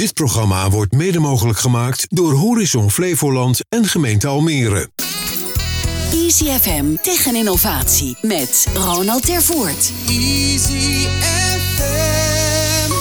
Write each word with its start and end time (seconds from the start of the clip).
Dit 0.00 0.14
programma 0.14 0.70
wordt 0.70 0.92
mede 0.92 1.18
mogelijk 1.18 1.58
gemaakt 1.58 2.06
door 2.08 2.32
Horizon 2.32 2.90
Flevoland 2.90 3.60
en 3.68 3.84
gemeente 3.84 4.26
Almere. 4.26 4.90
Easy 6.12 6.44
FM 6.44 6.84
tegen 7.02 7.34
innovatie 7.34 8.16
met 8.22 8.66
Ronald 8.74 9.26
Tervoort. 9.26 9.92
Easy 10.08 11.06
FM. 11.20 12.92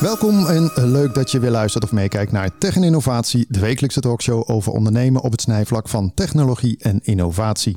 Welkom 0.00 0.46
en 0.46 0.70
leuk 0.74 1.14
dat 1.14 1.30
je 1.30 1.38
weer 1.38 1.50
luistert 1.50 1.84
of 1.84 1.92
meekijkt 1.92 2.32
naar 2.32 2.50
Tech 2.58 2.76
en 2.76 2.84
Innovatie, 2.84 3.46
de 3.48 3.60
wekelijkse 3.60 4.00
talkshow 4.00 4.50
over 4.50 4.72
ondernemen 4.72 5.22
op 5.22 5.32
het 5.32 5.40
snijvlak 5.40 5.88
van 5.88 6.12
technologie 6.14 6.76
en 6.78 7.00
innovatie. 7.02 7.76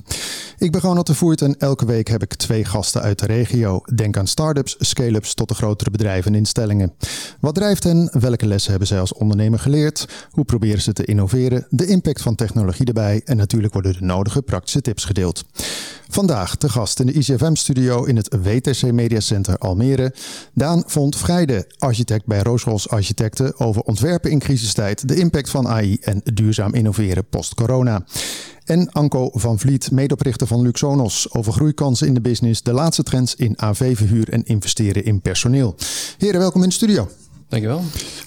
Ik 0.57 0.71
ben 0.71 0.81
Ronald 0.81 1.07
de 1.07 1.15
Voert 1.15 1.41
en 1.41 1.57
elke 1.57 1.85
week 1.85 2.07
heb 2.07 2.21
ik 2.21 2.33
twee 2.33 2.65
gasten 2.65 3.01
uit 3.01 3.19
de 3.19 3.25
regio. 3.25 3.81
Denk 3.95 4.17
aan 4.17 4.27
start-ups, 4.27 4.75
scale-ups 4.79 5.33
tot 5.33 5.47
de 5.47 5.53
grotere 5.53 5.91
bedrijven 5.91 6.31
en 6.31 6.37
instellingen. 6.37 6.93
Wat 7.39 7.55
drijft 7.55 7.83
hen? 7.83 8.09
Welke 8.19 8.47
lessen 8.47 8.69
hebben 8.69 8.87
zij 8.87 8.99
als 8.99 9.13
ondernemer 9.13 9.59
geleerd? 9.59 10.07
Hoe 10.31 10.45
proberen 10.45 10.81
ze 10.81 10.93
te 10.93 11.05
innoveren? 11.05 11.65
De 11.69 11.85
impact 11.85 12.21
van 12.21 12.35
technologie 12.35 12.85
erbij 12.85 13.21
en 13.25 13.37
natuurlijk 13.37 13.73
worden 13.73 13.93
de 13.93 14.05
nodige 14.05 14.41
praktische 14.41 14.81
tips 14.81 15.05
gedeeld. 15.05 15.43
Vandaag 16.07 16.55
te 16.55 16.69
gast 16.69 16.99
in 16.99 17.05
de 17.05 17.13
ICFM-studio 17.13 18.03
in 18.03 18.15
het 18.15 18.35
WTC 18.43 18.91
Media 18.91 19.19
Center 19.19 19.57
Almere. 19.57 20.13
Daan 20.53 20.83
vond 20.85 21.17
Vrijde, 21.17 21.67
architect 21.77 22.25
bij 22.25 22.41
Roosrols 22.41 22.89
Architecten, 22.89 23.59
over 23.59 23.81
ontwerpen 23.81 24.31
in 24.31 24.39
crisistijd, 24.39 25.07
de 25.07 25.15
impact 25.15 25.49
van 25.49 25.67
AI 25.67 25.97
en 26.01 26.21
duurzaam 26.23 26.73
innoveren 26.73 27.25
post-corona. 27.29 28.05
En 28.65 28.91
Anko 28.91 29.29
van 29.33 29.59
Vliet, 29.59 29.91
medeoprichter 29.91 30.47
van 30.47 30.61
Luxonos, 30.61 31.33
over 31.33 31.53
groeikansen 31.53 32.07
in 32.07 32.13
de 32.13 32.21
business, 32.21 32.61
de 32.61 32.73
laatste 32.73 33.03
trends 33.03 33.35
in 33.35 33.61
AV-verhuur 33.61 34.29
en 34.29 34.45
investeren 34.45 35.05
in 35.05 35.21
personeel. 35.21 35.75
Heren, 36.17 36.39
welkom 36.39 36.63
in 36.63 36.69
de 36.69 36.75
studio. 36.75 37.09
Dankjewel. 37.47 37.81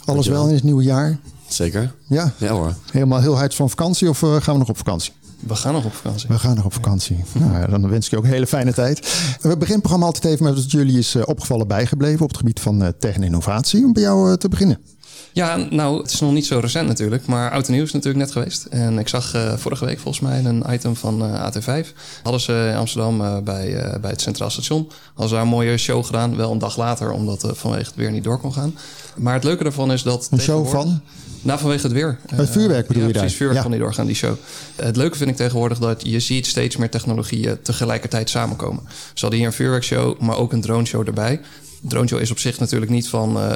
Alles 0.04 0.26
wel 0.26 0.48
in 0.48 0.54
het 0.54 0.62
nieuwe 0.62 0.82
jaar? 0.82 1.18
Zeker. 1.48 1.94
Ja? 2.08 2.32
Ja 2.36 2.52
hoor. 2.52 2.74
Helemaal 2.90 3.20
heel 3.20 3.36
hard 3.36 3.54
van 3.54 3.70
vakantie 3.70 4.08
of 4.08 4.22
uh, 4.22 4.36
gaan 4.36 4.52
we 4.52 4.58
nog 4.58 4.68
op 4.68 4.76
vakantie? 4.76 5.12
We 5.40 5.54
gaan 5.54 5.72
nog 5.72 5.84
op 5.84 5.94
vakantie. 5.94 6.28
We 6.28 6.38
gaan 6.38 6.54
nog 6.54 6.64
op 6.64 6.72
vakantie. 6.72 7.24
Nou, 7.32 7.52
ja, 7.52 7.66
dan 7.66 7.88
wens 7.88 8.04
ik 8.04 8.10
je 8.10 8.16
ook 8.16 8.24
een 8.24 8.30
hele 8.30 8.46
fijne 8.46 8.72
tijd. 8.72 8.98
We 9.40 9.48
beginnen 9.48 9.68
het 9.68 9.80
programma 9.80 10.06
altijd 10.06 10.24
even 10.24 10.44
met 10.44 10.54
wat 10.54 10.70
jullie 10.70 10.98
is 10.98 11.14
uh, 11.14 11.22
opgevallen 11.26 11.68
bijgebleven 11.68 12.22
op 12.22 12.28
het 12.28 12.36
gebied 12.36 12.60
van 12.60 12.82
uh, 12.82 12.88
tech 12.98 13.14
en 13.14 13.22
innovatie. 13.22 13.84
Om 13.84 13.92
bij 13.92 14.02
jou 14.02 14.36
te 14.36 14.48
beginnen. 14.48 14.78
Ja, 15.36 15.56
nou, 15.70 16.02
het 16.02 16.12
is 16.12 16.20
nog 16.20 16.32
niet 16.32 16.46
zo 16.46 16.58
recent 16.58 16.88
natuurlijk, 16.88 17.26
maar 17.26 17.50
Oud 17.50 17.66
en 17.66 17.72
Nieuw 17.72 17.82
is 17.82 17.92
natuurlijk 17.92 18.24
net 18.24 18.32
geweest. 18.32 18.64
En 18.64 18.98
ik 18.98 19.08
zag 19.08 19.34
uh, 19.34 19.56
vorige 19.56 19.84
week 19.84 19.98
volgens 19.98 20.24
mij 20.24 20.44
een 20.44 20.64
item 20.70 20.96
van 20.96 21.24
uh, 21.24 21.50
AT5. 21.50 21.86
Hadden 22.22 22.40
ze 22.40 22.68
in 22.70 22.76
Amsterdam 22.76 23.20
uh, 23.20 23.38
bij, 23.38 23.98
bij 24.00 24.10
het 24.10 24.20
Centraal 24.20 24.50
Station. 24.50 24.90
Hadden 25.06 25.28
ze 25.28 25.34
daar 25.34 25.42
een 25.42 25.48
mooie 25.48 25.76
show 25.76 26.04
gedaan, 26.04 26.36
wel 26.36 26.52
een 26.52 26.58
dag 26.58 26.76
later, 26.76 27.10
omdat 27.10 27.42
het 27.42 27.58
vanwege 27.58 27.84
het 27.84 27.94
weer 27.94 28.10
niet 28.10 28.24
door 28.24 28.38
kon 28.38 28.52
gaan. 28.52 28.74
Maar 29.16 29.34
het 29.34 29.44
leuke 29.44 29.62
daarvan 29.62 29.92
is 29.92 30.02
dat... 30.02 30.28
Een 30.30 30.40
show 30.40 30.68
van? 30.68 31.00
Nou, 31.42 31.58
vanwege 31.58 31.82
het 31.82 31.92
weer. 31.92 32.18
Het 32.26 32.50
vuurwerk 32.50 32.86
bedoel 32.86 33.02
ja, 33.02 33.06
je 33.06 33.12
daar? 33.12 33.22
precies, 33.22 33.38
vuurwerk 33.38 33.58
ja. 33.58 33.62
kon 33.62 33.72
niet 33.76 33.80
doorgaan, 33.80 34.06
die 34.06 34.14
show. 34.14 34.34
Het 34.76 34.96
leuke 34.96 35.16
vind 35.16 35.30
ik 35.30 35.36
tegenwoordig 35.36 35.78
dat 35.78 36.02
je 36.06 36.20
ziet 36.20 36.46
steeds 36.46 36.76
meer 36.76 36.90
technologieën 36.90 37.62
tegelijkertijd 37.62 38.30
samenkomen. 38.30 38.82
Ze 38.88 39.20
hadden 39.20 39.38
hier 39.38 39.48
een 39.48 39.54
vuurwerkshow, 39.54 40.20
maar 40.20 40.36
ook 40.36 40.52
een 40.52 40.60
drone 40.60 40.84
show 40.84 41.06
erbij. 41.06 41.40
Drone 41.88 42.20
is 42.20 42.30
op 42.30 42.38
zich 42.38 42.58
natuurlijk 42.58 42.90
niet 42.90 43.08
van. 43.08 43.36
Uh, 43.36 43.52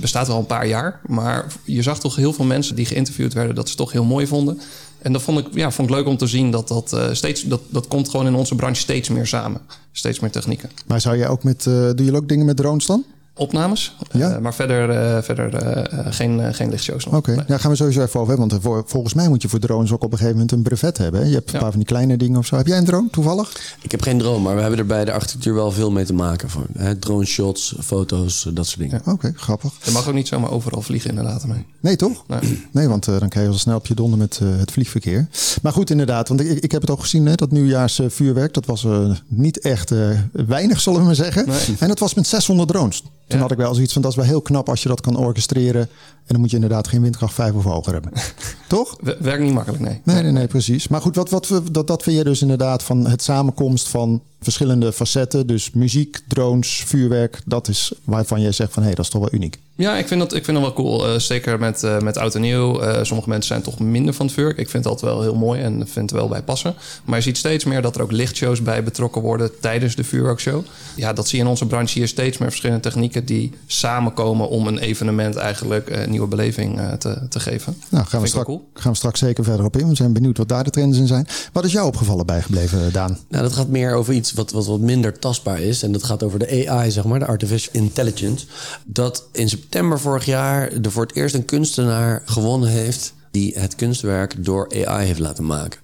bestaat 0.00 0.28
al 0.28 0.38
een 0.38 0.46
paar 0.46 0.66
jaar. 0.66 1.00
Maar 1.06 1.46
je 1.64 1.82
zag 1.82 2.00
toch 2.00 2.16
heel 2.16 2.32
veel 2.32 2.44
mensen 2.44 2.74
die 2.74 2.86
geïnterviewd 2.86 3.32
werden. 3.32 3.54
dat 3.54 3.68
ze 3.68 3.76
toch 3.76 3.92
heel 3.92 4.04
mooi 4.04 4.26
vonden. 4.26 4.60
En 4.98 5.12
dat 5.12 5.22
vond 5.22 5.38
ik, 5.38 5.46
ja, 5.52 5.70
vond 5.70 5.90
leuk 5.90 6.06
om 6.06 6.16
te 6.16 6.26
zien 6.26 6.50
dat 6.50 6.68
dat 6.68 6.92
uh, 6.94 7.08
steeds. 7.12 7.42
Dat, 7.42 7.60
dat 7.68 7.88
komt 7.88 8.08
gewoon 8.08 8.26
in 8.26 8.34
onze 8.34 8.54
branche 8.54 8.80
steeds 8.80 9.08
meer 9.08 9.26
samen. 9.26 9.60
Steeds 9.92 10.20
meer 10.20 10.30
technieken. 10.30 10.70
Maar 10.86 11.00
zou 11.00 11.16
jij 11.16 11.28
ook 11.28 11.42
met. 11.42 11.62
doe 11.62 12.04
je 12.04 12.16
ook 12.16 12.28
dingen 12.28 12.46
met 12.46 12.56
drones 12.56 12.86
dan? 12.86 13.04
Opnames, 13.34 13.96
ja? 14.10 14.30
uh, 14.30 14.38
maar 14.38 14.54
verder, 14.54 14.90
uh, 14.90 15.22
verder 15.22 15.66
uh, 15.92 16.06
geen, 16.12 16.54
geen 16.54 16.70
lichtshows 16.70 17.04
nog. 17.04 17.14
Oké, 17.14 17.22
okay. 17.22 17.34
nee. 17.34 17.44
daar 17.46 17.60
gaan 17.60 17.70
we 17.70 17.76
sowieso 17.76 18.02
even 18.02 18.20
over 18.20 18.28
hebben. 18.28 18.48
Want 18.48 18.62
voor, 18.62 18.82
volgens 18.86 19.14
mij 19.14 19.28
moet 19.28 19.42
je 19.42 19.48
voor 19.48 19.58
drones 19.58 19.92
ook 19.92 20.04
op 20.04 20.12
een 20.12 20.18
gegeven 20.18 20.32
moment 20.32 20.52
een 20.52 20.62
brevet 20.62 20.98
hebben. 20.98 21.20
Hè? 21.20 21.26
Je 21.26 21.34
hebt 21.34 21.46
een 21.46 21.54
ja. 21.54 21.60
paar 21.60 21.70
van 21.70 21.78
die 21.78 21.88
kleine 21.88 22.16
dingen 22.16 22.38
of 22.38 22.46
zo. 22.46 22.56
Heb 22.56 22.66
jij 22.66 22.78
een 22.78 22.84
drone 22.84 23.10
toevallig? 23.10 23.76
Ik 23.82 23.90
heb 23.90 24.02
geen 24.02 24.18
drone, 24.18 24.38
maar 24.38 24.54
we 24.54 24.60
hebben 24.60 24.78
er 24.78 24.86
bij 24.86 25.04
de 25.04 25.12
architectuur 25.12 25.54
wel 25.54 25.72
veel 25.72 25.90
mee 25.90 26.04
te 26.04 26.12
maken. 26.12 26.50
Voor, 26.50 26.66
hè? 26.78 26.96
Drone 26.96 27.24
shots, 27.24 27.74
foto's, 27.80 28.48
dat 28.52 28.66
soort 28.66 28.78
dingen. 28.78 29.00
Ja. 29.04 29.12
Oké, 29.12 29.26
okay, 29.26 29.32
grappig. 29.36 29.72
Je 29.82 29.90
mag 29.90 30.08
ook 30.08 30.14
niet 30.14 30.28
zomaar 30.28 30.50
overal 30.50 30.82
vliegen 30.82 31.10
inderdaad 31.10 31.46
mee. 31.46 31.66
Nee, 31.80 31.96
toch? 31.96 32.24
Nee, 32.26 32.66
nee 32.70 32.88
want 32.88 33.04
dan 33.04 33.28
krijg 33.28 33.46
je 33.46 33.52
al 33.52 33.58
snel 33.58 33.76
op 33.76 33.86
je 33.86 33.94
donder 33.94 34.18
met 34.18 34.38
het 34.38 34.70
vliegverkeer. 34.70 35.28
Maar 35.62 35.72
goed, 35.72 35.90
inderdaad. 35.90 36.28
Want 36.28 36.40
ik, 36.40 36.58
ik 36.58 36.72
heb 36.72 36.80
het 36.80 36.90
ook 36.90 37.00
gezien, 37.00 37.26
hè, 37.26 37.34
dat 37.34 37.50
nieuwjaarsvuurwerk. 37.50 38.54
Dat 38.54 38.66
was 38.66 38.86
niet 39.28 39.58
echt 39.58 39.92
weinig, 40.32 40.80
zullen 40.80 40.98
we 41.00 41.06
maar 41.06 41.14
zeggen. 41.14 41.46
Nee. 41.46 41.76
En 41.78 41.88
dat 41.88 41.98
was 41.98 42.14
met 42.14 42.26
600 42.26 42.68
drones. 42.68 43.02
Toen 43.32 43.40
had 43.40 43.50
ik 43.50 43.56
wel 43.56 43.74
zoiets 43.74 43.92
van, 43.92 44.02
dat 44.02 44.10
is 44.10 44.16
wel 44.16 44.26
heel 44.26 44.40
knap 44.40 44.68
als 44.68 44.82
je 44.82 44.88
dat 44.88 45.00
kan 45.00 45.16
orchestreren. 45.16 45.88
En 46.26 46.38
dan 46.38 46.40
moet 46.40 46.50
je 46.50 46.56
inderdaad 46.56 46.88
geen 46.88 47.02
windkracht 47.02 47.34
5 47.34 47.52
of 47.52 47.64
hoger 47.64 47.92
hebben. 47.92 48.12
Toch? 48.68 48.96
Werkt 49.18 49.42
niet 49.42 49.52
makkelijk, 49.52 49.82
nee. 49.82 50.00
Nee, 50.04 50.22
nee, 50.22 50.32
nee, 50.32 50.46
precies. 50.46 50.88
Maar 50.88 51.00
goed, 51.00 51.16
wat, 51.16 51.30
wat, 51.30 51.62
dat, 51.72 51.86
dat 51.86 52.02
vind 52.02 52.16
je 52.16 52.24
dus 52.24 52.42
inderdaad 52.42 52.82
van 52.82 53.06
het 53.06 53.22
samenkomst 53.22 53.88
van 53.88 54.22
verschillende 54.40 54.92
facetten. 54.92 55.46
Dus 55.46 55.70
muziek, 55.70 56.20
drones, 56.28 56.82
vuurwerk. 56.86 57.40
Dat 57.44 57.68
is 57.68 57.92
waarvan 58.04 58.40
jij 58.40 58.52
zegt 58.52 58.72
van, 58.72 58.82
hé, 58.82 58.88
hey, 58.88 58.96
dat 58.96 59.04
is 59.04 59.10
toch 59.10 59.20
wel 59.20 59.32
uniek. 59.32 59.58
Ja, 59.74 59.96
ik 59.96 60.08
vind 60.08 60.20
dat, 60.20 60.34
ik 60.34 60.44
vind 60.44 60.56
dat 60.56 60.66
wel 60.66 60.84
cool. 60.84 61.08
Uh, 61.08 61.18
zeker 61.18 61.58
met, 61.58 61.82
uh, 61.82 61.98
met 61.98 62.16
oud 62.16 62.34
en 62.34 62.40
nieuw. 62.40 62.82
Uh, 62.82 62.98
sommige 63.02 63.28
mensen 63.28 63.48
zijn 63.48 63.62
toch 63.62 63.78
minder 63.78 64.14
van 64.14 64.26
het 64.26 64.34
vuurwerk. 64.34 64.58
Ik 64.58 64.68
vind 64.68 64.84
dat 64.84 65.00
wel 65.00 65.22
heel 65.22 65.34
mooi 65.34 65.60
en 65.60 65.88
vind 65.88 66.10
het 66.10 66.20
wel 66.20 66.28
bij 66.28 66.42
passen. 66.42 66.74
Maar 67.04 67.16
je 67.16 67.24
ziet 67.24 67.36
steeds 67.36 67.64
meer 67.64 67.82
dat 67.82 67.96
er 67.96 68.02
ook 68.02 68.12
lichtshows 68.12 68.62
bij 68.62 68.82
betrokken 68.82 69.22
worden 69.22 69.60
tijdens 69.60 69.94
de 69.94 70.04
vuurwerkshow. 70.04 70.64
Ja, 70.96 71.12
dat 71.12 71.28
zie 71.28 71.38
je 71.38 71.44
in 71.44 71.50
onze 71.50 71.66
branche 71.66 71.98
hier 71.98 72.08
steeds 72.08 72.38
meer 72.38 72.48
verschillende 72.48 72.82
technieken 72.82 73.24
die 73.24 73.52
samenkomen 73.66 74.48
om 74.48 74.66
een 74.66 74.78
evenement 74.78 75.36
eigenlijk 75.36 75.88
nieuwe 76.12 76.28
beleving 76.28 76.80
te, 76.98 77.26
te 77.28 77.40
geven. 77.40 77.76
Nou, 77.88 78.06
gaan 78.06 78.20
we, 78.20 78.26
strak, 78.26 78.44
cool. 78.44 78.68
gaan 78.74 78.90
we 78.90 78.96
straks 78.96 79.18
zeker 79.18 79.44
verder 79.44 79.66
op 79.66 79.76
in. 79.76 79.88
We 79.88 79.94
zijn 79.94 80.12
benieuwd 80.12 80.38
wat 80.38 80.48
daar 80.48 80.64
de 80.64 80.70
trends 80.70 80.98
in 80.98 81.06
zijn. 81.06 81.26
Wat 81.52 81.64
is 81.64 81.72
jou 81.72 81.86
opgevallen 81.86 82.26
bijgebleven, 82.26 82.92
Daan? 82.92 83.18
Nou, 83.28 83.42
dat 83.42 83.52
gaat 83.52 83.68
meer 83.68 83.94
over 83.94 84.14
iets 84.14 84.32
wat, 84.32 84.50
wat 84.50 84.66
wat 84.66 84.80
minder 84.80 85.18
tastbaar 85.18 85.60
is. 85.60 85.82
En 85.82 85.92
dat 85.92 86.02
gaat 86.02 86.22
over 86.22 86.38
de 86.38 86.68
AI, 86.68 86.90
zeg 86.90 87.04
maar, 87.04 87.18
de 87.18 87.26
Artificial 87.26 87.74
Intelligence. 87.74 88.46
Dat 88.84 89.24
in 89.32 89.48
september 89.48 90.00
vorig 90.00 90.24
jaar 90.24 90.72
er 90.72 90.92
voor 90.92 91.02
het 91.02 91.14
eerst 91.14 91.34
een 91.34 91.44
kunstenaar 91.44 92.22
gewonnen 92.24 92.68
heeft 92.68 93.14
die 93.30 93.52
het 93.58 93.74
kunstwerk 93.74 94.44
door 94.44 94.86
AI 94.86 95.06
heeft 95.06 95.18
laten 95.18 95.46
maken. 95.46 95.80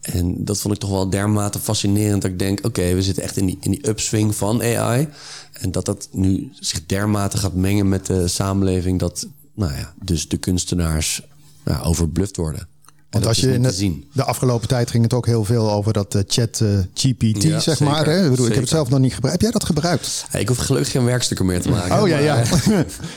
En 0.00 0.44
dat 0.44 0.58
vond 0.58 0.74
ik 0.74 0.80
toch 0.80 0.90
wel 0.90 1.10
dermate 1.10 1.58
fascinerend 1.58 2.22
dat 2.22 2.30
ik 2.30 2.38
denk: 2.38 2.58
oké, 2.58 2.66
okay, 2.66 2.94
we 2.94 3.02
zitten 3.02 3.22
echt 3.22 3.36
in 3.36 3.46
die, 3.46 3.58
in 3.60 3.70
die 3.70 3.88
upswing 3.88 4.34
van 4.34 4.62
AI. 4.62 5.08
En 5.52 5.70
dat 5.70 5.84
dat 5.84 6.08
nu 6.12 6.50
zich 6.60 6.86
dermate 6.86 7.36
gaat 7.36 7.54
mengen 7.54 7.88
met 7.88 8.06
de 8.06 8.28
samenleving, 8.28 8.98
dat 8.98 9.26
nou 9.58 9.72
ja, 9.72 9.94
dus 10.02 10.28
de 10.28 10.36
kunstenaars 10.36 11.22
nou, 11.64 11.84
overbluft 11.84 12.36
worden. 12.36 12.68
Want 13.10 13.26
als 13.26 13.40
je 13.40 13.52
in 13.52 13.62
de, 13.62 14.00
de, 14.12 14.24
afgelopen 14.24 14.68
tijd 14.68 14.90
ging 14.90 15.02
het 15.02 15.12
ook 15.12 15.26
heel 15.26 15.44
veel 15.44 15.70
over 15.70 15.92
dat 15.92 16.14
uh, 16.14 16.22
chat 16.26 16.60
uh, 16.60 16.68
GPT, 16.94 17.42
ja, 17.42 17.60
zeg 17.60 17.80
maar. 17.80 18.06
Hè? 18.06 18.24
Ik, 18.24 18.30
bedoel, 18.30 18.46
ik 18.46 18.52
heb 18.52 18.60
het 18.60 18.70
zelf 18.70 18.88
nog 18.88 18.98
niet 18.98 19.14
gebruikt. 19.14 19.42
Heb 19.42 19.50
jij 19.50 19.60
dat 19.60 19.68
gebruikt? 19.68 20.26
Ja, 20.32 20.38
ik 20.38 20.48
hoef 20.48 20.56
gelukkig 20.56 20.90
geen 20.90 21.04
werkstukken 21.04 21.46
meer 21.46 21.60
te 21.60 21.68
maken. 21.68 22.02
Oh 22.02 22.08
ja, 22.08 22.18
ja. 22.18 22.36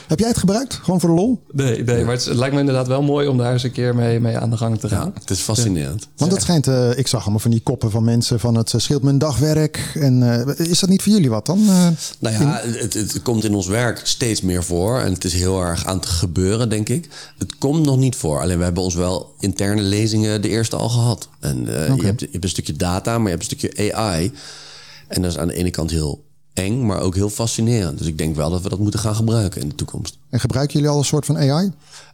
heb 0.06 0.18
jij 0.18 0.28
het 0.28 0.38
gebruikt? 0.38 0.74
Gewoon 0.74 1.00
voor 1.00 1.08
de 1.08 1.14
lol? 1.14 1.42
Nee, 1.50 1.84
nee 1.84 2.04
maar 2.04 2.14
het, 2.14 2.24
het, 2.24 2.36
lijkt 2.36 2.54
me 2.54 2.60
inderdaad 2.60 2.86
wel 2.86 3.02
mooi 3.02 3.28
om 3.28 3.38
daar 3.38 3.52
eens 3.52 3.62
een 3.62 3.72
keer 3.72 3.94
mee, 3.94 4.20
mee 4.20 4.38
aan 4.38 4.50
de 4.50 4.56
gang 4.56 4.80
te 4.80 4.88
gaan. 4.88 5.12
Ja, 5.14 5.20
het 5.20 5.30
is 5.30 5.40
fascinerend. 5.40 6.08
Want 6.16 6.30
dat 6.30 6.42
schijnt, 6.42 6.66
uh, 6.66 6.98
ik 6.98 7.06
zag 7.06 7.20
allemaal 7.20 7.40
van 7.40 7.50
die 7.50 7.60
koppen 7.60 7.90
van 7.90 8.04
mensen 8.04 8.40
van 8.40 8.54
het 8.54 8.74
scheelt 8.76 9.02
mijn 9.02 9.18
dagwerk. 9.18 9.90
En 9.94 10.46
is 10.56 10.80
dat 10.80 10.90
niet 10.90 11.02
voor 11.02 11.12
jullie 11.12 11.30
wat 11.30 11.46
dan? 11.46 11.64
nou 11.64 11.94
ja, 12.18 12.60
in... 12.60 12.72
het, 12.72 12.94
het 12.94 13.22
komt 13.22 13.44
in 13.44 13.54
ons 13.54 13.66
werk 13.66 14.00
steeds 14.02 14.40
meer 14.40 14.64
voor. 14.64 15.00
En 15.00 15.12
het 15.12 15.24
is 15.24 15.32
heel 15.32 15.62
erg 15.62 15.86
aan 15.86 15.96
het 15.96 16.06
gebeuren, 16.06 16.68
denk 16.68 16.88
ik. 16.88 17.08
Het 17.38 17.58
komt 17.58 17.84
nog 17.84 17.96
niet 17.98 18.16
voor. 18.16 18.40
Alleen 18.40 18.58
we 18.58 18.64
hebben 18.64 18.82
ons 18.82 18.94
wel 18.94 19.34
interne 19.38 19.81
lezingen 19.82 20.42
de 20.42 20.48
eerste 20.48 20.76
al 20.76 20.88
gehad. 20.88 21.28
En 21.40 21.58
uh, 21.58 21.72
okay. 21.72 21.96
je, 21.96 22.04
hebt, 22.04 22.20
je 22.20 22.28
hebt 22.30 22.44
een 22.44 22.50
stukje 22.50 22.72
data, 22.72 23.18
maar 23.18 23.30
je 23.30 23.36
hebt 23.36 23.50
een 23.50 23.58
stukje 23.58 23.94
AI. 23.94 24.32
En 25.08 25.22
dat 25.22 25.30
is 25.30 25.38
aan 25.38 25.48
de 25.48 25.54
ene 25.54 25.70
kant 25.70 25.90
heel 25.90 26.24
eng, 26.54 26.86
maar 26.86 27.00
ook 27.00 27.14
heel 27.14 27.30
fascinerend. 27.30 27.98
Dus 27.98 28.06
ik 28.06 28.18
denk 28.18 28.36
wel 28.36 28.50
dat 28.50 28.62
we 28.62 28.68
dat 28.68 28.78
moeten 28.78 29.00
gaan 29.00 29.14
gebruiken 29.14 29.60
in 29.60 29.68
de 29.68 29.74
toekomst. 29.74 30.18
En 30.30 30.40
gebruiken 30.40 30.74
jullie 30.74 30.90
al 30.90 30.98
een 30.98 31.04
soort 31.04 31.26
van 31.26 31.38
AI? 31.38 31.72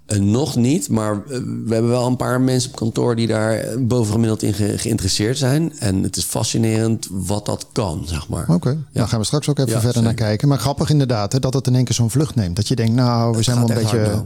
Uh, 0.08 0.18
nog 0.18 0.56
niet, 0.56 0.88
maar 0.88 1.14
uh, 1.14 1.22
we 1.64 1.72
hebben 1.72 1.90
wel 1.90 2.06
een 2.06 2.16
paar 2.16 2.40
mensen 2.40 2.70
op 2.70 2.76
kantoor 2.76 3.16
die 3.16 3.26
daar 3.26 3.64
bovengemiddeld 3.78 4.42
in 4.42 4.54
ge 4.54 4.78
geïnteresseerd 4.78 5.38
zijn. 5.38 5.72
En 5.78 6.02
het 6.02 6.16
is 6.16 6.24
fascinerend 6.24 7.08
wat 7.10 7.46
dat 7.46 7.66
kan, 7.72 8.02
zeg 8.06 8.28
maar. 8.28 8.42
Oké, 8.42 8.52
okay. 8.52 8.72
ja. 8.72 8.78
daar 8.92 9.08
gaan 9.08 9.18
we 9.18 9.24
straks 9.24 9.48
ook 9.48 9.58
even 9.58 9.70
ja, 9.70 9.80
verder 9.80 10.02
zeker. 10.02 10.16
naar 10.16 10.28
kijken. 10.28 10.48
Maar 10.48 10.58
grappig 10.58 10.90
inderdaad, 10.90 11.32
hè, 11.32 11.38
dat 11.38 11.54
het 11.54 11.66
in 11.66 11.74
één 11.74 11.84
keer 11.84 11.94
zo'n 11.94 12.10
vlucht 12.10 12.34
neemt. 12.34 12.56
Dat 12.56 12.68
je 12.68 12.76
denkt, 12.76 12.94
nou, 12.94 13.30
we 13.30 13.36
het 13.36 13.44
zijn 13.44 13.58
wel 13.58 13.68
een 13.68 13.74
beetje... 13.74 14.24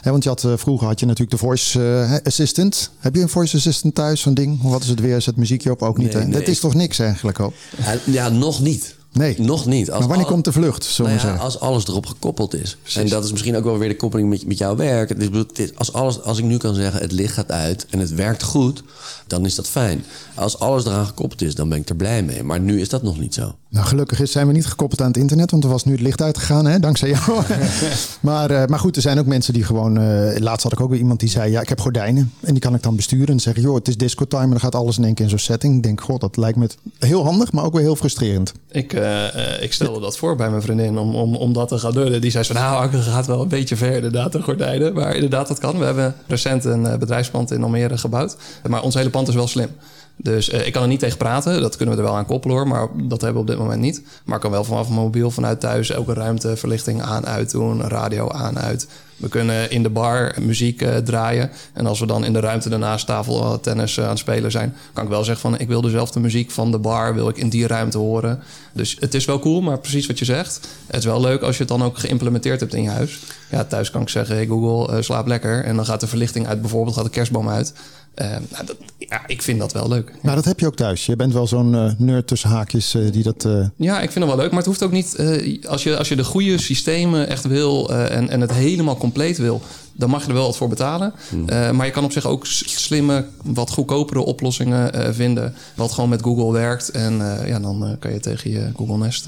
Hè, 0.00 0.10
want 0.10 0.22
je 0.22 0.28
had, 0.28 0.44
uh, 0.44 0.52
vroeger 0.56 0.86
had 0.86 1.00
je 1.00 1.06
natuurlijk 1.06 1.40
de 1.40 1.46
voice 1.46 2.20
assistant. 2.24 2.90
Heb 2.98 3.14
je 3.14 3.22
een 3.22 3.28
voice 3.28 3.56
assistant 3.56 3.94
thuis, 3.94 4.20
zo'n 4.20 4.34
ding? 4.34 4.62
Wat 4.62 4.82
is 4.82 4.88
het 4.88 5.00
weer? 5.00 5.20
Zet 5.20 5.36
muziekje 5.36 5.70
op? 5.70 5.82
Ook 5.82 5.98
niet, 5.98 6.12
nee, 6.12 6.22
hè? 6.22 6.28
Nee, 6.28 6.38
dat 6.38 6.48
is 6.48 6.60
toch 6.60 6.74
niks 6.74 6.98
eigenlijk 6.98 7.40
ook? 7.40 7.52
Ja, 7.76 7.96
ja, 8.04 8.28
nog 8.28 8.60
niet. 8.60 8.98
Nee. 9.12 9.40
Nog 9.40 9.66
niet. 9.66 9.90
Als 9.90 9.98
maar 9.98 10.08
wanneer 10.08 10.26
al- 10.26 10.32
komt 10.32 10.44
de 10.44 10.52
vlucht, 10.52 10.98
Nou 10.98 11.10
ja, 11.10 11.34
als 11.36 11.60
alles 11.60 11.86
erop 11.86 12.06
gekoppeld 12.06 12.54
is. 12.54 12.76
En 12.94 13.08
dat 13.08 13.24
is 13.24 13.30
misschien 13.30 13.56
ook 13.56 13.64
wel 13.64 13.78
weer 13.78 13.88
de 13.88 13.96
koppeling 13.96 14.28
met, 14.28 14.46
met 14.46 14.58
jouw 14.58 14.76
werk. 14.76 15.10
Is- 15.10 15.76
als, 15.76 15.92
alles, 15.92 16.22
als 16.22 16.38
ik 16.38 16.44
nu 16.44 16.56
kan 16.56 16.74
zeggen, 16.74 17.00
het 17.00 17.12
licht 17.12 17.34
gaat 17.34 17.50
uit 17.50 17.86
en 17.90 17.98
het 17.98 18.14
werkt 18.14 18.42
goed, 18.42 18.82
dan 19.26 19.44
is 19.46 19.54
dat 19.54 19.68
fijn. 19.68 20.04
Als 20.34 20.58
alles 20.58 20.84
eraan 20.84 21.06
gekoppeld 21.06 21.42
is, 21.42 21.54
dan 21.54 21.68
ben 21.68 21.78
ik 21.78 21.88
er 21.88 21.96
blij 21.96 22.22
mee. 22.22 22.42
Maar 22.42 22.60
nu 22.60 22.80
is 22.80 22.88
dat 22.88 23.02
nog 23.02 23.18
niet 23.18 23.34
zo. 23.34 23.54
Nou, 23.68 23.86
gelukkig 23.86 24.20
is, 24.20 24.32
zijn 24.32 24.46
we 24.46 24.52
niet 24.52 24.66
gekoppeld 24.66 25.00
aan 25.00 25.06
het 25.06 25.16
internet, 25.16 25.50
want 25.50 25.64
er 25.64 25.70
was 25.70 25.84
nu 25.84 25.92
het 25.92 26.00
licht 26.00 26.22
uitgegaan, 26.22 26.66
hè, 26.66 26.78
dankzij 26.80 27.08
jou. 27.08 27.42
maar, 28.20 28.50
eh, 28.50 28.66
maar 28.66 28.78
goed, 28.78 28.96
er 28.96 29.02
zijn 29.02 29.18
ook 29.18 29.26
mensen 29.26 29.52
die 29.52 29.64
gewoon. 29.64 29.98
eh, 29.98 30.38
laatst 30.40 30.62
had 30.62 30.72
ik 30.72 30.80
ook 30.80 30.90
weer 30.90 30.98
iemand 30.98 31.20
die 31.20 31.28
zei: 31.28 31.50
Ja, 31.50 31.60
ik 31.60 31.68
heb 31.68 31.80
gordijnen. 31.80 32.32
En 32.40 32.52
die 32.52 32.62
kan 32.62 32.74
ik 32.74 32.82
dan 32.82 32.96
besturen. 32.96 33.28
En 33.28 33.40
zeggen: 33.40 33.62
Joh, 33.62 33.74
het 33.74 33.88
is 33.88 33.96
disco 33.96 34.24
time. 34.26 34.42
En 34.44 34.50
dan 34.50 34.60
gaat 34.60 34.74
alles 34.74 34.98
in 34.98 35.04
één 35.04 35.14
keer 35.14 35.24
in 35.24 35.30
zo'n 35.30 35.38
setting. 35.38 35.76
Ik 35.76 35.82
denk: 35.82 36.00
God, 36.00 36.20
dat 36.20 36.36
lijkt 36.36 36.58
me 36.58 36.68
heel 36.98 37.24
handig, 37.24 37.52
maar 37.52 37.64
ook 37.64 37.72
weer 37.72 37.82
heel 37.82 37.96
frustrerend. 37.96 38.52
Ik, 38.70 38.92
eh, 39.00 39.54
eh, 39.54 39.62
ik 39.62 39.72
stelde 39.72 40.00
dat 40.00 40.18
voor 40.18 40.36
bij 40.36 40.50
mijn 40.50 40.62
vriendin 40.62 40.98
om, 40.98 41.14
om, 41.14 41.36
om 41.36 41.52
dat 41.52 41.68
te 41.68 41.78
gaan 41.78 41.92
doen. 41.92 42.20
Die 42.20 42.30
zei 42.30 42.44
van, 42.44 42.56
nou, 42.56 42.82
Anke 42.82 42.98
gaat 42.98 43.26
wel 43.26 43.42
een 43.42 43.48
beetje 43.48 43.76
ver 43.76 43.94
inderdaad, 43.94 44.32
de 44.32 44.42
gordijnen. 44.42 44.94
Maar 44.94 45.14
inderdaad, 45.14 45.48
dat 45.48 45.58
kan. 45.58 45.78
We 45.78 45.84
hebben 45.84 46.14
recent 46.26 46.64
een 46.64 46.86
eh, 46.86 46.98
bedrijfspand 46.98 47.50
in 47.50 47.62
Almere 47.62 47.98
gebouwd. 47.98 48.36
Maar 48.68 48.82
ons 48.82 48.94
hele 48.94 49.10
pand 49.10 49.28
is 49.28 49.34
wel 49.34 49.48
slim. 49.48 49.68
Dus 50.16 50.48
ik 50.48 50.72
kan 50.72 50.82
er 50.82 50.88
niet 50.88 51.00
tegen 51.00 51.18
praten. 51.18 51.60
Dat 51.60 51.76
kunnen 51.76 51.94
we 51.94 52.00
er 52.00 52.06
wel 52.06 52.16
aan 52.16 52.26
koppelen 52.26 52.56
hoor. 52.56 52.68
Maar 52.68 52.88
dat 52.94 53.20
hebben 53.20 53.44
we 53.44 53.50
op 53.50 53.56
dit 53.56 53.58
moment 53.58 53.80
niet. 53.80 54.02
Maar 54.24 54.36
ik 54.36 54.42
kan 54.42 54.50
wel 54.50 54.64
vanaf 54.64 54.88
mijn 54.88 55.00
mobiel 55.00 55.30
vanuit 55.30 55.60
thuis 55.60 55.90
elke 55.90 56.14
ruimte 56.14 56.56
verlichting 56.56 57.02
aan, 57.02 57.26
uit 57.26 57.50
doen. 57.50 57.82
Radio 57.82 58.30
aan, 58.30 58.58
uit. 58.58 58.88
We 59.20 59.28
kunnen 59.28 59.70
in 59.70 59.82
de 59.82 59.90
bar 59.90 60.34
muziek 60.40 60.82
eh, 60.82 60.96
draaien. 60.96 61.50
En 61.72 61.86
als 61.86 62.00
we 62.00 62.06
dan 62.06 62.24
in 62.24 62.32
de 62.32 62.40
ruimte 62.40 62.68
daarnaast 62.68 63.06
tafel 63.06 63.42
eh, 63.42 63.58
tennis 63.58 63.96
eh, 63.96 64.04
aan 64.04 64.10
het 64.10 64.18
spelen 64.18 64.50
zijn, 64.50 64.74
kan 64.92 65.04
ik 65.04 65.10
wel 65.10 65.24
zeggen 65.24 65.50
van 65.50 65.60
ik 65.60 65.68
wil 65.68 65.80
dezelfde 65.80 66.20
muziek 66.20 66.50
van 66.50 66.70
de 66.70 66.78
bar, 66.78 67.14
wil 67.14 67.28
ik 67.28 67.36
in 67.36 67.48
die 67.48 67.66
ruimte 67.66 67.98
horen. 67.98 68.42
Dus 68.72 68.96
het 69.00 69.14
is 69.14 69.24
wel 69.24 69.38
cool, 69.38 69.60
maar 69.60 69.78
precies 69.78 70.06
wat 70.06 70.18
je 70.18 70.24
zegt. 70.24 70.68
Het 70.86 70.96
is 70.96 71.04
wel 71.04 71.20
leuk 71.20 71.42
als 71.42 71.56
je 71.56 71.62
het 71.62 71.72
dan 71.72 71.82
ook 71.82 71.98
geïmplementeerd 71.98 72.60
hebt 72.60 72.74
in 72.74 72.82
je 72.82 72.88
huis. 72.88 73.18
Ja, 73.50 73.64
thuis 73.64 73.90
kan 73.90 74.02
ik 74.02 74.08
zeggen, 74.08 74.34
hey 74.34 74.46
Google, 74.46 75.02
slaap 75.02 75.26
lekker. 75.26 75.64
En 75.64 75.76
dan 75.76 75.84
gaat 75.84 76.00
de 76.00 76.06
verlichting 76.06 76.46
uit, 76.46 76.60
bijvoorbeeld 76.60 76.96
gaat 76.96 77.04
de 77.04 77.10
kerstboom 77.10 77.48
uit. 77.48 77.72
Eh, 78.14 78.30
nou, 78.30 78.66
dat, 78.66 78.76
ja, 78.98 79.26
ik 79.26 79.42
vind 79.42 79.58
dat 79.58 79.72
wel 79.72 79.88
leuk. 79.88 80.12
Maar 80.22 80.34
dat 80.34 80.44
heb 80.44 80.60
je 80.60 80.66
ook 80.66 80.76
thuis. 80.76 81.06
Je 81.06 81.16
bent 81.16 81.32
wel 81.32 81.46
zo'n 81.46 81.74
eh, 81.74 81.90
nerd 81.98 82.26
tussen 82.26 82.50
haakjes 82.50 82.94
eh, 82.94 83.02
die 83.12 83.22
dat. 83.22 83.44
eh, 83.44 83.64
Ja, 83.76 84.00
ik 84.00 84.10
vind 84.10 84.24
het 84.24 84.34
wel 84.34 84.42
leuk, 84.42 84.48
maar 84.50 84.58
het 84.58 84.66
hoeft 84.68 84.82
ook 84.82 84.92
niet. 84.92 85.14
eh, 85.14 85.64
als, 85.68 85.82
je, 85.82 85.96
als 85.98 86.08
je 86.08 86.16
de 86.16 86.24
goede 86.24 86.58
systemen 86.58 87.28
echt 87.28 87.44
wil 87.46 87.90
eh, 87.90 88.16
en, 88.16 88.28
en 88.28 88.40
het 88.40 88.52
helemaal 88.52 88.96
compleet 88.96 89.38
wil, 89.38 89.60
dan 89.92 90.10
mag 90.10 90.22
je 90.22 90.28
er 90.28 90.34
wel 90.34 90.46
wat 90.46 90.56
voor 90.56 90.68
betalen. 90.68 91.12
Eh, 91.46 91.70
maar 91.70 91.86
je 91.86 91.92
kan 91.92 92.04
op 92.04 92.12
zich 92.12 92.26
ook 92.26 92.46
slimme, 92.46 93.24
wat 93.44 93.70
goedkopere 93.70 94.20
oplossingen 94.20 94.92
eh, 94.92 95.12
vinden, 95.12 95.54
wat 95.74 95.92
gewoon 95.92 96.10
met 96.10 96.22
Google 96.22 96.52
werkt. 96.52 96.88
En 96.90 97.38
eh, 97.40 97.48
ja, 97.48 97.58
dan 97.60 97.84
eh, 97.86 97.90
kan 97.98 98.12
je 98.12 98.20
tegen 98.20 98.50
je 98.50 98.70
Google 98.76 98.96
Nest 98.98 99.24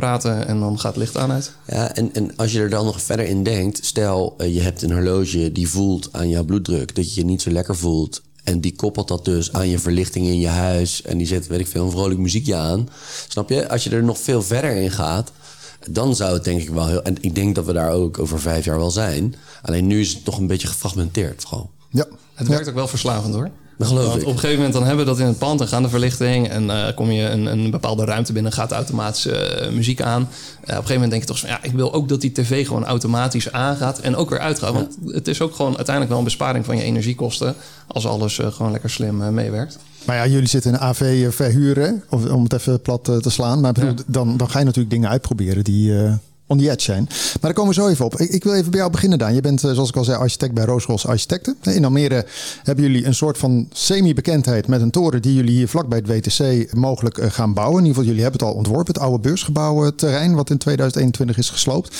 praten 0.00 0.46
en 0.46 0.60
dan 0.60 0.78
gaat 0.78 0.94
het 0.94 1.02
licht 1.02 1.16
aan 1.16 1.30
uit. 1.30 1.52
Ja, 1.66 1.94
en, 1.94 2.14
en 2.14 2.36
als 2.36 2.52
je 2.52 2.60
er 2.60 2.70
dan 2.70 2.84
nog 2.84 3.02
verder 3.02 3.26
in 3.26 3.42
denkt, 3.42 3.86
stel 3.86 4.34
eh, 4.38 4.54
je 4.54 4.60
hebt 4.60 4.82
een 4.82 4.92
horloge 4.92 5.52
die 5.52 5.68
voelt 5.68 6.08
aan 6.12 6.28
jouw 6.28 6.44
bloeddruk 6.44 6.94
dat 6.94 7.14
je 7.14 7.20
je 7.20 7.26
niet 7.26 7.42
zo 7.42 7.50
lekker 7.50 7.76
voelt. 7.76 8.22
En 8.44 8.60
die 8.60 8.76
koppelt 8.76 9.08
dat 9.08 9.24
dus 9.24 9.52
aan 9.52 9.68
je 9.68 9.78
verlichting 9.78 10.26
in 10.26 10.40
je 10.40 10.48
huis. 10.48 11.02
En 11.02 11.18
die 11.18 11.26
zet, 11.26 11.46
weet 11.46 11.60
ik 11.60 11.66
veel, 11.66 11.84
een 11.84 11.90
vrolijk 11.90 12.20
muziekje 12.20 12.54
aan. 12.54 12.88
Snap 13.28 13.48
je? 13.48 13.68
Als 13.68 13.84
je 13.84 13.90
er 13.90 14.02
nog 14.04 14.18
veel 14.18 14.42
verder 14.42 14.76
in 14.76 14.90
gaat, 14.90 15.32
dan 15.90 16.16
zou 16.16 16.32
het 16.34 16.44
denk 16.44 16.60
ik 16.60 16.68
wel 16.68 16.86
heel... 16.86 17.02
En 17.02 17.16
ik 17.20 17.34
denk 17.34 17.54
dat 17.54 17.64
we 17.64 17.72
daar 17.72 17.90
ook 17.90 18.18
over 18.18 18.40
vijf 18.40 18.64
jaar 18.64 18.78
wel 18.78 18.90
zijn. 18.90 19.34
Alleen 19.62 19.86
nu 19.86 20.00
is 20.00 20.14
het 20.14 20.24
nog 20.24 20.38
een 20.38 20.46
beetje 20.46 20.68
gefragmenteerd 20.68 21.44
gewoon. 21.44 21.70
ja. 21.90 22.06
Het 22.34 22.48
werkt 22.48 22.68
ook 22.68 22.74
wel 22.74 22.88
verslavend 22.88 23.34
hoor. 23.34 23.50
Dat 23.78 23.88
geloof 23.88 24.06
Want 24.06 24.22
ik. 24.22 24.26
op 24.26 24.32
een 24.32 24.38
gegeven 24.38 24.56
moment 24.56 24.74
dan 24.74 24.84
hebben 24.86 25.04
we 25.04 25.10
dat 25.10 25.20
in 25.20 25.26
het 25.26 25.38
pand 25.38 25.60
en 25.60 25.68
gaan 25.68 25.82
de 25.82 25.88
verlichting 25.88 26.48
en 26.48 26.70
eh, 26.70 26.94
kom 26.94 27.10
je 27.10 27.28
een, 27.28 27.46
een 27.46 27.70
bepaalde 27.70 28.04
ruimte 28.04 28.32
binnen, 28.32 28.52
gaat 28.52 28.72
automatisch 28.72 29.26
eh, 29.26 29.70
muziek 29.70 30.00
aan. 30.00 30.22
Eh, 30.22 30.26
op 30.26 30.68
een 30.68 30.74
gegeven 30.74 30.92
moment 30.92 31.10
denk 31.10 31.22
je 31.22 31.28
toch 31.28 31.38
van 31.38 31.48
ja, 31.48 31.58
ik 31.62 31.72
wil 31.72 31.92
ook 31.92 32.08
dat 32.08 32.20
die 32.20 32.32
tv 32.32 32.66
gewoon 32.66 32.84
automatisch 32.84 33.52
aangaat 33.52 33.98
en 33.98 34.16
ook 34.16 34.30
weer 34.30 34.38
uitgaat. 34.38 34.72
Want 34.72 34.96
het 35.06 35.28
is 35.28 35.40
ook 35.40 35.54
gewoon 35.54 35.76
uiteindelijk 35.76 36.08
wel 36.08 36.18
een 36.18 36.24
besparing 36.24 36.64
van 36.64 36.76
je 36.76 36.82
energiekosten 36.82 37.54
als 37.86 38.06
alles 38.06 38.40
gewoon 38.42 38.72
lekker 38.72 38.90
slim 38.90 39.34
meewerkt. 39.34 39.78
Maar 40.04 40.16
ja, 40.16 40.26
jullie 40.26 40.48
zitten 40.48 40.72
in 40.72 40.78
AV 40.78 41.32
verhuren, 41.34 42.02
of, 42.08 42.30
om 42.30 42.42
het 42.42 42.52
even 42.52 42.80
plat 42.80 43.04
te 43.04 43.30
slaan. 43.30 43.60
Maar 43.60 43.74
dan, 44.06 44.36
dan 44.36 44.50
ga 44.50 44.58
je 44.58 44.64
natuurlijk 44.64 44.90
dingen 44.94 45.08
uitproberen 45.08 45.64
die 45.64 45.92
on 46.48 46.58
the 46.58 46.70
edge 46.70 46.82
zijn. 46.82 47.04
Maar 47.08 47.38
daar 47.40 47.52
komen 47.52 47.74
we 47.74 47.80
zo 47.80 47.88
even 47.88 48.04
op. 48.04 48.20
Ik, 48.20 48.30
ik 48.30 48.44
wil 48.44 48.54
even 48.54 48.70
bij 48.70 48.78
jou 48.78 48.90
beginnen, 48.92 49.18
Daan. 49.18 49.34
Je 49.34 49.40
bent, 49.40 49.64
eh, 49.64 49.72
zoals 49.72 49.88
ik 49.88 49.96
al 49.96 50.04
zei, 50.04 50.18
architect 50.18 50.54
bij 50.54 50.64
Roosros 50.64 51.06
Architecten. 51.06 51.56
In 51.62 51.84
Almere 51.84 52.26
hebben 52.62 52.84
jullie 52.84 53.06
een 53.06 53.14
soort 53.14 53.38
van 53.38 53.68
semi-bekendheid 53.72 54.66
met 54.66 54.80
een 54.80 54.90
toren 54.90 55.22
die 55.22 55.34
jullie 55.34 55.54
hier 55.54 55.68
vlak 55.68 55.88
bij 55.88 56.02
het 56.04 56.26
WTC 56.26 56.72
mogelijk 56.74 57.18
eh, 57.18 57.30
gaan 57.30 57.54
bouwen. 57.54 57.78
In 57.78 57.86
ieder 57.86 57.94
geval, 57.94 58.08
jullie 58.08 58.22
hebben 58.22 58.40
het 58.40 58.48
al 58.48 58.56
ontworpen, 58.56 58.94
het 58.94 59.02
oude 59.02 59.18
beursgebouwenterrein, 59.18 60.34
wat 60.34 60.50
in 60.50 60.58
2021 60.58 61.38
is 61.38 61.50
gesloopt. 61.50 61.96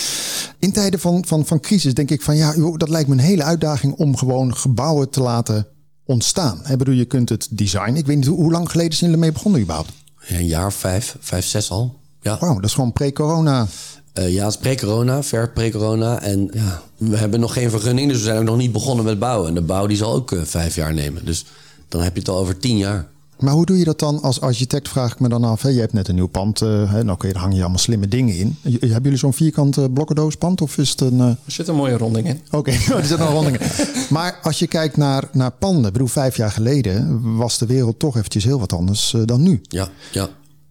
In 0.58 0.72
tijden 0.72 1.00
van, 1.00 1.24
van, 1.26 1.46
van 1.46 1.60
crisis 1.60 1.94
denk 1.94 2.10
ik 2.10 2.22
van 2.22 2.36
ja, 2.36 2.54
dat 2.76 2.88
lijkt 2.88 3.08
me 3.08 3.14
een 3.14 3.20
hele 3.20 3.42
uitdaging 3.42 3.94
om 3.94 4.16
gewoon 4.16 4.56
gebouwen 4.56 5.10
te 5.10 5.20
laten 5.20 5.66
ontstaan. 6.04 6.60
Ik 6.70 6.78
bedoel, 6.78 6.94
je 6.94 7.04
kunt 7.04 7.28
het 7.28 7.48
design. 7.50 7.94
Ik 7.94 8.06
weet 8.06 8.16
niet, 8.16 8.26
hoe, 8.26 8.36
hoe 8.36 8.52
lang 8.52 8.70
geleden 8.70 8.92
zijn 8.96 9.10
jullie 9.10 9.24
ermee 9.24 9.32
begonnen 9.32 9.60
überhaupt? 9.60 9.92
Een 10.28 10.46
jaar 10.46 10.72
vijf, 10.72 11.16
vijf, 11.20 11.46
zes 11.46 11.70
al. 11.70 11.96
Ja. 12.20 12.38
Wauw, 12.40 12.54
dat 12.54 12.64
is 12.64 12.74
gewoon 12.74 12.92
pre-corona. 12.92 13.66
Eh, 14.12 14.32
ja, 14.32 14.44
het 14.44 14.52
is 14.54 14.58
pre-corona, 14.60 15.22
ver 15.22 15.50
pre-corona. 15.50 16.22
En 16.22 16.50
ja, 16.52 16.82
we 16.96 17.16
hebben 17.16 17.40
nog 17.40 17.52
geen 17.52 17.70
vergunning, 17.70 18.08
dus 18.08 18.18
we 18.18 18.24
zijn 18.24 18.38
ook 18.38 18.44
nog 18.44 18.56
niet 18.56 18.72
begonnen 18.72 19.04
met 19.04 19.18
bouwen. 19.18 19.48
En 19.48 19.54
de 19.54 19.60
bouw 19.62 19.86
die 19.86 19.96
zal 19.96 20.12
ook 20.14 20.32
eh, 20.32 20.40
vijf 20.42 20.74
jaar 20.74 20.94
nemen. 20.94 21.24
Dus 21.24 21.44
dan 21.88 22.00
heb 22.02 22.12
je 22.12 22.18
het 22.18 22.28
al 22.28 22.38
over 22.38 22.58
tien 22.58 22.76
jaar. 22.78 23.06
Maar 23.38 23.52
hoe 23.54 23.66
doe 23.66 23.78
je 23.78 23.84
dat 23.84 23.98
dan 23.98 24.22
als 24.22 24.40
architect, 24.40 24.88
vraag 24.88 25.12
ik 25.12 25.20
me 25.20 25.28
dan 25.28 25.44
af. 25.44 25.62
Hè? 25.62 25.68
Je 25.68 25.80
hebt 25.80 25.92
net 25.92 26.08
een 26.08 26.14
nieuw 26.14 26.26
pand, 26.26 26.62
eh, 26.62 26.68
hè? 26.92 27.02
nou 27.04 27.10
oké, 27.10 27.32
daar 27.32 27.40
hang 27.42 27.54
je 27.54 27.60
allemaal 27.60 27.78
slimme 27.78 28.08
dingen 28.08 28.36
in. 28.36 28.56
J- 28.62 28.78
Hebben 28.80 29.02
jullie 29.02 29.18
zo'n 29.18 29.32
vierkant 29.32 29.76
eh, 29.76 29.84
blokkendoos-pand 29.94 30.60
of 30.60 30.78
is 30.78 30.90
het 30.90 31.00
een... 31.00 31.20
Er 31.20 31.36
zit 31.46 31.68
een 31.68 31.74
mooie 31.74 31.96
ronding 31.96 32.26
in. 32.28 32.40
Oké, 32.50 32.70
er 32.96 33.04
zit 33.04 33.18
nog 33.18 33.30
rondingen. 33.30 33.60
Maar 34.10 34.38
als 34.42 34.58
je 34.58 34.66
kijkt 34.66 34.96
naar, 34.96 35.24
naar 35.32 35.50
panden, 35.50 35.84
ik 35.86 35.92
bedoel, 35.92 36.08
vijf 36.08 36.36
jaar 36.36 36.50
geleden 36.50 37.20
was 37.36 37.58
de 37.58 37.66
wereld 37.66 37.98
toch 37.98 38.16
eventjes 38.16 38.44
heel 38.44 38.58
wat 38.58 38.72
anders 38.72 39.14
dan 39.24 39.42
nu. 39.42 39.60
Ja, 39.62 39.88
ja. 40.12 40.28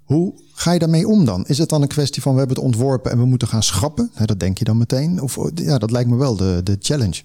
Hoe 0.07 0.33
ga 0.53 0.71
je 0.71 0.79
daarmee 0.79 1.07
om 1.07 1.25
dan? 1.25 1.45
Is 1.45 1.57
het 1.57 1.69
dan 1.69 1.81
een 1.81 1.87
kwestie 1.87 2.21
van 2.21 2.31
we 2.31 2.39
hebben 2.39 2.55
het 2.55 2.65
ontworpen 2.65 3.11
en 3.11 3.17
we 3.17 3.25
moeten 3.25 3.47
gaan 3.47 3.63
schrappen? 3.63 4.11
Dat 4.25 4.39
denk 4.39 4.57
je 4.57 4.63
dan 4.63 4.77
meteen? 4.77 5.21
Of 5.21 5.37
ja, 5.55 5.77
dat 5.77 5.91
lijkt 5.91 6.09
me 6.09 6.15
wel 6.15 6.35
de, 6.35 6.61
de 6.63 6.77
challenge. 6.79 7.21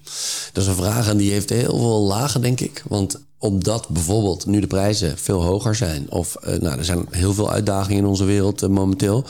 Dat 0.53 0.63
is 0.63 0.69
een 0.69 0.75
vraag 0.75 1.09
en 1.09 1.17
die 1.17 1.31
heeft 1.31 1.49
heel 1.49 1.77
veel 1.77 2.01
lagen, 2.01 2.41
denk 2.41 2.59
ik. 2.59 2.83
Want 2.87 3.19
omdat 3.37 3.89
bijvoorbeeld 3.89 4.45
nu 4.45 4.59
de 4.59 4.67
prijzen 4.67 5.17
veel 5.17 5.43
hoger 5.43 5.75
zijn... 5.75 6.11
of 6.11 6.35
eh, 6.35 6.59
nou, 6.59 6.77
er 6.77 6.85
zijn 6.85 7.05
heel 7.09 7.33
veel 7.33 7.51
uitdagingen 7.51 7.97
in 7.97 8.05
onze 8.05 8.25
wereld 8.25 8.61
eh, 8.61 8.69
momenteel... 8.69 9.25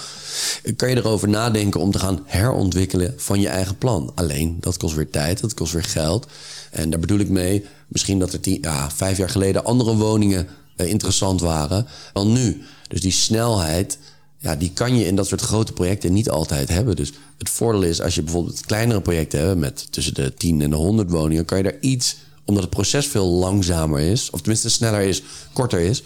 kan 0.76 0.90
je 0.90 0.96
erover 0.96 1.30
nadenken 1.30 1.82
om 1.82 1.92
te 1.92 2.00
gaan 2.00 2.20
herontwikkelen 2.26 3.14
van 3.18 3.40
je 3.40 3.48
eigen 3.48 3.78
plan. 3.78 4.12
Alleen, 4.16 4.58
dat 4.60 4.78
kost 4.78 4.96
weer 4.96 5.10
tijd, 5.10 5.42
dat 5.42 5.54
kost 5.54 5.74
weer 5.74 5.84
geld. 5.84 6.28
En 6.72 6.90
daar 6.90 7.00
bedoel 7.00 7.20
ik 7.20 7.30
mee, 7.30 7.66
misschien 7.88 8.20
dat 8.20 8.34
er 8.34 8.40
tien, 8.40 8.58
ja, 8.62 8.92
vijf 8.92 9.18
jaar 9.18 9.30
geleden... 9.30 9.66
andere 9.66 9.96
woningen 9.96 10.48
interessant 10.76 11.42
waren 11.42 11.88
dan 12.14 12.32
nu. 12.34 12.62
Dus 12.88 13.02
die 13.02 13.12
snelheid... 13.12 13.98
Ja, 14.38 14.56
die 14.56 14.72
kan 14.74 14.98
je 14.98 15.06
in 15.06 15.16
dat 15.16 15.28
soort 15.28 15.42
grote 15.42 15.74
projecten 15.74 16.14
niet 16.14 16.30
altijd 16.30 16.70
hebben. 16.70 16.96
Dus 16.96 17.14
het 17.38 17.50
voordeel 17.50 17.84
is, 17.84 18.02
als 18.02 18.16
je 18.16 18.22
bijvoorbeeld 18.22 18.66
kleinere 18.66 19.02
projecten 19.02 19.40
hebt... 19.40 19.60
met 19.60 19.92
tussen 19.92 20.14
de 20.14 20.34
10 20.34 20.62
en 20.62 20.70
de 20.70 20.76
100 20.76 21.12
woningen... 21.12 21.46
kan 21.46 21.58
je 21.58 21.64
daar 21.64 21.80
iets, 21.80 22.16
omdat 22.46 22.64
het 22.64 22.72
proces 22.72 23.08
veel 23.08 23.28
langzamer 23.28 24.00
is... 24.00 24.30
of 24.30 24.40
tenminste 24.40 24.70
sneller 24.70 25.02
is, 25.02 25.24
korter 25.54 25.80
is... 25.80 26.04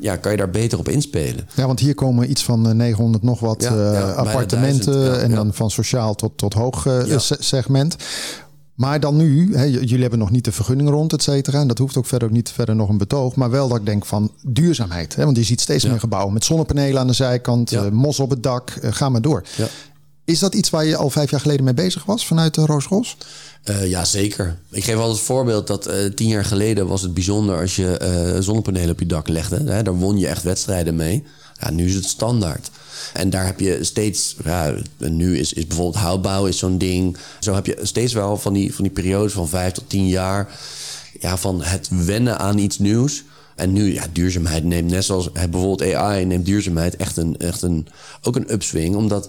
ja, 0.00 0.16
kan 0.16 0.30
je 0.30 0.38
daar 0.38 0.50
beter 0.50 0.78
op 0.78 0.88
inspelen. 0.88 1.48
Ja, 1.54 1.66
want 1.66 1.80
hier 1.80 1.94
komen 1.94 2.30
iets 2.30 2.42
van 2.42 2.68
eh, 2.68 2.74
900 2.74 3.24
nog 3.24 3.40
wat 3.40 3.62
Ja, 3.62 3.70
eh, 3.70 3.92
ja, 3.92 4.10
appartementen. 4.10 5.00
ja, 5.00 5.16
en 5.16 5.34
dan 5.34 5.54
van 5.54 5.70
sociaal 5.70 6.14
tot, 6.14 6.38
tot 6.38 6.54
hoog 6.54 6.86
eh, 6.86 7.18
segment. 7.18 7.96
Maar 8.74 9.00
dan 9.00 9.16
nu, 9.16 9.56
hè, 9.56 9.62
jullie 9.64 10.00
hebben 10.00 10.18
nog 10.18 10.30
niet 10.30 10.44
de 10.44 10.52
vergunning 10.52 10.88
rond, 10.88 11.12
et 11.12 11.22
cetera. 11.22 11.60
En 11.60 11.68
dat 11.68 11.78
hoeft 11.78 11.96
ook 11.96 12.06
verder 12.06 12.28
ook 12.28 12.34
niet 12.34 12.50
verder 12.50 12.76
nog 12.76 12.88
een 12.88 12.98
betoog. 12.98 13.34
Maar 13.34 13.50
wel 13.50 13.68
dat 13.68 13.78
ik 13.78 13.86
denk 13.86 14.06
van 14.06 14.32
duurzaamheid. 14.42 15.14
Hè? 15.16 15.24
Want 15.24 15.36
je 15.36 15.42
ziet 15.42 15.60
steeds 15.60 15.84
meer 15.84 16.00
gebouwen 16.00 16.32
met 16.32 16.44
zonnepanelen 16.44 17.00
aan 17.00 17.06
de 17.06 17.12
zijkant, 17.12 17.70
Ja. 17.70 17.84
eh, 17.84 17.90
mos 17.90 18.20
op 18.20 18.30
het 18.30 18.42
dak. 18.42 18.70
eh, 18.70 18.92
ga 18.92 19.08
maar 19.08 19.22
door. 19.22 19.42
Ja. 19.56 19.66
Is 20.24 20.38
dat 20.38 20.54
iets 20.54 20.70
waar 20.70 20.84
je 20.84 20.96
al 20.96 21.10
vijf 21.10 21.30
jaar 21.30 21.40
geleden 21.40 21.64
mee 21.64 21.74
bezig 21.74 22.04
was 22.04 22.26
vanuit 22.26 22.54
de 22.54 22.66
Roos 22.66 22.86
Ros? 22.86 23.16
Eh, 23.62 23.88
ja, 23.88 24.04
zeker. 24.04 24.58
Ik 24.70 24.84
geef 24.84 24.94
altijd 24.96 25.16
het 25.16 25.24
voorbeeld 25.26 25.66
dat 25.66 25.86
eh, 25.86 26.04
tien 26.14 26.28
jaar 26.28 26.44
geleden 26.44 26.86
was 26.86 27.02
het 27.02 27.14
bijzonder 27.14 27.60
als 27.60 27.76
je 27.76 27.96
eh, 27.96 28.40
zonnepanelen 28.40 28.90
op 28.90 28.98
je 28.98 29.06
dak 29.06 29.28
legde. 29.28 29.56
Hè? 29.70 29.82
Daar 29.82 29.96
won 29.98 30.18
je 30.18 30.26
echt 30.26 30.42
wedstrijden 30.42 30.96
mee. 30.96 31.24
Ja, 31.60 31.70
nu 31.70 31.86
is 31.86 31.94
het 31.94 32.04
standaard. 32.04 32.70
En 33.12 33.30
daar 33.30 33.46
heb 33.46 33.60
je 33.60 33.84
steeds, 33.84 34.36
ja, 34.44 34.74
nu 34.98 35.38
is, 35.38 35.52
is 35.52 35.66
bijvoorbeeld 35.66 36.04
houtbouw 36.04 36.46
is 36.46 36.58
zo'n 36.58 36.78
ding. 36.78 37.16
Zo 37.40 37.54
heb 37.54 37.66
je 37.66 37.78
steeds 37.82 38.12
wel 38.12 38.36
van 38.36 38.52
die, 38.52 38.74
van 38.74 38.84
die 38.84 38.92
periodes 38.92 39.32
van 39.32 39.48
vijf 39.48 39.72
tot 39.72 39.88
tien 39.88 40.08
jaar. 40.08 40.58
Ja, 41.20 41.36
van 41.36 41.62
het 41.62 41.88
wennen 42.04 42.38
aan 42.38 42.58
iets 42.58 42.78
nieuws. 42.78 43.24
En 43.56 43.72
nu, 43.72 43.92
ja, 43.94 44.04
duurzaamheid 44.12 44.64
neemt 44.64 44.90
net 44.90 45.04
zoals 45.04 45.32
bijvoorbeeld 45.32 45.94
AI, 45.94 46.24
neemt 46.24 46.46
duurzaamheid 46.46 46.96
echt 46.96 47.16
een, 47.16 47.36
echt 47.36 47.62
een, 47.62 47.86
ook 48.22 48.36
een 48.36 48.52
upswing. 48.52 48.96
Omdat 48.96 49.28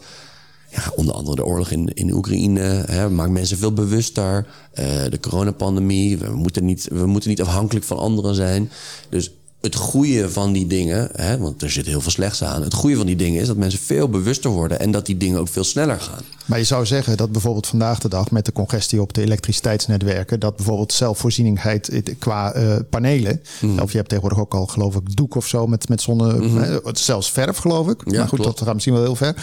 ja, 0.69 0.91
onder 0.95 1.15
andere 1.15 1.35
de 1.35 1.45
oorlog 1.45 1.71
in, 1.71 1.93
in 1.93 2.13
Oekraïne 2.13 2.83
hè, 2.87 3.09
maakt 3.09 3.31
mensen 3.31 3.57
veel 3.57 3.73
bewuster. 3.73 4.45
Eh, 4.71 4.85
de 5.09 5.19
coronapandemie, 5.19 6.17
we 6.17 6.35
moeten, 6.35 6.65
niet, 6.65 6.87
we 6.91 7.05
moeten 7.05 7.29
niet 7.29 7.41
afhankelijk 7.41 7.85
van 7.85 7.97
anderen 7.97 8.35
zijn. 8.35 8.71
Dus 9.09 9.31
het 9.63 9.75
goede 9.75 10.29
van 10.29 10.51
die 10.51 10.67
dingen, 10.67 11.09
hè, 11.13 11.37
want 11.37 11.61
er 11.61 11.71
zit 11.71 11.85
heel 11.85 12.01
veel 12.01 12.11
slechts 12.11 12.43
aan. 12.43 12.63
Het 12.63 12.73
goede 12.73 12.95
van 12.95 13.05
die 13.05 13.15
dingen 13.15 13.41
is 13.41 13.47
dat 13.47 13.57
mensen 13.57 13.79
veel 13.79 14.09
bewuster 14.09 14.51
worden 14.51 14.79
en 14.79 14.91
dat 14.91 15.05
die 15.05 15.17
dingen 15.17 15.39
ook 15.39 15.47
veel 15.47 15.63
sneller 15.63 15.99
gaan. 15.99 16.21
Maar 16.45 16.57
je 16.57 16.65
zou 16.65 16.85
zeggen 16.85 17.17
dat 17.17 17.31
bijvoorbeeld 17.31 17.67
vandaag 17.67 17.99
de 17.99 18.07
dag 18.07 18.31
met 18.31 18.45
de 18.45 18.51
congestie 18.51 19.01
op 19.01 19.13
de 19.13 19.21
elektriciteitsnetwerken, 19.21 20.39
dat 20.39 20.55
bijvoorbeeld 20.55 20.93
zelfvoorzieningheid 20.93 22.15
qua 22.19 22.55
uh, 22.55 22.75
panelen, 22.89 23.41
mm. 23.61 23.79
of 23.79 23.91
je 23.91 23.97
hebt 23.97 24.09
tegenwoordig 24.09 24.39
ook 24.39 24.53
al 24.53 24.65
geloof 24.65 24.95
ik 24.95 25.15
doek 25.15 25.35
of 25.35 25.47
zo 25.47 25.67
met, 25.67 25.89
met 25.89 26.01
zonne, 26.01 26.33
mm 26.33 26.57
-hmm. 26.57 26.79
zelfs 26.91 27.31
verf 27.31 27.57
geloof 27.57 27.87
ik. 27.87 28.01
Ja, 28.05 28.17
maar 28.17 28.27
goed, 28.27 28.39
klopt. 28.39 28.57
dat 28.57 28.65
gaat 28.65 28.73
misschien 28.73 28.95
wel 28.95 29.03
heel 29.03 29.15
ver. 29.15 29.35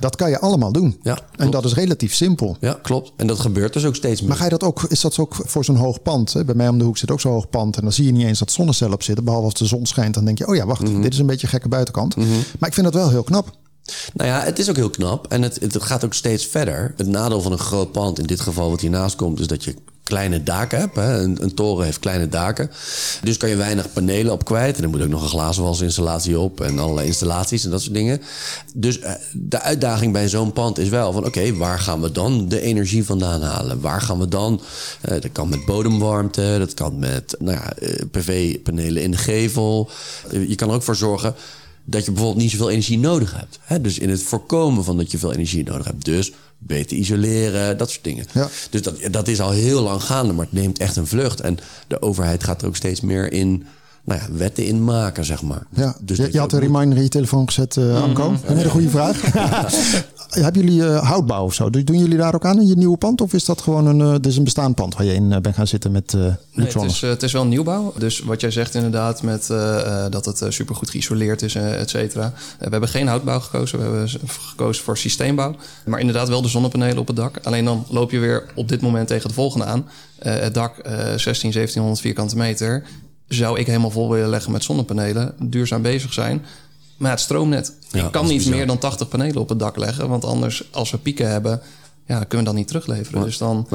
Dat 0.00 0.16
kan 0.16 0.30
je 0.30 0.40
allemaal 0.40 0.72
doen. 0.72 0.98
Ja, 1.02 1.18
en 1.36 1.50
dat 1.50 1.64
is 1.64 1.74
relatief 1.74 2.14
simpel. 2.14 2.56
Ja, 2.60 2.78
klopt. 2.82 3.12
En 3.16 3.26
dat 3.26 3.38
gebeurt 3.38 3.72
dus 3.72 3.84
ook 3.84 3.94
steeds 3.94 4.20
meer. 4.20 4.28
Maar 4.28 4.38
ga 4.38 4.44
je 4.44 4.50
dat 4.50 4.62
ook, 4.62 4.82
is 4.82 5.00
dat 5.00 5.18
ook 5.18 5.36
voor 5.44 5.64
zo'n 5.64 5.76
hoog 5.76 6.02
pand? 6.02 6.32
Hè? 6.32 6.44
Bij 6.44 6.54
mij 6.54 6.68
om 6.68 6.78
de 6.78 6.84
hoek 6.84 6.98
zit 6.98 7.10
ook 7.10 7.20
zo'n 7.20 7.32
hoog 7.32 7.50
pand 7.50 7.76
en 7.76 7.82
dan 7.82 7.92
zie 7.92 8.04
je 8.04 8.12
niet 8.12 8.26
eens 8.26 8.38
dat 8.38 8.50
zonnecel 8.50 8.92
op 8.92 9.02
zitten, 9.02 9.24
behalve 9.24 9.44
als 9.44 9.57
de 9.58 9.66
zon 9.66 9.86
schijnt. 9.86 10.14
Dan 10.14 10.24
denk 10.24 10.38
je, 10.38 10.46
oh 10.46 10.56
ja, 10.56 10.66
wacht, 10.66 10.82
mm-hmm. 10.82 11.02
dit 11.02 11.12
is 11.12 11.18
een 11.18 11.26
beetje 11.26 11.46
een 11.46 11.52
gekke 11.52 11.68
buitenkant. 11.68 12.16
Mm-hmm. 12.16 12.42
Maar 12.58 12.68
ik 12.68 12.74
vind 12.74 12.86
dat 12.86 12.94
wel 12.94 13.10
heel 13.10 13.22
knap. 13.22 13.56
Nou 14.14 14.28
ja, 14.28 14.40
het 14.40 14.58
is 14.58 14.68
ook 14.68 14.76
heel 14.76 14.90
knap 14.90 15.26
en 15.26 15.42
het, 15.42 15.60
het 15.60 15.82
gaat 15.82 16.04
ook 16.04 16.14
steeds 16.14 16.46
verder. 16.46 16.94
Het 16.96 17.06
nadeel 17.06 17.40
van 17.40 17.52
een 17.52 17.58
groot 17.58 17.92
pand, 17.92 18.18
in 18.18 18.26
dit 18.26 18.40
geval 18.40 18.70
wat 18.70 18.80
hiernaast 18.80 19.16
komt, 19.16 19.40
is 19.40 19.46
dat 19.46 19.64
je 19.64 19.74
kleine 20.08 20.42
daken 20.42 20.78
hebt. 20.78 20.96
Hè. 20.96 21.18
Een, 21.18 21.42
een, 21.42 21.54
toren 21.54 21.84
heeft 21.84 21.98
kleine 21.98 22.28
daken. 22.28 22.70
Dus 23.22 23.36
kan 23.36 23.48
je 23.48 23.56
weinig 23.56 23.92
panelen 23.92 24.32
op 24.32 24.44
kwijt. 24.44 24.76
En 24.76 24.82
er 24.82 24.88
moet 24.88 25.02
ook 25.02 25.08
nog 25.08 25.22
een 25.22 25.28
glazenwasinstallatie 25.28 26.38
op 26.38 26.60
en 26.60 26.78
allerlei 26.78 27.06
installaties 27.06 27.64
en 27.64 27.70
dat 27.70 27.80
soort 27.80 27.94
dingen. 27.94 28.22
Dus 28.74 28.98
eh, 28.98 29.12
de 29.32 29.60
uitdaging 29.60 30.12
bij 30.12 30.28
zo'n 30.28 30.52
pand 30.52 30.78
is 30.78 30.88
wel 30.88 31.12
van 31.12 31.26
oké, 31.26 31.54
waar 31.54 31.78
gaan 31.78 32.00
we 32.00 32.12
dan 32.12 32.48
de 32.48 32.60
energie 32.60 33.04
vandaan 33.04 33.42
halen? 33.42 33.80
Waar 33.80 34.00
gaan 34.00 34.18
we 34.18 34.28
dan? 34.28 34.60
Uh, 35.08 35.20
dat 35.20 35.32
kan 35.32 35.48
met 35.48 35.64
bodemwarmte, 35.64 36.56
dat 36.58 36.74
kan 36.74 36.98
met 36.98 37.34
nou 37.38 37.56
ja, 37.56 37.72
eh, 37.72 38.04
PV-panelen 38.10 39.02
in 39.02 39.10
de 39.10 39.16
gevel. 39.16 39.90
je 40.30 40.54
kan 40.54 40.68
er 40.68 40.74
ook 40.74 40.82
voor 40.82 40.96
zorgen 40.96 41.34
dat 41.90 42.04
je 42.04 42.12
bijvoorbeeld 42.12 42.42
niet 42.42 42.50
zoveel 42.50 42.70
energie 42.70 42.98
nodig 42.98 43.36
hebt. 43.36 43.58
Hè? 43.62 43.80
Dus 43.80 43.98
in 43.98 44.10
het 44.10 44.22
voorkomen 44.22 44.84
van 44.84 44.96
dat 44.96 45.10
je 45.10 45.18
veel 45.18 45.32
energie 45.32 45.64
nodig 45.64 45.86
hebt. 45.86 46.04
Dus 46.04 46.32
beter 46.58 46.96
isoleren, 46.96 47.78
dat 47.78 47.90
soort 47.90 48.04
dingen. 48.04 48.26
Ja. 48.32 48.48
Dus 48.70 48.82
dat, 48.82 48.98
dat 49.10 49.28
is 49.28 49.40
al 49.40 49.50
heel 49.50 49.82
lang 49.82 50.02
gaande, 50.02 50.32
maar 50.32 50.44
het 50.44 50.54
neemt 50.54 50.78
echt 50.78 50.96
een 50.96 51.06
vlucht. 51.06 51.40
En 51.40 51.58
de 51.86 52.02
overheid 52.02 52.44
gaat 52.44 52.62
er 52.62 52.68
ook 52.68 52.76
steeds 52.76 53.00
meer 53.00 53.32
in 53.32 53.66
nou 54.08 54.20
ja, 54.20 54.36
wetten 54.36 54.66
in 54.66 54.84
maken, 54.84 55.24
zeg 55.24 55.42
maar. 55.42 55.66
Ja. 55.74 55.96
Dus 56.00 56.16
je, 56.16 56.28
je 56.32 56.38
had 56.38 56.52
een 56.52 56.58
reminder 56.58 56.96
in 56.96 57.02
je 57.02 57.08
telefoon 57.08 57.46
gezet, 57.46 57.76
uh, 57.76 58.02
Anko. 58.02 58.34
Een 58.46 58.56
hele 58.56 58.68
goede 58.68 58.90
vraag. 58.90 59.20
Hebben 60.28 60.64
jullie 60.64 60.80
uh, 60.80 61.08
houtbouw 61.08 61.44
of 61.44 61.54
zo? 61.54 61.70
Doen 61.70 61.98
jullie 61.98 62.16
daar 62.16 62.34
ook 62.34 62.44
aan 62.44 62.60
in 62.60 62.66
je 62.66 62.76
nieuwe 62.76 62.96
pand? 62.96 63.20
Of 63.20 63.32
is 63.32 63.44
dat 63.44 63.60
gewoon 63.60 63.86
een, 63.86 64.00
uh, 64.00 64.30
is 64.30 64.36
een 64.36 64.44
bestaand 64.44 64.74
pand 64.74 64.94
waar 64.94 65.04
je 65.04 65.14
in 65.14 65.28
bent 65.28 65.54
gaan 65.54 65.66
zitten 65.66 65.92
met 65.92 66.12
uh, 66.12 66.20
nee, 66.20 66.66
het, 66.66 66.82
is, 66.82 67.00
het 67.00 67.22
is 67.22 67.32
wel 67.32 67.42
een 67.42 67.48
nieuwbouw. 67.48 67.92
Dus 67.98 68.20
wat 68.20 68.40
jij 68.40 68.50
zegt 68.50 68.74
inderdaad 68.74 69.22
met 69.22 69.46
dat 70.10 70.24
het 70.24 70.44
supergoed 70.48 70.90
geïsoleerd 70.90 71.42
is, 71.42 71.54
et 71.54 71.90
cetera. 71.90 72.32
we 72.58 72.68
hebben 72.70 72.88
geen 72.88 73.06
houtbouw 73.06 73.40
gekozen. 73.40 73.78
We 73.78 73.84
hebben 73.84 74.08
gekozen 74.28 74.84
voor 74.84 74.98
systeembouw. 74.98 75.54
Maar 75.84 76.00
inderdaad 76.00 76.28
wel 76.28 76.42
de 76.42 76.48
zonnepanelen 76.48 76.98
op 76.98 77.06
het 77.06 77.16
dak. 77.16 77.38
Alleen 77.42 77.64
dan 77.64 77.86
loop 77.88 78.10
je 78.10 78.18
weer 78.18 78.44
op 78.54 78.68
dit 78.68 78.80
moment 78.80 79.08
tegen 79.08 79.28
de 79.28 79.34
volgende 79.34 79.64
aan. 79.64 79.88
het 80.18 80.54
dak 80.54 80.74
16, 81.16 81.50
1700 81.50 82.00
vierkante 82.00 82.36
meter 82.36 82.84
zou 83.28 83.58
ik 83.58 83.66
helemaal 83.66 83.90
vol 83.90 84.10
willen 84.10 84.28
leggen 84.28 84.52
met 84.52 84.64
zonnepanelen, 84.64 85.34
duurzaam 85.40 85.82
bezig 85.82 86.12
zijn. 86.12 86.44
Maar 86.96 87.10
het 87.10 87.20
stroomnet. 87.20 87.72
ik 87.92 88.10
kan 88.10 88.26
niet 88.26 88.48
meer 88.48 88.66
dan 88.66 88.78
80 88.78 89.08
panelen 89.08 89.40
op 89.40 89.48
het 89.48 89.58
dak 89.58 89.76
leggen. 89.76 90.08
Want 90.08 90.24
anders, 90.24 90.68
als 90.72 90.90
we 90.90 90.98
pieken 90.98 91.30
hebben, 91.30 91.62
ja, 92.08 92.18
kunnen 92.18 92.38
we 92.38 92.44
dat 92.44 92.54
niet 92.54 92.66
terugleveren. 92.68 93.22
dus 93.22 93.38
dan... 93.38 93.68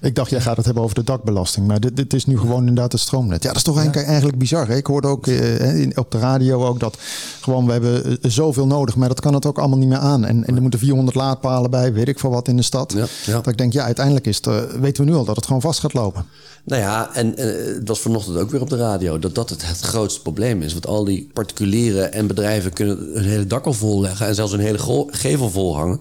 Ik 0.00 0.14
dacht, 0.14 0.30
jij 0.30 0.40
gaat 0.40 0.56
het 0.56 0.64
hebben 0.64 0.82
over 0.82 0.94
de 0.94 1.04
dakbelasting. 1.04 1.66
Maar 1.66 1.80
dit, 1.80 1.96
dit 1.96 2.12
is 2.14 2.26
nu 2.26 2.38
gewoon 2.38 2.58
inderdaad 2.58 2.92
het 2.92 3.00
stroomnet. 3.00 3.42
Ja, 3.42 3.48
dat 3.48 3.56
is 3.56 3.62
toch 3.62 3.76
eigenlijk, 3.76 4.06
eigenlijk 4.06 4.38
bizar. 4.38 4.68
Hè? 4.68 4.76
Ik 4.76 4.86
hoorde 4.86 5.08
ook 5.08 5.26
eh, 5.26 5.88
op 5.94 6.10
de 6.10 6.18
radio 6.18 6.64
ook 6.66 6.80
dat 6.80 6.98
gewoon 7.40 7.66
we 7.66 7.72
hebben 7.72 8.04
eh, 8.04 8.30
zoveel 8.30 8.66
nodig. 8.66 8.96
Maar 8.96 9.08
dat 9.08 9.20
kan 9.20 9.34
het 9.34 9.46
ook 9.46 9.58
allemaal 9.58 9.78
niet 9.78 9.88
meer 9.88 9.98
aan. 9.98 10.24
En, 10.24 10.46
en 10.46 10.56
er 10.56 10.62
moeten 10.62 10.80
400 10.80 11.16
laadpalen 11.16 11.70
bij, 11.70 11.92
weet 11.92 12.08
ik 12.08 12.18
veel 12.18 12.30
wat 12.30 12.48
in 12.48 12.56
de 12.56 12.62
stad. 12.62 12.92
Ja, 12.92 13.32
Dat 13.32 13.46
ik 13.46 13.58
denk, 13.58 13.72
ja, 13.72 13.84
uiteindelijk 13.84 14.26
is 14.26 14.36
het, 14.36 14.46
uh, 14.46 14.60
weten 14.80 15.04
we 15.04 15.10
nu 15.10 15.16
al 15.16 15.24
dat 15.24 15.36
het 15.36 15.46
gewoon 15.46 15.60
vast 15.60 15.80
gaat 15.80 15.94
lopen. 15.94 16.24
Nou 16.66 16.82
ja, 16.82 17.14
en 17.14 17.40
uh, 17.40 17.74
het 17.74 17.88
was 17.88 18.00
vanochtend 18.00 18.36
ook 18.36 18.50
weer 18.50 18.60
op 18.60 18.70
de 18.70 18.76
radio... 18.76 19.18
dat 19.18 19.34
dat 19.34 19.50
het, 19.50 19.68
het 19.68 19.80
grootste 19.80 20.22
probleem 20.22 20.62
is. 20.62 20.72
Want 20.72 20.86
al 20.86 21.04
die 21.04 21.30
particulieren 21.32 22.12
en 22.12 22.26
bedrijven 22.26 22.72
kunnen 22.72 23.10
hun 23.12 23.24
hele 23.24 23.46
dak 23.46 23.66
al 23.66 23.72
vol 23.72 24.00
leggen... 24.00 24.26
en 24.26 24.34
zelfs 24.34 24.52
een 24.52 24.60
hele 24.60 25.06
gevel 25.10 25.50
vol 25.50 25.76
hangen. 25.76 26.00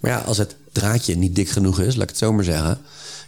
Maar 0.00 0.10
ja, 0.10 0.18
als 0.18 0.38
het 0.38 0.56
draadje 0.72 1.16
niet 1.16 1.34
dik 1.34 1.48
genoeg 1.48 1.80
is, 1.80 1.94
laat 1.94 2.02
ik 2.02 2.08
het 2.08 2.18
zo 2.18 2.32
maar 2.32 2.44
zeggen... 2.44 2.78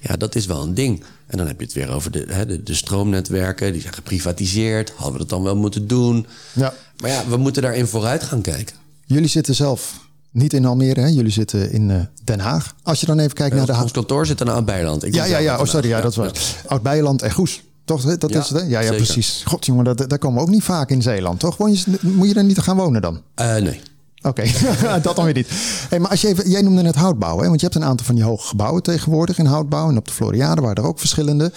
ja, 0.00 0.16
dat 0.16 0.34
is 0.34 0.46
wel 0.46 0.62
een 0.62 0.74
ding. 0.74 1.04
En 1.26 1.38
dan 1.38 1.46
heb 1.46 1.58
je 1.58 1.64
het 1.64 1.74
weer 1.74 1.90
over 1.90 2.10
de, 2.10 2.24
hè, 2.28 2.46
de, 2.46 2.62
de 2.62 2.74
stroomnetwerken... 2.74 3.72
die 3.72 3.80
zijn 3.80 3.94
geprivatiseerd. 3.94 4.90
Hadden 4.90 5.12
we 5.12 5.18
dat 5.18 5.28
dan 5.28 5.42
wel 5.42 5.56
moeten 5.56 5.86
doen? 5.86 6.26
Ja. 6.52 6.74
Maar 7.00 7.10
ja, 7.10 7.28
we 7.28 7.36
moeten 7.36 7.62
daarin 7.62 7.86
vooruit 7.86 8.22
gaan 8.22 8.42
kijken. 8.42 8.76
Jullie 9.04 9.28
zitten 9.28 9.54
zelf 9.54 10.03
niet 10.34 10.52
in 10.52 10.64
Almere, 10.64 11.00
hè? 11.00 11.06
jullie 11.06 11.32
zitten 11.32 11.72
in 11.72 11.88
uh, 11.88 11.96
Den 12.24 12.40
Haag. 12.40 12.74
Als 12.82 13.00
je 13.00 13.06
dan 13.06 13.18
even 13.18 13.34
kijkt 13.34 13.56
naar 13.56 13.66
de... 13.66 13.82
Ons 13.82 13.92
kantoor 13.92 14.26
zit 14.26 14.40
in 14.40 14.48
Oud-Beiland. 14.48 15.06
Ja, 15.14 15.24
ja, 15.24 15.38
ja. 15.38 15.58
Oh, 15.58 15.66
sorry, 15.66 15.88
ja, 15.88 16.00
dat 16.00 16.14
was 16.14 16.26
ja. 16.26 16.68
Oud-Beiland 16.68 17.22
en 17.22 17.32
Goes. 17.32 17.62
Toch, 17.84 18.02
dat 18.18 18.30
ja, 18.30 18.40
is 18.40 18.48
het, 18.48 18.60
hè? 18.60 18.66
Ja, 18.66 18.80
ja, 18.80 18.92
precies. 18.92 19.42
God, 19.44 19.66
jongen, 19.66 19.84
dat, 19.84 20.08
daar 20.08 20.18
komen 20.18 20.38
we 20.38 20.46
ook 20.46 20.52
niet 20.52 20.62
vaak 20.62 20.90
in 20.90 21.02
Zeeland, 21.02 21.40
toch? 21.40 21.58
Je, 21.58 21.84
moet 22.00 22.28
je 22.28 22.34
er 22.34 22.44
niet 22.44 22.58
gaan 22.58 22.76
wonen 22.76 23.02
dan? 23.02 23.22
Uh, 23.40 23.56
nee. 23.56 23.80
Oké, 24.22 24.44
dat 25.02 25.16
dan 25.16 25.24
weer 25.24 25.34
niet. 25.34 25.48
Hey, 25.88 25.98
maar 25.98 26.10
als 26.10 26.20
je 26.20 26.28
even, 26.28 26.50
jij 26.50 26.62
noemde 26.62 26.82
net 26.82 26.94
houtbouw, 26.94 27.38
hè? 27.38 27.46
want 27.46 27.60
je 27.60 27.66
hebt 27.66 27.78
een 27.78 27.84
aantal 27.84 28.06
van 28.06 28.14
die 28.14 28.24
hoge 28.24 28.46
gebouwen 28.46 28.82
tegenwoordig 28.82 29.38
in 29.38 29.46
houtbouw. 29.46 29.88
En 29.88 29.96
op 29.96 30.06
de 30.06 30.12
Floriade 30.12 30.60
waren 30.60 30.76
er 30.76 30.88
ook 30.88 30.98
verschillende. 30.98 31.52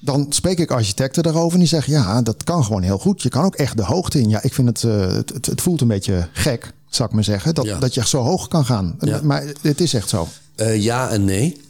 Dan 0.00 0.26
spreek 0.28 0.58
ik 0.58 0.70
architecten 0.70 1.22
daarover 1.22 1.52
en 1.52 1.58
die 1.58 1.68
zeggen: 1.68 1.92
ja, 1.92 2.22
dat 2.22 2.44
kan 2.44 2.64
gewoon 2.64 2.82
heel 2.82 2.98
goed. 2.98 3.22
Je 3.22 3.28
kan 3.28 3.44
ook 3.44 3.54
echt 3.54 3.76
de 3.76 3.84
hoogte 3.84 4.20
in. 4.20 4.28
Ja, 4.28 4.42
ik 4.42 4.54
vind 4.54 4.68
het, 4.68 4.82
uh, 4.82 5.12
het, 5.12 5.46
het, 5.46 5.60
voelt 5.60 5.80
een 5.80 5.88
beetje 5.88 6.28
gek 6.32 6.72
zou 6.88 7.08
ik 7.08 7.14
maar 7.14 7.24
zeggen. 7.24 7.54
Dat, 7.54 7.80
dat 7.80 7.94
je 7.94 8.00
echt 8.00 8.08
zo 8.08 8.22
hoog 8.22 8.48
kan 8.48 8.64
gaan. 8.64 8.96
Maar 9.22 9.44
het 9.60 9.80
is 9.80 9.94
echt 9.94 10.08
zo. 10.08 10.28
Uh, 10.56 10.82
ja 10.82 11.08
en 11.08 11.24
nee. 11.24 11.60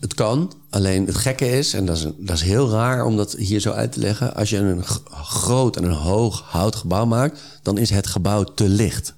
Het 0.00 0.14
kan. 0.14 0.52
Alleen 0.70 1.06
het 1.06 1.16
gekke 1.16 1.50
is, 1.50 1.74
en 1.74 1.86
dat 1.86 1.96
is, 1.96 2.06
dat 2.16 2.36
is 2.36 2.42
heel 2.42 2.70
raar 2.70 3.04
om 3.04 3.16
dat 3.16 3.32
hier 3.32 3.60
zo 3.60 3.70
uit 3.70 3.92
te 3.92 4.00
leggen. 4.00 4.34
Als 4.34 4.50
je 4.50 4.56
een 4.56 4.84
groot 5.10 5.76
en 5.76 5.84
een 5.84 5.90
hoog 5.90 6.42
houtgebouw 6.46 7.06
maakt, 7.06 7.40
dan 7.62 7.78
is 7.78 7.90
het 7.90 8.06
gebouw 8.06 8.44
te 8.44 8.68
licht. 8.68 9.14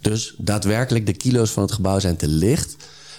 Dus 0.00 0.34
daadwerkelijk, 0.38 1.06
de 1.06 1.12
kilo's 1.12 1.50
van 1.50 1.62
het 1.62 1.72
gebouw 1.72 1.98
zijn 1.98 2.16
te 2.16 2.28
licht. 2.28 2.76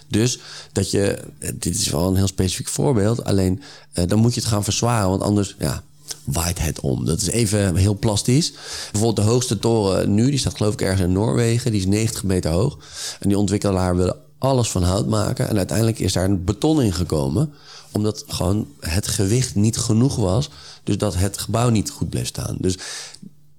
Dus 0.09 0.39
dat 0.71 0.91
je, 0.91 1.19
dit 1.53 1.75
is 1.75 1.89
wel 1.89 2.07
een 2.07 2.15
heel 2.15 2.27
specifiek 2.27 2.67
voorbeeld, 2.67 3.23
alleen 3.23 3.61
uh, 3.93 4.03
dan 4.07 4.19
moet 4.19 4.33
je 4.33 4.39
het 4.39 4.49
gaan 4.49 4.63
verzwaren, 4.63 5.09
want 5.09 5.21
anders, 5.21 5.55
ja, 5.59 5.83
waait 6.23 6.59
het 6.59 6.79
om. 6.79 7.05
Dat 7.05 7.21
is 7.21 7.27
even 7.27 7.75
heel 7.75 7.97
plastisch. 7.97 8.53
Bijvoorbeeld 8.91 9.27
de 9.27 9.31
hoogste 9.31 9.59
toren 9.59 10.13
nu, 10.13 10.29
die 10.29 10.39
staat 10.39 10.57
geloof 10.57 10.73
ik 10.73 10.81
ergens 10.81 11.01
in 11.01 11.11
Noorwegen. 11.11 11.71
Die 11.71 11.79
is 11.79 11.85
90 11.85 12.23
meter 12.23 12.51
hoog. 12.51 12.77
En 13.19 13.29
die 13.29 13.37
ontwikkelaar 13.37 13.95
wilde 13.95 14.17
alles 14.37 14.69
van 14.69 14.83
hout 14.83 15.07
maken. 15.07 15.49
En 15.49 15.57
uiteindelijk 15.57 15.99
is 15.99 16.13
daar 16.13 16.25
een 16.25 16.43
beton 16.43 16.81
in 16.81 16.93
gekomen. 16.93 17.53
Omdat 17.91 18.23
gewoon 18.27 18.67
het 18.79 19.07
gewicht 19.07 19.55
niet 19.55 19.77
genoeg 19.77 20.15
was. 20.15 20.49
Dus 20.83 20.97
dat 20.97 21.15
het 21.15 21.37
gebouw 21.37 21.69
niet 21.69 21.89
goed 21.89 22.09
bleef 22.09 22.27
staan. 22.27 22.57
Dus 22.59 22.77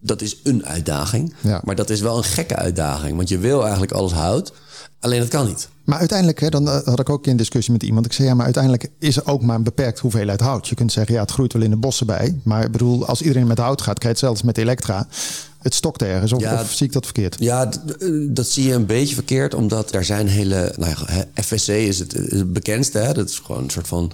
dat 0.00 0.22
is 0.22 0.36
een 0.42 0.66
uitdaging. 0.66 1.34
Maar 1.64 1.74
dat 1.74 1.90
is 1.90 2.00
wel 2.00 2.16
een 2.16 2.24
gekke 2.24 2.56
uitdaging. 2.56 3.16
Want 3.16 3.28
je 3.28 3.38
wil 3.38 3.62
eigenlijk 3.62 3.92
alles 3.92 4.12
hout. 4.12 4.52
Alleen 5.00 5.20
dat 5.20 5.28
kan 5.28 5.46
niet. 5.46 5.68
Maar 5.90 5.98
uiteindelijk, 5.98 6.40
hè, 6.40 6.48
dan 6.48 6.68
eh, 6.68 6.78
had 6.84 7.00
ik 7.00 7.10
ook 7.10 7.26
in 7.26 7.36
discussie 7.36 7.72
met 7.72 7.82
iemand. 7.82 8.06
Ik 8.06 8.12
zei 8.12 8.28
ja, 8.28 8.34
maar 8.34 8.44
uiteindelijk 8.44 8.90
is 8.98 9.16
er 9.16 9.26
ook 9.26 9.42
maar 9.42 9.56
een 9.56 9.62
beperkt 9.62 9.98
hoeveelheid 9.98 10.40
hout. 10.40 10.68
Je 10.68 10.74
kunt 10.74 10.92
zeggen, 10.92 11.14
ja, 11.14 11.20
het 11.20 11.30
groeit 11.30 11.52
wel 11.52 11.62
in 11.62 11.70
de 11.70 11.76
bossen 11.76 12.06
bij. 12.06 12.40
Maar 12.42 12.64
ik 12.64 12.72
bedoel, 12.72 13.06
als 13.06 13.22
iedereen 13.22 13.46
met 13.46 13.58
hout 13.58 13.82
gaat, 13.82 13.98
krijg 13.98 14.18
je 14.18 14.26
hetzelfde 14.26 14.46
met 14.46 14.58
elektra 14.58 15.06
het 15.62 15.74
stokt 15.74 16.02
ergens. 16.02 16.32
Of, 16.32 16.52
of, 16.52 16.72
zie 16.72 16.86
ik 16.86 16.92
dat 16.92 17.04
verkeerd? 17.04 17.36
Ja, 17.38 17.70
eh, 17.98 18.08
dat 18.28 18.46
zie 18.46 18.66
je 18.66 18.74
een 18.74 18.86
beetje 18.86 19.14
verkeerd. 19.14 19.54
Omdat 19.54 19.92
er 19.92 20.04
zijn 20.04 20.28
hele... 20.28 20.74
Nou 20.76 20.94
ja, 21.08 21.42
FSC 21.42 21.68
is 21.68 21.98
het, 21.98 22.52
bekendste. 22.52 22.98
Hè? 22.98 23.12
Dat 23.12 23.28
is 23.28 23.38
gewoon 23.38 23.62
een 23.62 23.70
soort 23.70 23.88
van... 23.88 24.12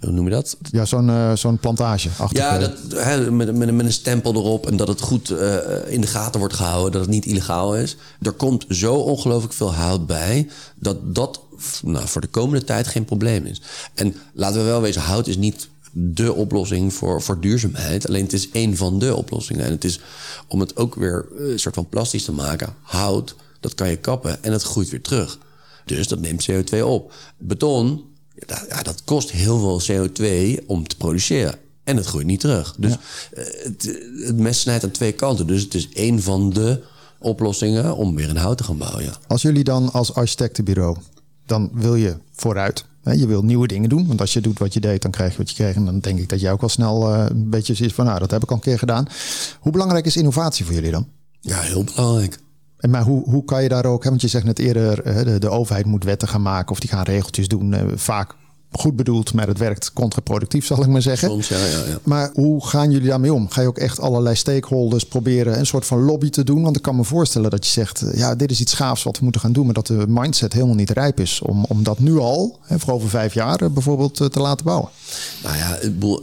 Hoe 0.00 0.10
noem 0.10 0.24
je 0.24 0.30
dat? 0.30 0.56
Ja, 0.70 0.84
zo'n 0.84 1.08
uh, 1.08 1.36
zo'n 1.36 1.58
plantage. 1.58 2.08
Ja, 2.30 2.58
dat, 2.58 2.72
hè, 2.94 3.30
met, 3.30 3.56
met, 3.56 3.74
met, 3.74 3.86
een 3.86 3.92
stempel 3.92 4.34
erop. 4.34 4.66
En 4.66 4.76
dat 4.76 4.88
het 4.88 5.00
goed 5.00 5.30
uh, 5.30 5.56
in 5.86 6.00
de 6.00 6.06
gaten 6.06 6.40
wordt 6.40 6.54
gehouden. 6.54 6.92
Dat 6.92 7.00
het 7.00 7.10
niet 7.10 7.26
illegaal 7.26 7.76
is. 7.76 7.96
Er 8.22 8.32
komt 8.32 8.64
zo 8.68 8.94
ongelooflijk 8.94 9.52
veel 9.52 9.74
hout 9.74 10.06
bij. 10.06 10.48
Dat 10.74 11.14
dat 11.14 11.40
nou, 11.82 12.08
voor 12.08 12.20
de 12.20 12.26
komende 12.26 12.64
tijd 12.64 12.86
geen 12.86 13.04
probleem 13.04 13.46
is. 13.46 13.62
En 13.94 14.14
laten 14.32 14.60
we 14.60 14.66
wel 14.66 14.80
wezen, 14.80 15.02
hout 15.02 15.26
is 15.26 15.36
niet 15.36 15.68
de 15.92 16.32
oplossing 16.32 16.94
voor, 16.94 17.22
voor 17.22 17.40
duurzaamheid. 17.40 18.08
Alleen 18.08 18.22
het 18.22 18.32
is 18.32 18.50
één 18.50 18.76
van 18.76 18.98
de 18.98 19.14
oplossingen. 19.14 19.64
En 19.64 19.70
het 19.70 19.84
is 19.84 20.00
om 20.46 20.60
het 20.60 20.76
ook 20.76 20.94
weer 20.94 21.26
eh, 21.38 21.50
een 21.50 21.58
soort 21.58 21.74
van 21.74 21.88
plastisch 21.88 22.24
te 22.24 22.32
maken. 22.32 22.74
Hout, 22.82 23.34
dat 23.60 23.74
kan 23.74 23.90
je 23.90 23.96
kappen 23.96 24.42
en 24.42 24.52
het 24.52 24.62
groeit 24.62 24.90
weer 24.90 25.02
terug. 25.02 25.38
Dus 25.84 26.08
dat 26.08 26.20
neemt 26.20 26.50
CO2 26.50 26.82
op. 26.82 27.12
Beton, 27.38 28.04
ja, 28.68 28.82
dat 28.82 29.04
kost 29.04 29.30
heel 29.30 29.80
veel 29.80 30.08
CO2 30.08 30.66
om 30.66 30.88
te 30.88 30.96
produceren. 30.96 31.54
En 31.84 31.96
het 31.96 32.06
groeit 32.06 32.26
niet 32.26 32.40
terug. 32.40 32.74
Dus 32.78 32.92
eh, 32.92 33.44
het, 33.62 33.98
het 34.24 34.36
mes 34.36 34.60
snijdt 34.60 34.84
aan 34.84 34.90
twee 34.90 35.12
kanten. 35.12 35.46
Dus 35.46 35.62
het 35.62 35.74
is 35.74 35.88
één 35.88 36.22
van 36.22 36.50
de 36.50 36.82
oplossingen 37.18 37.96
om 37.96 38.14
weer 38.14 38.28
een 38.28 38.36
hout 38.36 38.56
te 38.56 38.64
gaan 38.64 38.78
bouwen. 38.78 39.04
Ja. 39.04 39.16
Als 39.26 39.42
jullie 39.42 39.64
dan 39.64 39.92
als 39.92 40.14
architectenbureau, 40.14 40.96
dan 41.46 41.70
wil 41.72 41.94
je 41.94 42.16
vooruit 42.32 42.84
Je 43.02 43.26
wil 43.26 43.42
nieuwe 43.44 43.66
dingen 43.66 43.88
doen. 43.88 44.06
Want 44.06 44.20
als 44.20 44.32
je 44.32 44.40
doet 44.40 44.58
wat 44.58 44.72
je 44.74 44.80
deed, 44.80 45.02
dan 45.02 45.10
krijg 45.10 45.32
je 45.32 45.38
wat 45.38 45.48
je 45.50 45.54
kreeg. 45.54 45.74
En 45.74 45.84
dan 45.84 45.98
denk 45.98 46.18
ik 46.18 46.28
dat 46.28 46.40
jij 46.40 46.52
ook 46.52 46.60
wel 46.60 46.68
snel 46.68 47.14
eh, 47.14 47.26
een 47.28 47.50
beetje 47.50 47.74
zoiets 47.74 47.94
van... 47.94 48.04
nou, 48.04 48.18
dat 48.18 48.30
heb 48.30 48.42
ik 48.42 48.48
al 48.50 48.56
een 48.56 48.62
keer 48.62 48.78
gedaan. 48.78 49.06
Hoe 49.60 49.72
belangrijk 49.72 50.06
is 50.06 50.16
innovatie 50.16 50.64
voor 50.64 50.74
jullie 50.74 50.90
dan? 50.90 51.06
Ja, 51.40 51.60
heel 51.60 51.84
belangrijk. 51.84 52.38
En 52.78 52.90
maar 52.90 53.02
hoe, 53.02 53.30
hoe 53.30 53.44
kan 53.44 53.62
je 53.62 53.68
daar 53.68 53.84
ook... 53.86 54.02
Hè, 54.02 54.08
want 54.08 54.20
je 54.22 54.28
zegt 54.28 54.44
net 54.44 54.58
eerder, 54.58 55.02
eh, 55.02 55.24
de, 55.24 55.38
de 55.38 55.48
overheid 55.48 55.86
moet 55.86 56.04
wetten 56.04 56.28
gaan 56.28 56.42
maken... 56.42 56.70
of 56.70 56.80
die 56.80 56.90
gaan 56.90 57.02
regeltjes 57.04 57.48
doen. 57.48 57.72
eh, 57.74 57.82
vaak 57.94 58.34
goed 58.70 58.96
bedoeld, 58.96 59.34
maar 59.34 59.46
het 59.46 59.58
werkt 59.58 59.92
contraproductief, 59.92 60.66
zal 60.66 60.82
ik 60.82 60.88
maar 60.88 61.02
zeggen. 61.02 61.28
Soms, 61.28 61.48
ja, 61.48 61.56
ja, 61.56 61.84
ja. 61.86 61.98
Maar 62.02 62.30
hoe 62.34 62.66
gaan 62.66 62.90
jullie 62.90 63.08
daarmee 63.08 63.32
om? 63.32 63.50
Ga 63.50 63.60
je 63.60 63.66
ook 63.66 63.78
echt 63.78 64.00
allerlei 64.00 64.34
stakeholders 64.34 65.04
proberen 65.04 65.58
een 65.58 65.66
soort 65.66 65.86
van 65.86 66.02
lobby 66.02 66.30
te 66.30 66.44
doen? 66.44 66.62
Want 66.62 66.76
ik 66.76 66.82
kan 66.82 66.96
me 66.96 67.04
voorstellen 67.04 67.50
dat 67.50 67.66
je 67.66 67.72
zegt, 67.72 68.02
eh, 68.02 68.18
ja, 68.18 68.34
dit 68.34 68.50
is 68.50 68.60
iets 68.60 68.74
gaafs 68.74 69.02
wat 69.02 69.18
we 69.18 69.22
moeten 69.22 69.40
gaan 69.40 69.52
doen, 69.52 69.64
maar 69.64 69.74
dat 69.74 69.86
de 69.86 70.04
mindset 70.08 70.52
helemaal 70.52 70.74
niet 70.74 70.90
rijp 70.90 71.20
is 71.20 71.40
om, 71.40 71.64
om 71.64 71.82
dat 71.82 71.98
nu 71.98 72.18
al, 72.18 72.58
hè, 72.62 72.78
voor 72.78 72.94
over 72.94 73.08
vijf 73.08 73.34
jaar 73.34 73.62
eh, 73.62 73.68
bijvoorbeeld, 73.68 74.20
eh, 74.20 74.26
te 74.26 74.40
laten 74.40 74.64
bouwen. 74.64 74.88
Nou 75.42 75.56
ja, 75.56 75.78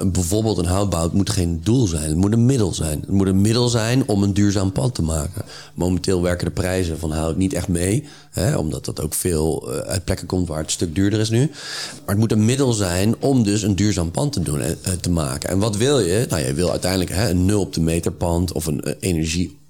bijvoorbeeld 0.06 0.58
een 0.58 0.66
houtbouw 0.66 1.10
moet 1.14 1.30
geen 1.30 1.60
doel 1.64 1.88
zijn. 1.88 2.10
Het 2.10 2.18
moet 2.18 2.34
een 2.34 2.46
middel 2.46 2.74
zijn. 2.74 3.00
Het 3.00 3.12
moet 3.12 3.28
een 3.28 3.42
middel 3.42 3.70
zijn 3.70 4.08
om 4.08 4.24
een 4.24 4.34
duurzaam 4.34 4.72
pand 4.72 4.96
te 4.96 5.02
maken. 5.02 5.42
Momenteel 5.74 6.22
werken 6.22 6.46
de 6.46 6.52
prijzen 6.52 7.00
van 7.00 7.12
hout 7.12 7.38
niet 7.38 7.54
echt 7.54 7.68
mee. 7.68 8.08
Hè, 8.36 8.58
omdat 8.58 8.86
dat 8.86 9.02
ook 9.02 9.14
veel 9.14 9.74
eh, 9.74 9.80
uit 9.80 10.04
plekken 10.04 10.28
komt 10.28 10.48
waar 10.48 10.58
het 10.58 10.66
een 10.66 10.72
stuk 10.72 10.96
duurder 10.96 11.20
is 11.20 11.30
nu. 11.30 11.40
Maar 11.40 12.16
het 12.16 12.18
moet 12.18 12.32
een 12.32 12.46
middel 12.46 12.74
zijn 12.74 13.16
om 13.20 13.44
dus 13.44 13.62
een 13.62 13.76
duurzaam 13.76 14.12
pand 14.12 14.34
te, 14.34 14.42
doen, 14.42 14.62
eh, 14.62 14.72
te 15.02 15.10
maken. 15.10 15.50
En 15.50 15.60
wat 15.60 15.78
wil 15.78 16.00
je? 16.00 16.26
Nou, 16.30 16.44
je 16.44 16.54
wil 16.54 16.72
uiteindelijk 16.72 17.12
hè, 17.12 17.30
een 17.30 17.46
nul 17.46 17.62
op 17.62 17.74
de 17.74 17.82
meter 17.82 18.12
pand 18.12 18.52
of 18.52 18.66
een 18.66 18.82
eh, 18.82 18.94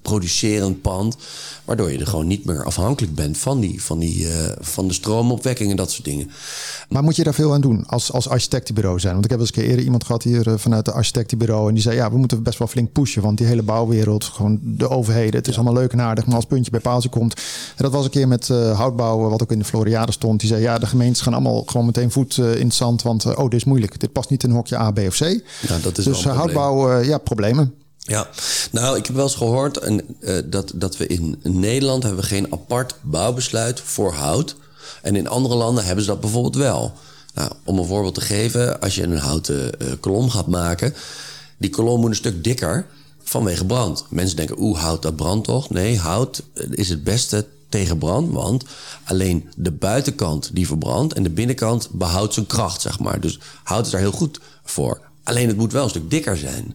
energieproducerend 0.06 0.82
pand. 0.82 1.16
Waardoor 1.64 1.92
je 1.92 1.98
er 1.98 2.06
gewoon 2.06 2.26
niet 2.26 2.44
meer 2.44 2.64
afhankelijk 2.64 3.14
bent 3.14 3.38
van, 3.38 3.60
die, 3.60 3.82
van, 3.82 3.98
die, 3.98 4.28
eh, 4.28 4.56
van 4.60 4.88
de 4.88 4.94
stroomopwekking 4.94 5.70
en 5.70 5.76
dat 5.76 5.90
soort 5.90 6.04
dingen. 6.04 6.30
Maar 6.88 7.02
moet 7.02 7.16
je 7.16 7.24
daar 7.24 7.34
veel 7.34 7.52
aan 7.52 7.60
doen 7.60 7.86
als, 7.86 8.12
als 8.12 8.28
architectenbureau 8.28 9.00
zijn? 9.00 9.12
Want 9.12 9.24
ik 9.24 9.30
heb 9.30 9.40
eens 9.40 9.48
een 9.48 9.54
keer 9.54 9.64
eerder 9.64 9.84
iemand 9.84 10.04
gehad 10.04 10.22
hier 10.22 10.48
eh, 10.48 10.54
vanuit 10.56 10.84
de 10.84 10.92
architectenbureau. 10.92 11.68
En 11.68 11.74
die 11.74 11.82
zei, 11.82 11.96
ja, 11.96 12.10
we 12.10 12.18
moeten 12.18 12.42
best 12.42 12.58
wel 12.58 12.68
flink 12.68 12.92
pushen. 12.92 13.22
Want 13.22 13.38
die 13.38 13.46
hele 13.46 13.62
bouwwereld, 13.62 14.24
gewoon 14.24 14.58
de 14.62 14.88
overheden. 14.88 15.34
Het 15.34 15.48
is 15.48 15.54
allemaal 15.54 15.74
leuk 15.74 15.92
en 15.92 16.00
aardig. 16.00 16.26
Maar 16.26 16.36
als 16.36 16.44
puntje 16.44 16.70
bij 16.70 16.80
paaltje 16.80 17.08
komt. 17.08 17.34
En 17.76 17.82
dat 17.84 17.92
was 17.92 18.04
een 18.04 18.10
keer 18.10 18.28
met 18.28 18.50
eh, 18.50 18.78
houtbouw, 18.78 19.28
wat 19.28 19.42
ook 19.42 19.52
in 19.52 19.58
de 19.58 19.64
Floriade 19.64 20.12
stond. 20.12 20.40
Die 20.40 20.48
zei, 20.48 20.62
ja, 20.62 20.78
de 20.78 20.86
gemeentes 20.86 21.22
gaan 21.22 21.32
allemaal 21.32 21.62
gewoon 21.66 21.86
meteen 21.86 22.10
voet 22.10 22.36
in 22.36 22.66
het 22.66 22.74
zand. 22.74 23.02
Want, 23.02 23.24
oh, 23.24 23.44
dit 23.44 23.54
is 23.54 23.64
moeilijk. 23.64 24.00
Dit 24.00 24.12
past 24.12 24.30
niet 24.30 24.42
in 24.42 24.50
hokje 24.50 24.78
A, 24.78 24.90
B 24.90 24.98
of 24.98 25.16
C. 25.16 25.20
Ja, 25.68 25.78
dat 25.82 25.98
is 25.98 26.04
wel 26.04 26.14
dus 26.14 26.24
houtbouw, 26.24 27.00
ja, 27.00 27.18
problemen. 27.18 27.74
Ja, 28.06 28.28
nou, 28.72 28.96
ik 28.96 29.06
heb 29.06 29.14
wel 29.14 29.24
eens 29.24 29.34
gehoord 29.34 29.78
eh, 29.78 30.38
dat, 30.44 30.72
dat 30.74 30.96
we 30.96 31.06
in 31.06 31.38
Nederland 31.42 32.02
hebben 32.02 32.24
geen 32.24 32.52
apart 32.52 32.94
bouwbesluit 33.02 33.80
voor 33.80 34.12
hout. 34.12 34.56
En 35.02 35.16
in 35.16 35.28
andere 35.28 35.54
landen 35.54 35.84
hebben 35.84 36.04
ze 36.04 36.10
dat 36.10 36.20
bijvoorbeeld 36.20 36.56
wel. 36.56 36.92
Nou, 37.34 37.52
om 37.64 37.78
een 37.78 37.86
voorbeeld 37.86 38.14
te 38.14 38.20
geven, 38.20 38.80
als 38.80 38.94
je 38.94 39.02
een 39.02 39.18
houten 39.18 39.80
eh, 39.80 39.86
kolom 40.00 40.30
gaat 40.30 40.46
maken, 40.46 40.94
die 41.56 41.70
kolom 41.70 42.00
moet 42.00 42.10
een 42.10 42.16
stuk 42.16 42.44
dikker 42.44 42.86
vanwege 43.22 43.64
brand. 43.64 44.04
Mensen 44.08 44.36
denken, 44.36 44.60
oeh, 44.60 44.80
hout 44.80 45.02
dat 45.02 45.16
brandt 45.16 45.46
toch? 45.46 45.70
Nee, 45.70 45.98
hout 45.98 46.42
eh, 46.54 46.66
is 46.70 46.88
het 46.88 47.04
beste 47.04 47.46
tegen 47.68 47.98
brand, 47.98 48.32
want 48.32 48.64
alleen 49.04 49.48
de 49.56 49.72
buitenkant 49.72 50.50
die 50.52 50.66
verbrandt 50.66 51.14
en 51.14 51.22
de 51.22 51.30
binnenkant 51.30 51.88
behoudt 51.90 52.34
zijn 52.34 52.46
kracht, 52.46 52.80
zeg 52.80 52.98
maar. 52.98 53.20
Dus 53.20 53.38
hout 53.62 53.86
is 53.86 53.92
daar 53.92 54.00
heel 54.00 54.12
goed 54.12 54.40
voor. 54.64 55.00
Alleen 55.26 55.48
het 55.48 55.56
moet 55.56 55.72
wel 55.72 55.82
een 55.82 55.90
stuk 55.90 56.10
dikker 56.10 56.36
zijn. 56.36 56.74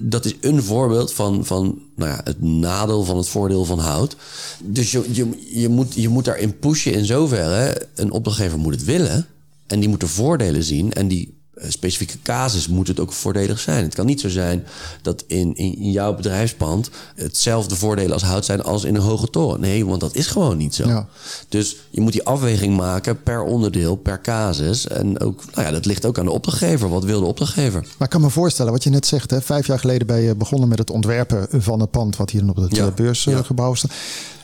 Dat 0.00 0.24
is 0.24 0.34
een 0.40 0.62
voorbeeld 0.62 1.12
van, 1.12 1.44
van 1.44 1.78
nou 1.96 2.10
ja, 2.10 2.20
het 2.24 2.42
nadeel 2.42 3.04
van 3.04 3.16
het 3.16 3.28
voordeel 3.28 3.64
van 3.64 3.78
hout. 3.78 4.16
Dus 4.62 4.90
je, 4.90 5.04
je, 5.10 5.28
je, 5.60 5.68
moet, 5.68 5.94
je 5.94 6.08
moet 6.08 6.24
daarin 6.24 6.58
pushen 6.58 6.92
in 6.92 7.04
zoverre. 7.04 7.88
Een 7.94 8.10
opdrachtgever 8.10 8.58
moet 8.58 8.74
het 8.74 8.84
willen. 8.84 9.26
En 9.66 9.80
die 9.80 9.88
moet 9.88 10.00
de 10.00 10.06
voordelen 10.06 10.62
zien. 10.62 10.92
En 10.92 11.08
die 11.08 11.41
specifieke 11.68 12.22
casus 12.22 12.68
moet 12.68 12.88
het 12.88 13.00
ook 13.00 13.12
voordelig 13.12 13.58
zijn. 13.60 13.84
Het 13.84 13.94
kan 13.94 14.06
niet 14.06 14.20
zo 14.20 14.28
zijn 14.28 14.66
dat 15.02 15.24
in, 15.26 15.56
in, 15.56 15.78
in 15.78 15.90
jouw 15.90 16.14
bedrijfspand... 16.14 16.90
hetzelfde 17.14 17.76
voordelen 17.76 18.12
als 18.12 18.22
hout 18.22 18.44
zijn 18.44 18.62
als 18.62 18.84
in 18.84 18.94
een 18.94 19.00
hoge 19.00 19.30
toren. 19.30 19.60
Nee, 19.60 19.86
want 19.86 20.00
dat 20.00 20.14
is 20.14 20.26
gewoon 20.26 20.56
niet 20.56 20.74
zo. 20.74 20.88
Ja. 20.88 21.06
Dus 21.48 21.76
je 21.90 22.00
moet 22.00 22.12
die 22.12 22.24
afweging 22.24 22.76
maken 22.76 23.22
per 23.22 23.42
onderdeel, 23.42 23.96
per 23.96 24.20
casus. 24.20 24.86
En 24.88 25.20
ook, 25.20 25.42
nou 25.54 25.66
ja, 25.66 25.72
dat 25.72 25.84
ligt 25.86 26.04
ook 26.06 26.18
aan 26.18 26.24
de 26.24 26.30
opdrachtgever. 26.30 26.88
Wat 26.88 27.04
wil 27.04 27.20
de 27.20 27.26
opdrachtgever? 27.26 27.80
Maar 27.80 28.06
ik 28.08 28.10
kan 28.12 28.20
me 28.20 28.30
voorstellen, 28.30 28.72
wat 28.72 28.84
je 28.84 28.90
net 28.90 29.06
zegt, 29.06 29.30
hè, 29.30 29.40
vijf 29.40 29.66
jaar 29.66 29.78
geleden 29.78 30.06
ben 30.06 30.20
je 30.20 30.34
begonnen 30.36 30.68
met 30.68 30.78
het 30.78 30.90
ontwerpen 30.90 31.46
van 31.50 31.80
het 31.80 31.90
pand 31.90 32.16
wat 32.16 32.30
hier 32.30 32.48
op 32.48 32.56
het 32.56 32.76
Ja. 32.76 32.86
eh, 32.86 32.92
beursgebouw 32.94 33.74
staat. 33.74 33.92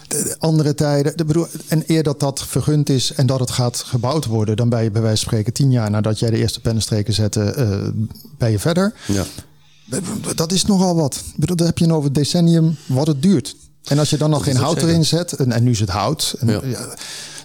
De 0.09 0.37
andere 0.39 0.75
tijden, 0.75 1.17
de 1.17 1.25
bedoel, 1.25 1.47
en 1.69 1.83
eer 1.87 2.03
dat 2.03 2.21
dat 2.21 2.45
vergund 2.47 2.89
is 2.89 3.13
en 3.13 3.27
dat 3.27 3.41
het 3.41 3.51
gaat 3.51 3.77
gebouwd 3.77 4.25
worden, 4.25 4.57
dan 4.57 4.69
ben 4.69 4.83
je 4.83 4.91
bij 4.91 5.03
wijze 5.03 5.17
van 5.17 5.27
spreken 5.27 5.53
tien 5.53 5.71
jaar 5.71 5.91
nadat 5.91 6.19
jij 6.19 6.31
de 6.31 6.37
eerste 6.37 6.61
pennenstreken 6.61 7.15
zette, 7.15 7.43
eh, 7.43 7.89
ben 8.39 8.51
je 8.51 8.59
verder. 8.59 8.95
Ja. 9.07 9.25
Dat 10.35 10.53
is 10.53 10.65
nogal 10.65 10.95
wat. 10.95 11.15
Ik 11.27 11.37
bedoel, 11.37 11.57
dan 11.57 11.67
heb 11.67 11.79
je 11.79 11.93
over 11.93 12.13
decennium 12.13 12.77
wat 12.87 13.07
het 13.07 13.23
duurt. 13.23 13.57
En 13.85 13.99
als 13.99 14.11
je 14.11 14.17
dan 14.17 14.31
nog 14.31 14.45
geen 14.45 14.57
hout 14.57 14.83
erin 14.83 15.05
zet, 15.05 15.33
en, 15.33 15.53
en 15.53 15.63
nu 15.63 15.71
is 15.71 15.81
het 15.81 15.89
hout. 15.89 16.35
En, 16.39 16.49
Ja. 16.49 16.61
ja, 16.65 16.95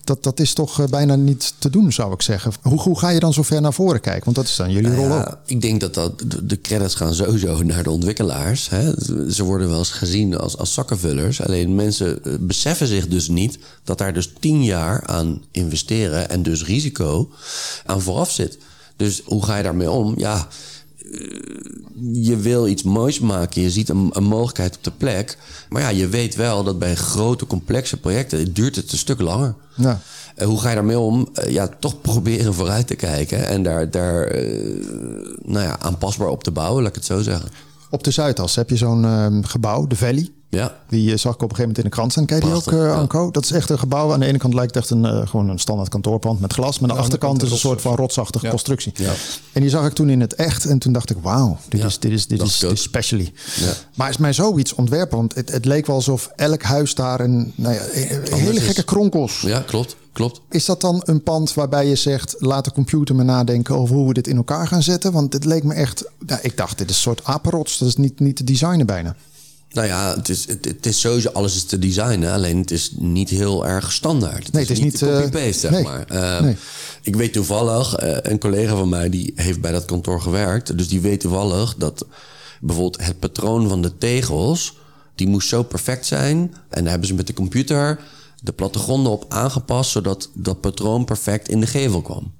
dat, 0.03 0.23
dat 0.23 0.39
is 0.39 0.53
toch 0.53 0.79
eh, 0.81 0.87
bijna 0.87 1.15
niet 1.15 1.53
te 1.59 1.69
doen, 1.69 1.91
zou 1.91 2.13
ik 2.13 2.21
zeggen. 2.21 2.51
Hoe, 2.61 2.81
hoe 2.81 2.99
ga 2.99 3.09
je 3.09 3.19
dan 3.19 3.33
zo 3.33 3.41
ver 3.41 3.61
naar 3.61 3.73
voren 3.73 4.01
kijken? 4.01 4.23
Want 4.23 4.35
dat 4.35 4.45
is 4.45 4.55
dan 4.55 4.71
jullie 4.71 4.95
rol 4.95 5.05
ook. 5.05 5.11
Ja, 5.11 5.39
ik 5.45 5.61
denk 5.61 5.79
dat, 5.81 5.93
dat 5.93 6.19
de- 6.27 6.45
de 6.45 6.61
credits 6.61 6.95
gaan 6.95 7.13
sowieso 7.13 7.63
naar 7.63 7.83
de 7.83 7.91
ontwikkelaars. 7.91 8.69
Hè. 8.69 8.91
Ze 9.31 9.43
worden 9.43 9.69
wel 9.69 9.77
eens 9.77 9.89
gezien 9.89 10.37
als, 10.37 10.57
als 10.57 10.73
zakkenvullers. 10.73 11.41
Alleen 11.41 11.75
mensen 11.75 12.23
eh, 12.23 12.33
beseffen 12.39 12.87
zich 12.87 13.07
dus 13.07 13.27
niet 13.27 13.57
dat 13.83 13.97
daar 13.97 14.13
dus 14.13 14.33
tien 14.39 14.63
jaar 14.63 15.03
aan 15.07 15.41
investeren 15.51 16.29
en 16.29 16.43
dus 16.43 16.65
risico 16.65 17.29
aan 17.85 18.01
vooraf 18.01 18.31
zit. 18.31 18.57
Dus 18.97 19.21
hoe 19.25 19.43
ga 19.45 19.57
je 19.57 19.63
daarmee 19.63 19.91
om? 19.91 20.13
Ja, 20.17 20.47
je 22.11 22.37
wil 22.37 22.67
iets 22.67 22.83
moois 22.83 23.19
maken. 23.19 23.61
Je 23.61 23.69
ziet 23.69 23.89
een, 23.89 24.09
een 24.13 24.23
mogelijkheid 24.23 24.75
op 24.77 24.83
de 24.83 24.91
plek. 24.91 25.37
Maar 25.69 25.81
ja, 25.81 25.89
je 25.89 26.07
weet 26.07 26.35
wel 26.35 26.63
dat 26.63 26.79
bij 26.79 26.95
grote, 26.95 27.47
complexe 27.47 27.99
projecten 27.99 28.53
duurt 28.53 28.75
het 28.75 28.91
een 28.91 28.97
stuk 28.97 29.21
langer. 29.21 29.55
Ja. 29.75 29.99
Eh, 30.35 30.47
hoe 30.47 30.59
ga 30.59 30.69
je 30.69 30.75
daarmee 30.75 30.99
om? 30.99 31.29
Eh, 31.33 31.51
ja, 31.51 31.67
toch 31.79 32.01
proberen 32.11 32.53
vooruit 32.53 32.87
te 32.87 32.95
kijken 32.95 33.47
en 33.47 33.63
daar, 33.63 33.91
daar 33.91 34.23
eh, 34.23 34.85
nou 35.41 35.65
ja, 35.65 35.79
aanpasbaar 35.79 36.27
op 36.27 36.43
te 36.43 36.51
bouwen, 36.51 36.81
laat 36.81 36.89
ik 36.89 36.95
het 36.95 37.05
zo 37.05 37.21
zeggen. 37.21 37.49
Op 37.89 38.03
de 38.03 38.11
Zuidas 38.11 38.55
heb 38.55 38.69
je 38.69 38.77
zo'n 38.77 39.05
ehm, 39.05 39.43
gebouw, 39.43 39.87
de 39.87 39.95
Valley. 39.95 40.29
Ja, 40.53 40.75
Die 40.89 41.11
eh, 41.11 41.17
zag 41.17 41.33
ik 41.33 41.41
op 41.41 41.49
een 41.49 41.55
gegeven 41.55 41.61
moment 41.61 41.77
in 41.77 41.83
de 41.83 41.89
krant 41.89 42.11
staan. 42.11 42.25
Ken 42.25 42.37
je 42.37 42.43
die 42.43 42.53
ook, 42.53 42.71
ja. 42.71 42.93
Anko? 42.93 43.31
Dat 43.31 43.43
is 43.43 43.51
echt 43.51 43.69
een 43.69 43.79
gebouw. 43.79 44.13
Aan 44.13 44.19
de 44.19 44.25
ene 44.25 44.37
kant 44.37 44.53
lijkt 44.53 44.75
het 44.75 44.83
echt 44.83 44.91
een, 44.93 45.05
eh, 45.05 45.27
gewoon 45.27 45.49
een 45.49 45.59
standaard 45.59 45.89
kantoorpand 45.89 46.39
met 46.39 46.53
glas. 46.53 46.79
Maar 46.79 46.89
aan 46.89 46.95
de 46.95 47.01
achterkant 47.01 47.43
is 47.43 47.51
een 47.51 47.57
soort 47.57 47.81
van 47.81 47.95
rotsachtige 47.95 48.47
constructie. 48.47 48.93
En 49.51 49.61
die 49.61 49.69
zag 49.69 49.85
ik 49.85 49.93
toen 49.93 50.09
in 50.09 50.21
het 50.21 50.35
echt. 50.35 50.65
En 50.65 50.79
toen 50.79 50.93
dacht 50.93 51.09
ik, 51.09 51.17
wauw, 51.21 51.57
dit, 51.69 51.79
Ja, 51.81 51.85
is, 51.87 51.99
dit, 51.99 52.11
is, 52.11 52.27
dit, 52.27 52.41
is, 52.41 52.59
dit 52.59 52.79
specially. 52.79 53.33
Ja. 53.55 53.73
Maar 53.95 54.09
is 54.09 54.17
mij 54.17 54.33
zoiets 54.33 54.73
ontwerpen? 54.73 55.17
Want 55.17 55.35
het, 55.35 55.51
het 55.51 55.65
leek 55.65 55.85
wel 55.85 55.95
alsof 55.95 56.31
elk 56.35 56.61
huis 56.61 56.95
daar 56.95 57.19
een, 57.19 57.53
nou 57.55 57.73
ja, 57.73 57.81
een 57.81 58.33
hele 58.33 58.59
is. 58.59 58.65
gekke 58.65 58.83
kronkels. 58.83 59.41
ja 59.41 59.59
klopt, 59.59 59.95
klopt. 60.11 60.41
Is 60.49 60.65
dat 60.65 60.81
dan 60.81 61.01
een 61.05 61.23
pand 61.23 61.53
waarbij 61.53 61.87
je 61.87 61.95
zegt, 61.95 62.35
laat 62.39 62.65
de 62.65 62.71
computer 62.71 63.15
me 63.15 63.23
nadenken 63.23 63.75
over 63.75 63.95
hoe 63.95 64.07
we 64.07 64.13
dit 64.13 64.27
in 64.27 64.37
elkaar 64.37 64.67
gaan 64.67 64.83
zetten? 64.83 65.11
Want 65.11 65.33
het 65.33 65.45
leek 65.45 65.63
me 65.63 65.73
echt, 65.73 66.03
nou, 66.25 66.39
ik 66.43 66.57
dacht, 66.57 66.77
dit 66.77 66.89
is 66.89 66.95
een 66.95 67.01
soort 67.01 67.23
apenrots. 67.23 67.77
Dat 67.77 67.87
is 67.87 67.95
niet, 67.95 68.19
niet 68.19 68.35
te 68.35 68.43
designen 68.43 68.85
bijna. 68.85 69.15
Nou 69.73 69.87
ja, 69.87 70.15
het 70.15 70.29
is, 70.29 70.47
het, 70.47 70.65
het 70.65 70.85
is 70.85 70.99
sowieso 70.99 71.29
alles 71.29 71.55
is 71.55 71.63
te 71.63 71.79
designen, 71.79 72.31
alleen 72.31 72.57
het 72.57 72.71
is 72.71 72.91
niet 72.97 73.29
heel 73.29 73.67
erg 73.67 73.91
standaard. 73.91 74.43
Het 74.43 74.53
Nee, 74.53 74.61
het 74.61 74.71
is 74.71 74.79
niet, 74.79 75.01
eh, 75.01 75.15
copy-paste, 75.15 75.59
zeg 75.59 75.71
nee, 75.71 75.83
maar. 75.83 76.05
Eh, 76.07 76.41
nee. 76.41 76.55
Ik 77.01 77.15
weet 77.15 77.33
toevallig, 77.33 77.95
eh, 77.95 78.17
een 78.21 78.39
collega 78.39 78.75
van 78.75 78.89
mij 78.89 79.09
die 79.09 79.33
heeft 79.35 79.61
bij 79.61 79.71
dat 79.71 79.85
kantoor 79.85 80.21
gewerkt, 80.21 80.77
dus 80.77 80.87
die 80.87 81.01
weet 81.01 81.19
toevallig 81.19 81.75
dat 81.75 82.05
bijvoorbeeld 82.61 83.05
het 83.05 83.19
patroon 83.19 83.69
van 83.69 83.81
de 83.81 83.97
tegels, 83.97 84.77
die 85.15 85.27
moest 85.27 85.47
zo 85.47 85.63
perfect 85.63 86.05
zijn. 86.05 86.37
En 86.69 86.81
daar 86.81 86.91
hebben 86.91 87.07
ze 87.07 87.13
met 87.13 87.27
de 87.27 87.33
computer 87.33 87.99
de 88.41 88.51
plattegronden 88.51 89.11
op 89.11 89.25
aangepast, 89.27 89.91
zodat 89.91 90.29
dat 90.33 90.61
patroon 90.61 91.05
perfect 91.05 91.49
in 91.49 91.59
de 91.59 91.67
gevel 91.67 92.01
kwam. 92.01 92.31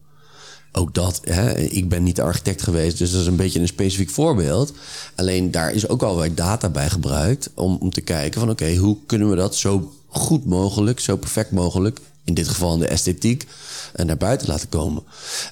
Ook 0.76 0.94
dat, 0.94 1.20
hè, 1.24 1.58
ik 1.60 1.90
ben 1.90 2.04
niet 2.04 2.16
de 2.16 2.22
architect 2.22 2.62
geweest, 2.62 2.98
dus 2.98 3.12
dat 3.12 3.22
is 3.22 3.28
een 3.28 3.36
beetje 3.36 3.60
een 3.60 3.68
specifiek 3.68 4.10
voorbeeld. 4.10 4.74
Alleen 5.16 5.52
daar 5.52 5.74
is 5.74 5.88
ook 5.88 6.02
alweer 6.04 6.36
data 6.36 6.70
bij 6.70 6.90
gebruikt 6.90 7.50
om, 7.56 7.78
om 7.80 7.90
te 7.92 8.02
kijken 8.02 8.40
van 8.40 8.50
oké, 8.50 8.76
hoe 8.76 8.98
kunnen 9.06 9.30
we 9.30 9.36
dat 9.36 9.56
zo 9.56 9.92
goed 10.08 10.46
mogelijk, 10.46 11.00
zo 11.00 11.16
perfect 11.18 11.52
mogelijk, 11.52 12.00
in 12.24 12.34
dit 12.34 12.48
geval 12.48 12.74
in 12.74 12.80
de 12.80 12.88
esthetiek, 12.88 13.48
eh, 13.94 14.06
naar 14.06 14.18
buiten 14.18 14.48
laten 14.48 14.70
komen. 14.70 15.04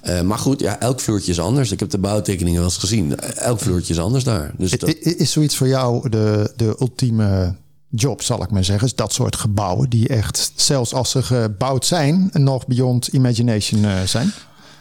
Eh, 0.01 0.21
maar 0.21 0.37
goed, 0.37 0.59
ja, 0.59 0.79
elk 0.79 0.99
vloertje 0.99 1.31
is 1.31 1.39
anders. 1.39 1.71
Ik 1.71 1.79
heb 1.79 1.89
de 1.89 1.97
bouwtekeningen 1.97 2.59
wel 2.59 2.69
eens 2.69 2.77
gezien. 2.79 3.19
Elk 3.19 3.59
vloertje 3.59 3.93
is 3.93 3.99
anders 3.99 4.23
daar. 4.23 4.53
Dus 4.57 4.71
dat, 4.71 4.89
I- 4.89 4.97
i- 5.05 5.15
Is 5.17 5.31
zoiets 5.31 5.55
voor 5.57 5.67
jou 5.67 6.09
de, 6.09 6.53
de 6.55 6.75
ultieme 6.79 7.55
job, 7.89 8.21
zal 8.21 8.43
ik 8.43 8.51
maar 8.51 8.63
zeggen? 8.65 8.87
Is 8.87 8.95
dat 8.95 9.13
soort 9.13 9.35
gebouwen 9.35 9.89
die 9.89 10.07
echt, 10.07 10.51
zelfs 10.55 10.93
als 10.93 11.09
ze 11.11 11.23
gebouwd 11.23 11.85
zijn, 11.85 12.29
nog 12.33 12.67
beyond 12.67 13.07
imagination 13.07 13.85
eh, 13.85 14.01
zijn? 14.05 14.33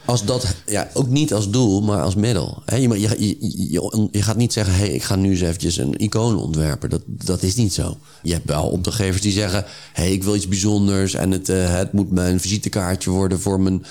Als 0.04 0.24
dat, 0.24 0.54
ja, 0.66 0.88
ook 0.94 1.08
niet 1.08 1.32
als 1.32 1.50
doel, 1.50 1.80
maar 1.80 2.02
als 2.02 2.14
middel. 2.14 2.62
Hè, 2.64 2.76
je, 2.76 3.00
je, 3.00 3.36
je, 3.70 4.08
je, 4.10 4.22
gaat 4.22 4.36
niet 4.36 4.52
zeggen, 4.52 4.74
hey, 4.74 4.88
ik 4.88 5.02
ga 5.02 5.16
nu 5.16 5.30
eens 5.30 5.40
eventjes 5.40 5.76
een 5.76 5.98
icoon 5.98 6.36
ontwerpen. 6.36 6.90
Dat, 6.90 7.02
dat 7.06 7.42
is 7.42 7.54
niet 7.54 7.74
zo. 7.74 7.96
Je 8.22 8.32
hebt 8.32 8.48
wel 8.48 8.68
opdrachtgevers 8.68 9.22
die 9.22 9.32
zeggen, 9.32 9.64
hey, 9.92 10.12
ik 10.12 10.24
wil 10.24 10.34
iets 10.34 10.48
bijzonders... 10.48 11.14
en 11.14 11.30
het, 11.30 11.48
eh, 11.48 11.76
het 11.76 11.92
moet 11.92 12.10
mijn 12.10 12.40
visitekaartje 12.40 13.10
worden 13.10 13.40
voor 13.40 13.60
mijn, 13.60 13.84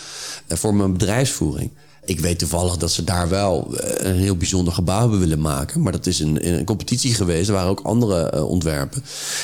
eh, 0.48 0.58
voor 0.58 0.76
mijn 0.76 0.91
bedrijfsvoering. 0.91 1.72
Ik 2.06 2.19
weet 2.19 2.39
toevallig 2.39 2.78
dat 2.78 2.91
ze 2.91 3.04
daar 3.04 3.30
wel 3.30 3.78
eh, 3.78 4.10
een 4.10 4.17
heel 4.17 4.38
bijzonder 4.38 4.74
gebouw 4.74 5.00
hebben 5.00 5.19
willen 5.19 5.41
maken. 5.41 5.82
Maar 5.82 5.91
dat 5.91 6.06
is 6.06 6.19
een, 6.19 6.48
een 6.48 6.65
competitie 6.65 7.13
geweest. 7.13 7.48
Er 7.48 7.54
waren 7.54 7.69
ook 7.69 7.80
andere 7.84 8.43
ontwerpen. 8.43 9.04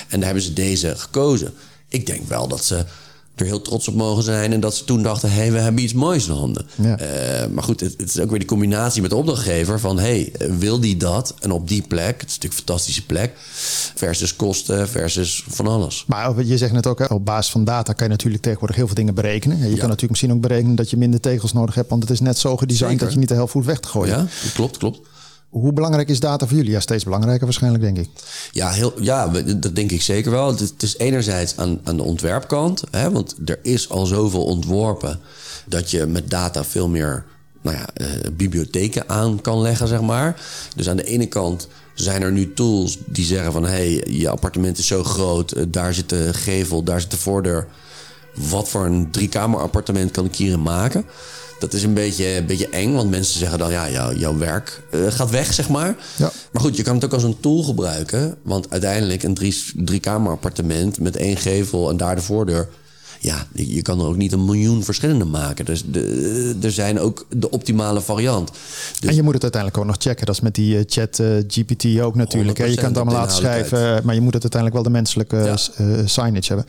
En 0.10 0.18
daar 0.18 0.26
hebben 0.26 0.44
ze 0.44 0.54
deze 0.54 0.96
gekozen. 0.98 1.54
Ik 1.90 2.06
denk 2.06 2.28
wel 2.28 2.48
dat 2.48 2.64
ze 2.64 2.86
er 3.36 3.46
heel 3.46 3.62
trots 3.62 3.88
op 3.88 3.96
mogen 3.96 4.24
zijn. 4.24 4.54
En 4.54 4.60
dat 4.60 4.76
ze 4.76 4.84
toen 4.84 5.04
dachten, 5.04 5.32
hé, 5.32 5.36
hey, 5.36 5.52
we 5.52 5.60
hebben 5.60 5.84
iets 5.84 5.94
moois 5.94 6.28
in 6.28 6.34
handen. 6.34 6.66
Ja. 6.76 6.98
Eh, 6.98 7.48
maar 7.50 7.64
goed, 7.64 7.80
het, 7.80 7.94
het 7.98 8.10
is 8.10 8.20
ook 8.20 8.30
weer 8.30 8.40
die 8.40 8.48
combinatie 8.48 9.02
met 9.02 9.10
de 9.10 9.16
opdrachtgever. 9.16 9.80
Van, 9.80 10.00
hé, 10.00 10.32
hey, 10.38 10.50
wil 10.58 10.80
die 10.80 10.98
dat? 10.98 11.34
En 11.40 11.52
op 11.52 11.68
die 11.68 11.82
plek, 11.88 12.22
het 12.22 12.30
is 12.30 12.36
natuurlijk 12.36 12.54
een 12.54 12.66
fantastische 12.66 13.06
plek. 13.06 13.32
Versus 13.96 14.36
kosten, 14.36 14.90
versus 14.90 15.44
van 15.48 15.68
alles. 15.68 16.04
Maar 16.08 16.44
je 16.44 16.58
zegt 16.58 16.74
net 16.74 16.88
ook, 16.88 17.00
hè, 17.00 17.06
op 17.06 17.26
basis 17.26 17.52
van 17.52 17.64
data 17.64 17.94
kan 17.94 18.06
je 18.06 18.12
natuurlijk 18.12 18.44
tegenwoordig 18.44 18.76
heel 18.76 18.86
veel 18.86 18.96
dingen 18.96 19.16
berekenen. 19.16 19.58
Je 19.58 19.64
kan 19.64 19.76
natuurlijk 19.76 20.10
misschien 20.10 20.32
ook 20.32 20.42
berekenen 20.42 20.76
dat 20.76 20.90
je 20.90 20.98
minder 20.98 21.20
tegels 21.20 21.54
nodig 21.54 21.76
hebt. 21.76 21.90
Want 21.90 22.02
het 22.02 22.12
is 22.12 22.20
net 22.20 22.38
zo 22.38 22.58
gedesigned 22.58 22.92
Zeker. 22.92 23.06
dat 23.06 23.14
je 23.14 23.20
niet 23.20 23.30
de 23.30 23.36
helft 23.36 23.54
hoeft 23.54 23.66
weg 23.68 23.80
te 23.80 23.88
gooien. 23.88 24.18
Ja, 24.18 24.28
klopt, 24.54 24.78
klopt. 24.78 25.00
Hoe 25.50 25.74
belangrijk 25.74 26.10
is 26.10 26.20
data 26.20 26.48
voor 26.48 26.58
jullie? 26.58 26.72
Ja, 26.72 26.80
steeds 26.80 27.04
belangrijker 27.04 27.46
waarschijnlijk, 27.46 27.84
denk 27.84 27.98
ik. 27.98 28.10
Ja, 28.52 28.70
heel, 28.70 28.94
ja, 29.02 29.28
dat 29.58 29.76
denk 29.76 29.92
ik 29.92 30.02
zeker 30.02 30.32
wel. 30.32 30.56
Het, 30.56 30.84
is 30.84 30.98
enerzijds 30.98 31.58
aan, 31.58 31.80
aan 31.84 31.98
de 31.98 32.04
ontwerpkant, 32.04 32.84
hè, 32.92 33.12
want 33.12 33.36
er 33.46 33.60
is 33.62 33.90
al 33.90 34.06
zoveel 34.06 34.44
ontworpen 34.44 35.20
dat 35.66 35.92
je 35.92 36.06
met 36.06 36.30
data 36.30 36.64
veel 36.64 36.88
meer 36.88 37.26
nou 37.62 37.78
ja, 37.78 37.88
eh, 37.94 38.08
bibliotheken 38.34 39.10
aan 39.10 39.42
kan 39.42 39.62
leggen, 39.62 39.88
zeg 39.88 40.02
maar. 40.02 40.42
Dus 40.76 40.90
aan 40.90 40.98
de 40.98 41.04
ene 41.04 41.26
kant 41.26 41.68
zijn 41.94 42.22
er 42.22 42.32
nu 42.32 42.54
tools 42.54 42.98
die 43.06 43.26
zeggen 43.26 43.52
van... 43.52 43.66
hey, 43.66 44.04
je 44.08 44.30
appartement 44.30 44.78
is 44.78 44.88
zo 44.88 45.04
groot, 45.04 45.52
eh, 45.52 45.64
daar 45.68 45.94
zit 45.94 46.10
de 46.10 46.34
gevel, 46.34 46.84
daar 46.84 47.02
zit 47.02 47.12
de 47.12 47.18
voordeur. 47.18 47.68
Wat 48.50 48.70
voor 48.70 48.86
een 48.86 49.12
driekamer 49.12 49.60
appartement 49.60 50.12
kan 50.12 50.26
ik 50.26 50.36
hierin 50.36 50.62
maken? 50.62 51.06
Dat 51.60 51.74
is 51.74 51.84
een 51.84 51.94
beetje, 51.94 52.36
een 52.36 52.46
beetje 52.46 52.70
eng, 52.70 52.94
want 52.94 53.10
mensen 53.10 53.40
zeggen 53.40 53.60
dan... 53.60 53.72
ja, 53.72 53.90
jouw, 53.90 54.14
jouw 54.14 54.38
werk 54.38 54.82
eh, 54.92 55.00
gaat 55.08 55.30
weg, 55.30 55.54
zeg 55.54 55.70
maar. 55.70 55.96
Ja. 56.16 56.32
Maar 56.52 56.62
goed, 56.62 56.78
je 56.78 56.84
kan 56.84 56.96
het 56.96 57.06
ook 57.06 57.14
als 57.14 57.24
een 57.24 57.40
tool 57.40 57.64
gebruiken. 57.64 58.36
Want 58.42 58.70
uiteindelijk 58.70 59.24
een 59.24 59.34
drie, 59.34 59.64
driekamer 59.76 60.32
appartement 60.32 61.00
met 61.00 61.16
één 61.16 61.38
gevel 61.38 61.90
en 61.90 61.98
daar 61.98 62.16
de 62.16 62.22
voordeur. 62.22 62.70
Ja, 63.26 63.48
je 63.54 63.82
kan 63.82 64.00
er 64.00 64.06
ook 64.06 64.16
niet 64.18 64.32
een 64.32 64.46
miljoen 64.46 64.84
verschillende 64.84 65.26
maken. 65.26 65.66
Dus 65.66 65.84
de, 65.86 66.56
er 66.62 66.72
zijn 66.72 67.00
ook 67.00 67.26
de 67.30 67.50
optimale 67.50 68.02
variant. 68.02 68.52
Dus 69.00 69.10
En 69.10 69.16
je 69.16 69.22
moet 69.24 69.34
het 69.34 69.44
uiteindelijk 69.44 69.82
ook 69.82 69.88
nog 69.88 69.96
checken. 70.00 70.26
Dat 70.26 70.36
is 70.36 70.42
met 70.42 70.56
die 70.56 70.78
eh, 70.78 70.84
chat 70.88 71.20
eh, 71.20 71.28
GPT 71.48 72.00
ook 72.00 72.16
natuurlijk. 72.16 72.58
Hè. 72.58 72.66
Je 72.66 72.76
kan 72.76 72.86
het 72.86 72.96
allemaal 72.96 73.14
laten 73.16 73.36
schrijven, 73.36 74.02
maar 74.06 74.16
je 74.16 74.22
moet 74.22 74.34
het 74.34 74.44
uiteindelijk 74.44 74.74
wel 74.74 74.84
de 74.84 74.98
menselijke 75.00 75.36
Ja. 75.36 75.58
eh, 75.76 76.06
signage 76.06 76.48
hebben. 76.54 76.66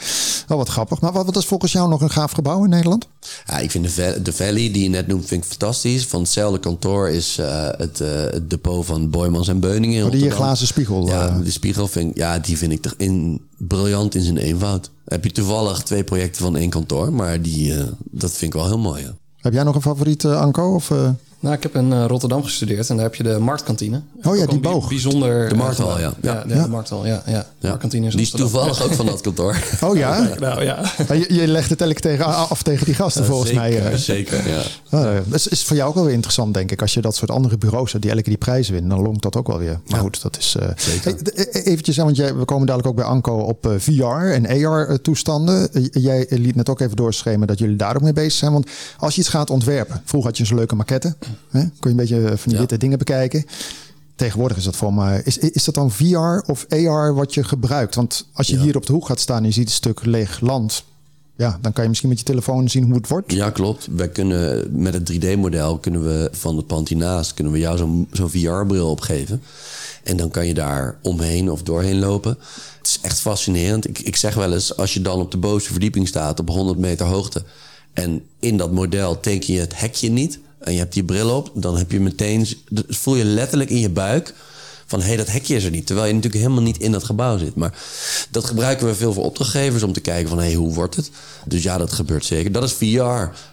Wel 0.47 0.59
wat 0.59 0.69
grappig. 0.69 1.01
Maar 1.01 1.13
wat, 1.13 1.25
wat 1.27 1.37
is 1.37 1.45
volgens 1.45 1.73
jou 1.73 1.89
nog 1.89 2.01
een 2.01 2.11
gaaf 2.11 2.33
gebouw 2.33 2.65
in 2.65 2.71
Nederland? 2.71 3.09
Ja, 3.47 3.59
ik 3.59 3.71
vind 3.71 3.95
de, 3.97 4.21
de 4.23 4.33
Valley, 4.33 4.71
die 4.73 4.83
je 4.83 4.89
net 4.89 5.07
noemt, 5.07 5.27
vind 5.27 5.43
ik 5.45 5.49
fantastisch. 5.49 6.05
Van 6.07 6.21
hetzelfde 6.21 6.61
kantoor 6.61 7.09
is 7.09 7.39
eh, 7.39 7.69
het, 7.77 8.01
eh, 8.01 8.09
het 8.11 8.51
depot 8.51 8.87
van 8.87 9.11
Boymans 9.11 9.49
en 9.49 9.61
Beuningen 9.61 9.99
in 9.99 10.05
Oh, 10.05 10.11
die 10.11 10.31
glazen 10.31 10.67
spiegel. 10.67 11.07
Ja, 11.09 11.29
eh. 11.29 11.37
de 11.45 11.51
spiegel 11.51 11.89
vind 11.89 12.17
ja, 12.17 12.39
die 12.39 12.57
vind 12.59 12.73
ik 12.73 12.83
toch 12.83 12.95
in, 12.97 13.41
briljant 13.57 14.15
in 14.15 14.23
zijn 14.23 14.37
eenvoud. 14.37 14.91
Heb 15.07 15.25
je 15.25 15.33
toevallig 15.33 15.83
twee 15.83 16.05
projecten 16.05 16.43
van 16.43 16.57
één 16.57 16.71
kantoor, 16.71 17.13
maar 17.13 17.43
die, 17.43 17.75
eh, 17.75 17.87
dat 18.11 18.31
vind 18.31 18.55
ik 18.55 18.61
wel 18.61 18.69
heel 18.69 18.79
mooi. 18.79 19.13
Heb 19.37 19.53
jij 19.53 19.63
nog 19.63 19.75
een 19.75 19.83
favoriet, 19.83 20.25
eh, 20.25 20.41
Anko? 20.41 20.75
Of, 20.75 20.91
eh? 20.91 21.11
Nou, 21.47 21.59
ik 21.59 21.63
heb 21.65 21.75
in 21.77 21.93
eh, 21.93 22.05
Rotterdam 22.07 22.45
gestudeerd 22.45 22.91
en 22.91 22.97
daar 22.97 23.05
heb 23.05 23.15
je 23.15 23.23
de 23.23 23.39
marktkantine. 23.39 24.01
Oh 24.25 24.37
ja, 24.37 24.47
die 24.47 24.59
boog. 24.61 24.89
Bijzonder. 24.89 25.49
De 25.49 25.55
eh, 25.55 25.61
Markthal, 25.61 25.99
ja. 25.99 26.15
Ja, 26.23 26.43
de, 26.47 26.55
Ja. 26.55 26.63
de 26.63 26.69
Markthal, 26.69 27.07
ja. 27.07 27.23
ja. 27.27 27.33
Ja. 27.33 27.69
Marktkantine 27.69 28.07
is 28.07 28.13
Die 28.13 28.23
is 28.23 28.31
toevallig 28.31 28.83
ook 28.83 28.93
van 28.93 29.07
dat 29.07 29.21
kantoor. 29.27 29.57
Oh 29.85 29.97
ja? 29.97 30.29
Nou 30.41 30.65
ja. 30.65 30.81
Je, 31.09 31.35
je 31.35 31.47
legt 31.47 31.71
het 31.71 31.81
elke 31.81 32.01
tegen, 32.01 32.25
af 32.49 32.63
tegen 32.63 32.85
die 32.85 32.95
gasten 32.95 33.25
volgens 33.25 33.51
zeker, 33.51 33.63
mij. 33.83 33.93
eh. 33.93 33.95
Zeker, 33.99 34.49
ja. 34.49 34.63
Uh, 34.91 35.15
dat 35.27 35.35
is, 35.35 35.47
is 35.49 35.65
voor 35.65 35.77
jou 35.77 35.89
ook 35.89 35.95
wel 35.95 36.05
weer 36.05 36.13
interessant, 36.15 36.55
denk 36.55 36.71
ik. 36.71 36.81
Als 36.81 36.95
je 36.95 37.01
dat 37.01 37.17
soort 37.17 37.31
andere 37.31 37.59
bureaus 37.59 37.91
hebt 37.91 38.03
die 38.03 38.11
elke 38.13 38.23
keer 38.25 38.35
die 38.37 38.45
prijzen 38.47 38.73
winnen, 38.73 38.91
dan 38.91 39.03
lonkt 39.03 39.23
dat 39.23 39.37
ook 39.37 39.47
wel 39.47 39.59
weer. 39.59 39.81
Maar 39.89 40.01
goed, 40.01 40.23
dat 40.23 40.37
is. 40.39 40.57
eh 40.59 40.69
Zeker. 40.77 41.03
Hey, 41.05 41.23
d- 41.23 41.33
eh, 41.33 41.67
eventjes, 41.67 41.97
want 41.97 42.17
jij, 42.17 42.35
we 42.37 42.45
komen 42.45 42.67
dadelijk 42.67 42.89
ook 42.91 42.97
bij 42.97 43.05
Anko 43.05 43.39
op 43.39 43.67
eh, 43.67 43.73
VR 43.79 44.05
en 44.33 44.47
AR-toestanden. 44.67 45.69
jij 45.91 46.27
liet 46.29 46.55
net 46.55 46.69
ook 46.69 46.81
even 46.81 46.97
doorschemeren 46.97 47.47
dat 47.47 47.59
jullie 47.59 47.77
daar 47.77 47.95
ook 47.97 48.03
mee 48.03 48.13
bezig 48.13 48.33
zijn. 48.33 48.53
Want 48.53 48.67
als 48.99 49.15
je 49.15 49.21
iets 49.21 49.31
gaat 49.31 49.51
ontwerpen, 49.51 50.03
vroeger 50.05 50.29
had 50.31 50.39
je 50.39 50.45
zo'n 50.45 50.57
leuke 50.57 50.75
maquette. 50.75 51.15
Hè? 51.51 51.61
Kon 51.61 51.71
je 51.81 51.89
een 51.89 51.97
beetje 51.97 52.37
van 52.37 52.51
die 52.51 52.59
witte 52.59 52.77
dingen 52.77 52.99
bekijken. 52.99 53.45
Tegenwoordig 54.15 54.57
is 54.57 54.65
dat 54.65 54.77
voor 54.77 54.95
mij. 54.95 55.23
Is, 55.25 55.39
is 55.39 55.65
dat 55.65 55.75
dan 55.75 55.91
VR 55.91 56.51
of 56.51 56.67
AR 56.69 57.15
wat 57.15 57.35
je 57.35 57.45
gebruikt? 57.45 57.95
Want 57.95 58.29
als 58.33 58.47
je 58.47 58.59
hier 58.59 58.77
op 58.77 58.87
de 58.87 58.93
hoek 58.93 59.07
gaat 59.07 59.21
staan 59.21 59.39
en 59.39 59.45
je 59.45 59.53
ziet 59.53 59.67
een 59.67 59.73
stuk 59.73 60.05
leeg 60.05 60.41
land. 60.41 60.85
Ja, 61.37 61.59
dan 61.61 61.73
kan 61.73 61.83
je 61.83 61.89
misschien 61.89 62.11
met 62.11 62.19
je 62.19 62.25
telefoon 62.25 62.69
zien 62.69 62.85
hoe 62.85 62.95
het 62.95 63.09
wordt. 63.09 63.33
Ja, 63.33 63.51
klopt. 63.51 63.89
Wij 63.91 64.09
kunnen 64.09 64.69
met 64.83 64.95
het 64.95 65.13
3D-model 65.13 65.79
kunnen 65.79 66.05
we 66.05 66.29
van 66.33 66.57
het 66.57 66.67
pand 66.67 66.89
hiernaast 66.89 67.35
kunnen 67.35 67.53
we 67.53 67.59
jou 67.59 67.77
zo'n 67.77 68.09
zo'n 68.13 68.31
VR-bril 68.31 68.91
opgeven. 68.91 69.43
En 70.03 70.17
dan 70.17 70.31
kan 70.31 70.47
je 70.47 70.55
daar 70.55 70.99
omheen 71.03 71.51
of 71.51 71.63
doorheen 71.63 71.99
lopen. 71.99 72.39
Het 72.79 72.87
is 72.87 72.99
echt 73.03 73.21
fascinerend. 73.21 73.89
Ik, 73.89 73.99
ik 73.99 74.17
zeg 74.17 74.35
wel 74.35 74.53
eens, 74.53 74.77
als 74.77 74.95
je 74.95 75.01
dan 75.01 75.21
op 75.21 75.31
de 75.31 75.37
bovenste 75.37 75.71
verdieping 75.71 76.09
staat 76.09 76.41
op 76.41 76.49
100 76.49 76.79
meter 76.79 77.07
hoogte. 77.07 77.45
En 77.93 78.23
in 78.41 78.57
dat 78.57 78.73
model 78.73 79.21
teken 79.21 79.55
je 79.55 79.61
het 79.61 79.79
hekje 79.81 80.11
niet. 80.11 80.39
En 80.67 80.73
je 80.73 80.79
hebt 80.79 80.93
die 80.93 81.05
bril 81.05 81.37
op. 81.37 81.51
Dan 81.55 81.77
heb 81.77 81.91
je 81.91 82.01
meteen, 82.01 82.47
voel 82.89 83.17
je 83.17 83.25
letterlijk 83.25 83.71
in 83.71 83.79
je 83.79 83.91
buik 83.91 84.35
van 84.87 85.01
hé, 85.01 85.07
hey, 85.07 85.17
dat 85.17 85.27
hekje 85.27 85.55
is 85.55 85.65
er 85.65 85.71
niet. 85.71 85.87
Terwijl 85.87 86.07
je 86.07 86.15
natuurlijk 86.15 86.43
helemaal 86.43 86.63
niet 86.65 86.79
in 86.79 86.93
dat 86.93 87.05
gebouw 87.05 87.39
zit. 87.39 87.55
Maar 87.55 87.73
dat 88.31 88.45
gebruiken 88.45 88.87
we 88.87 88.95
veel 88.95 89.13
voor 89.13 89.25
opdrachtgevers 89.25 89.83
om 89.83 89.93
te 89.93 90.01
kijken 90.01 90.29
van 90.29 90.39
hé, 90.39 90.45
hey, 90.45 90.55
hoe 90.55 90.75
wordt 90.75 90.97
het? 90.97 91.11
Dus 91.45 91.63
ja, 91.63 91.79
dat 91.79 91.93
gebeurt 91.93 92.25
zeker. 92.25 92.53
Dat 92.53 92.63
is 92.63 92.73
VR. 92.73 92.85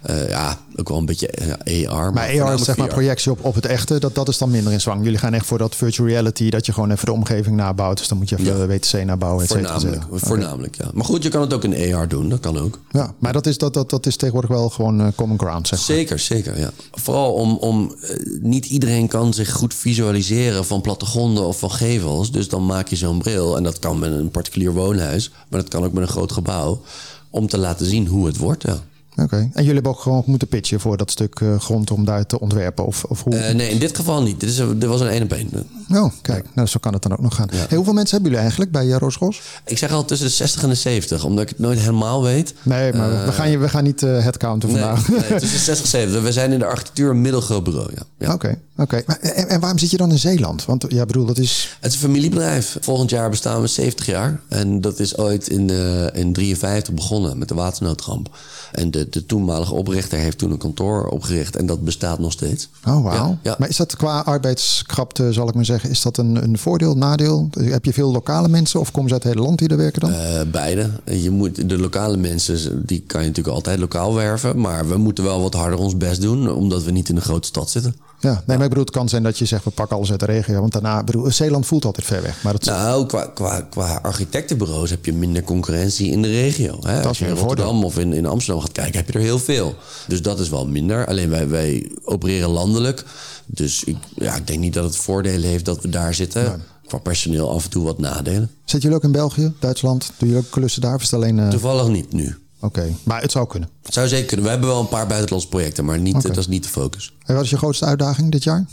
Eh, 0.02 0.30
ja, 0.30 0.60
ook 0.76 0.90
wel 0.90 0.98
een 0.98 1.06
beetje 1.06 1.28
eh, 1.28 1.92
AR. 1.92 2.14
Maar 2.14 2.42
AR 2.42 2.54
is 2.54 2.64
zeg 2.64 2.78
maar 2.78 2.88
projectie 2.88 3.32
op, 3.32 3.46
op 3.46 3.56
het 3.56 3.66
echte. 3.66 4.00
Dat, 4.00 4.16
dat 4.16 4.28
is 4.30 4.38
dan 4.38 4.52
minder 4.52 4.74
in 4.74 4.82
zwang. 4.82 5.04
Jullie 5.04 5.20
gaan 5.20 5.34
echt 5.34 5.46
voor 5.46 5.58
dat 5.58 5.76
virtual 5.76 6.08
reality. 6.08 6.50
Dat 6.50 6.66
je 6.66 6.74
gewoon 6.74 6.92
even 6.92 7.06
de 7.06 7.12
omgeving 7.12 7.56
nabouwt. 7.56 7.98
Dus 7.98 8.08
dan 8.08 8.18
moet 8.18 8.30
je 8.30 8.38
even 8.40 8.58
Ja. 8.58 8.68
WTC 8.68 9.06
nabouwen. 9.06 9.44
Et 9.44 9.50
cetera, 9.50 9.76
et 9.76 9.82
Voornamelijk, 9.82 10.26
voornamelijk, 10.26 10.76
ja. 10.76 10.90
Maar 10.94 11.06
goed, 11.06 11.24
je 11.24 11.30
kan 11.30 11.42
het 11.42 11.54
ook 11.54 11.64
in 11.64 11.94
AR 11.94 12.08
doen. 12.08 12.30
Dat 12.30 12.40
kan 12.40 12.58
ook. 12.58 12.80
Ja, 12.92 13.14
maar 13.20 13.34
dat 13.34 13.46
is, 13.46 13.58
dat, 13.58 13.74
dat, 13.74 13.90
dat 13.90 14.06
is 14.06 14.16
tegenwoordig 14.16 14.52
wel 14.52 14.70
gewoon 14.70 15.02
eh, 15.02 15.08
common 15.16 15.40
ground. 15.40 15.68
Zeg 15.68 15.80
maar. 15.80 15.88
Zeker, 15.98 16.20
zeker, 16.20 16.60
ja. 16.60 16.72
Vooral 16.92 17.34
om, 17.34 17.58
om 17.58 17.96
niet 18.42 18.66
iedereen 18.66 19.08
kan 19.08 19.34
zich 19.34 19.52
goed 19.52 19.74
visualiseren 19.74 20.66
van 20.66 20.82
of 21.24 21.60
van 21.60 21.72
gevels. 21.72 22.32
Dus 22.32 22.48
dan 22.48 22.66
maak 22.66 22.88
je 22.88 22.96
zo'n 22.96 23.18
bril. 23.18 23.58
En 23.58 23.64
dat 23.64 23.80
kan 23.80 24.00
met 24.00 24.12
een 24.12 24.32
particulier 24.32 24.74
woonhuis. 24.74 25.32
Maar 25.50 25.60
dat 25.60 25.70
kan 25.70 25.84
ook 25.84 25.94
met 25.94 26.04
een 26.04 26.10
groot 26.10 26.32
gebouw. 26.32 26.82
Om 27.30 27.48
te 27.48 27.58
laten 27.58 27.86
zien 27.86 28.08
hoe 28.08 28.26
het 28.26 28.38
wordt, 28.38 28.64
ja. 28.64 28.84
Oké. 29.16 29.36
En 29.36 29.50
jullie 29.54 29.74
hebben 29.74 29.92
ook 29.92 30.00
gewoon 30.00 30.24
moeten 30.26 30.48
pitchen 30.48 30.80
voor 30.80 30.98
dat 30.98 31.12
stuk 31.12 31.40
eh, 31.40 31.60
grond 31.60 31.92
om 31.92 32.06
daar 32.06 32.26
te 32.26 32.40
ontwerpen. 32.40 32.86
Of, 32.86 33.04
of 33.04 33.24
hoe? 33.24 33.36
Eh, 33.36 33.56
nee, 33.56 33.70
in 33.70 33.80
dit 33.80 33.96
geval 33.96 34.22
niet. 34.24 34.40
Dit, 34.40 34.50
is, 34.50 34.56
dit 34.56 34.84
was 34.86 35.02
een 35.02 35.08
één 35.08 35.24
op 35.24 35.32
één. 35.32 35.50
oh, 35.94 36.12
kijk. 36.22 36.46
Nou, 36.56 36.68
zo 36.68 36.78
kan 36.80 36.94
het 36.94 37.02
dan 37.02 37.12
ook 37.12 37.20
nog 37.22 37.36
gaan. 37.36 37.48
Ja. 37.52 37.58
Hey, 37.68 37.76
hoeveel 37.78 37.94
mensen 37.94 38.12
hebben 38.14 38.30
jullie 38.32 38.46
eigenlijk 38.48 38.72
bij 38.72 38.86
uh, 38.86 38.96
Roosgos? 38.98 39.42
Ik 39.66 39.78
zeg 39.78 39.92
al 39.92 40.06
tussen 40.06 40.28
de 40.28 40.34
60 40.34 40.64
en 40.64 40.70
de 40.70 40.76
70, 40.76 41.26
omdat 41.26 41.44
ik 41.44 41.50
het 41.50 41.60
nooit 41.60 41.80
helemaal 41.80 42.24
weet. 42.24 42.54
Nee, 42.64 42.94
maar 42.94 43.26
we, 43.26 43.32
gaan, 43.32 43.50
je- 43.50 43.58
we 43.58 43.70
gaan 43.70 43.84
niet 43.84 44.02
uh, 44.02 44.20
headcounten 44.24 44.70
Nee, 44.72 44.82
vandaag. 44.82 45.08
nee, 45.10 45.20
tussen 45.20 45.40
de 45.58 45.64
60 45.64 45.84
en 45.84 45.88
70. 45.92 46.22
We 46.22 46.32
zijn 46.32 46.52
in 46.52 46.60
de 46.60 46.66
architectuur 46.66 47.10
een 47.10 47.22
middelgroot 47.22 47.64
bureau, 47.64 47.92
ja. 47.96 48.02
ja. 48.18 48.34
Oké, 48.34 48.60
oké. 48.78 49.04
Maar 49.06 49.20
En, 49.20 49.50
en 49.50 49.60
waarom 49.60 49.78
zit 49.80 49.92
je 49.92 49.98
dan 49.98 50.12
in 50.12 50.20
Zeeland? 50.20 50.66
Want 50.66 50.86
ja, 50.88 51.06
bedoel, 51.06 51.26
dat 51.26 51.38
is... 51.38 51.78
Het 51.80 51.94
is 51.94 51.98
een 52.02 52.08
familiebedrijf. 52.08 52.78
Volgend 52.82 53.10
jaar 53.10 53.30
bestaan 53.30 53.62
we 53.62 53.68
70 53.68 54.06
jaar. 54.06 54.40
En 54.50 54.82
dat 54.82 55.00
is 55.00 55.18
ooit 55.18 55.48
in, 55.50 55.70
eh 55.70 56.20
in 56.22 56.34
53 56.34 56.94
begonnen 56.94 57.38
met 57.38 57.48
de 57.48 57.54
watersnoodramp. 57.56 58.30
En 58.72 58.92
de, 58.92 59.03
de 59.10 59.26
toenmalige 59.26 59.74
oprichter 59.74 60.20
heeft 60.20 60.38
toen 60.38 60.52
een 60.52 60.58
kantoor 60.58 61.06
opgericht. 61.06 61.56
En 61.56 61.66
dat 61.66 61.84
bestaat 61.84 62.20
nog 62.20 62.32
steeds. 62.32 62.70
Oh, 62.88 63.04
wauw. 63.04 63.28
Ja, 63.28 63.38
ja. 63.42 63.56
Maar 63.60 63.70
is 63.70 63.78
dat 63.78 63.96
qua 63.96 64.20
arbeidskrapte, 64.20 65.34
zal 65.34 65.48
ik 65.48 65.54
maar 65.56 65.66
zeggen, 65.66 65.90
is 65.90 66.02
dat 66.02 66.18
een, 66.18 66.44
een 66.44 66.58
voordeel, 66.58 66.98
nadeel? 66.98 67.50
Heb 67.60 67.86
je 67.86 67.94
veel 67.94 68.12
lokale 68.12 68.48
mensen 68.48 68.80
of 68.80 68.92
komen 68.92 69.08
ze 69.10 69.14
uit 69.14 69.24
het 69.24 69.34
hele 69.34 69.46
land 69.46 69.60
die 69.60 69.68
er 69.68 69.78
werken 69.78 70.02
dan? 70.02 70.12
Eh, 70.12 70.42
beide. 70.52 70.90
Je 71.06 71.30
moet, 71.32 71.70
de 71.70 71.78
lokale 71.78 72.18
mensen, 72.18 72.86
die 72.86 73.04
kan 73.08 73.22
je 73.22 73.28
natuurlijk 73.28 73.56
altijd 73.56 73.80
lokaal 73.80 74.14
werven. 74.14 74.60
Maar 74.62 74.88
we 74.88 74.98
moeten 74.98 75.24
wel 75.24 75.42
wat 75.42 75.54
harder 75.54 75.80
ons 75.80 75.98
best 75.98 76.22
doen, 76.22 76.52
omdat 76.52 76.84
we 76.84 76.92
niet 76.92 77.10
in 77.10 77.16
een 77.16 77.22
grote 77.22 77.48
stad 77.48 77.70
zitten. 77.70 77.96
ja, 78.20 78.30
nee, 78.32 78.42
maar 78.46 78.64
ik 78.64 78.70
bedoel, 78.70 78.84
het 78.84 78.94
kan 78.94 79.10
zijn 79.10 79.24
dat 79.24 79.38
je 79.38 79.46
zegt, 79.46 79.64
we 79.64 79.70
pakken 79.70 79.96
alles 79.96 80.12
uit 80.12 80.20
de 80.20 80.26
regio. 80.26 80.60
Want 80.60 80.72
daarna, 80.74 81.04
bedoel, 81.04 81.32
Zeeland 81.32 81.66
voelt 81.66 81.86
altijd 81.86 82.06
ver 82.06 82.22
weg. 82.22 82.44
Maar 82.44 82.54
dat, 82.54 82.66
Nou, 82.66 83.06
qua, 83.06 83.32
qua, 83.34 83.62
qua 83.62 84.00
architectenbureaus 84.02 84.90
heb 84.90 85.06
je 85.06 85.14
minder 85.14 85.44
concurrentie 85.44 86.12
in 86.12 86.22
de 86.22 86.28
regio. 86.28 86.78
Hè? 86.82 87.04
Als 87.04 87.20
je 87.20 87.26
in 87.26 87.30
voordeel. 87.30 87.48
Rotterdam 87.48 87.84
of 87.84 87.98
in, 87.98 88.14
in 88.14 88.26
Amsterdam 88.26 88.62
gaat 88.62 88.72
kijken, 88.72 88.93
heb 88.94 89.08
je 89.08 89.14
er 89.14 89.20
heel 89.20 89.40
veel. 89.40 89.76
Dus 90.08 90.22
dat 90.22 90.40
is 90.40 90.50
wel 90.50 90.68
minder. 90.68 91.06
Alleen 91.08 91.30
wij, 91.30 91.48
wij 91.48 91.92
opereren 92.04 92.50
landelijk. 92.50 93.04
Dus 93.46 93.84
ik, 93.84 93.98
ja, 94.16 94.36
ik 94.36 94.48
denk 94.48 94.60
niet 94.60 94.74
dat 94.74 94.84
het 94.84 94.96
voordelen 94.96 95.50
heeft 95.50 95.66
dat 95.66 95.82
we 95.82 95.90
daar 95.90 96.14
zitten. 96.14 96.62
Qua 96.88 96.98
personeel 96.98 97.50
af 97.52 97.64
en 97.64 97.70
toe 97.70 97.84
wat 97.84 98.00
nadelen. 98.00 98.50
Zitten 98.60 98.80
jullie 98.80 98.96
ook 98.96 99.04
in 99.04 99.12
België, 99.12 99.54
Duitsland? 99.60 100.12
Doen 100.18 100.30
jullie 100.30 100.44
ook 100.46 100.52
klussen 100.52 100.82
daar? 100.82 100.96
Of 100.96 101.02
is 101.02 101.12
het 101.12 101.20
alleen... 101.20 101.40
eh, 101.40 101.50
Toevallig 101.50 101.88
niet 101.88 102.14
nu. 102.14 102.36
Oké, 102.60 102.94
maar 103.04 103.22
het 103.22 103.32
zou 103.32 103.48
kunnen. 103.48 103.70
Het 103.84 103.94
zou 103.94 104.08
zeker 104.08 104.26
kunnen. 104.26 104.46
We 104.46 104.52
hebben 104.52 104.70
wel 104.70 104.80
een 104.80 104.88
paar 104.88 105.08
buitenlandse 105.08 105.48
projecten, 105.50 105.86
maar 105.86 106.00
niet, 106.00 106.22
dat 106.22 106.38
is 106.38 106.48
niet 106.48 106.64
de 106.64 106.70
focus. 106.70 107.14
En 107.26 107.36
wat 107.36 107.44
is 107.44 107.50
je 107.50 107.58
grootste 107.58 107.86
uitdaging 107.86 108.32
dit 108.32 108.44
jaar? 108.44 108.66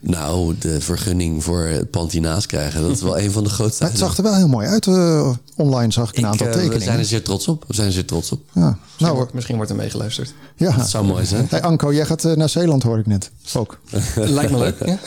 Nou, 0.00 0.54
de 0.58 0.80
vergunning 0.80 1.44
voor 1.44 1.60
het 1.62 1.90
pand 1.90 2.12
hiernaast 2.12 2.46
krijgen, 2.46 2.82
dat 2.82 2.90
is 2.90 3.02
wel 3.02 3.18
een 3.18 3.30
van 3.30 3.44
de 3.44 3.50
grootste 3.50 3.82
Maar 3.82 3.92
het 3.92 4.00
zag 4.00 4.16
er 4.16 4.22
wel 4.22 4.34
heel 4.34 4.48
mooi 4.48 4.66
uit. 4.66 4.86
eh, 4.86 5.30
online 5.56 5.92
zag 5.92 6.08
ik 6.10 6.16
een 6.16 6.22
Ik, 6.22 6.28
aantal 6.28 6.46
eh, 6.46 6.52
tekeningen. 6.52 6.78
We 6.78 6.84
zijn 6.84 6.98
er 6.98 7.04
zeer 7.04 7.22
trots 7.22 7.48
op. 7.48 7.64
We 7.66 7.74
zijn 7.74 7.86
er 7.86 7.92
zeer 7.92 8.04
trots 8.04 8.32
op. 8.32 8.40
Ja. 8.52 8.60
Misschien, 8.60 8.78
Nou, 8.98 9.14
wordt, 9.16 9.32
misschien 9.32 9.56
wordt 9.56 9.70
er 9.70 9.76
meegeluisterd. 9.76 10.34
ja. 10.56 10.76
Dat 10.76 10.88
zou 10.88 11.04
mooi 11.06 11.24
zijn. 11.24 11.46
Hey 11.50 11.62
Anko, 11.62 11.92
jij 11.92 12.06
gaat 12.06 12.24
eh, 12.24 12.32
naar 12.36 12.48
Zeeland 12.48 12.82
hoor 12.82 12.98
ik 12.98 13.06
net. 13.06 13.30
Ook. 13.54 13.78
Lijkt 14.14 14.50
me 14.52 14.58
leuk. 14.58 14.76
Ja? 14.86 14.98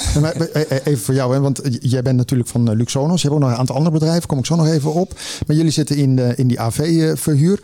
Even 0.83 1.03
voor 1.03 1.13
jou, 1.13 1.33
hè, 1.33 1.39
want 1.39 1.61
jij 1.81 2.01
bent 2.01 2.17
natuurlijk 2.17 2.49
van 2.49 2.75
Luxonos. 2.75 3.21
Je 3.21 3.27
hebt 3.27 3.39
ook 3.39 3.45
nog 3.47 3.53
een 3.53 3.59
aantal 3.59 3.75
andere 3.75 3.93
bedrijven, 3.97 4.27
kom 4.27 4.37
ik 4.37 4.45
zo 4.45 4.55
nog 4.55 4.67
even 4.67 4.93
op. 4.93 5.19
Maar 5.47 5.55
jullie 5.55 5.71
zitten 5.71 5.95
in, 5.95 6.15
de, 6.15 6.33
in 6.35 6.47
die 6.47 6.59
AV-verhuur. 6.59 7.59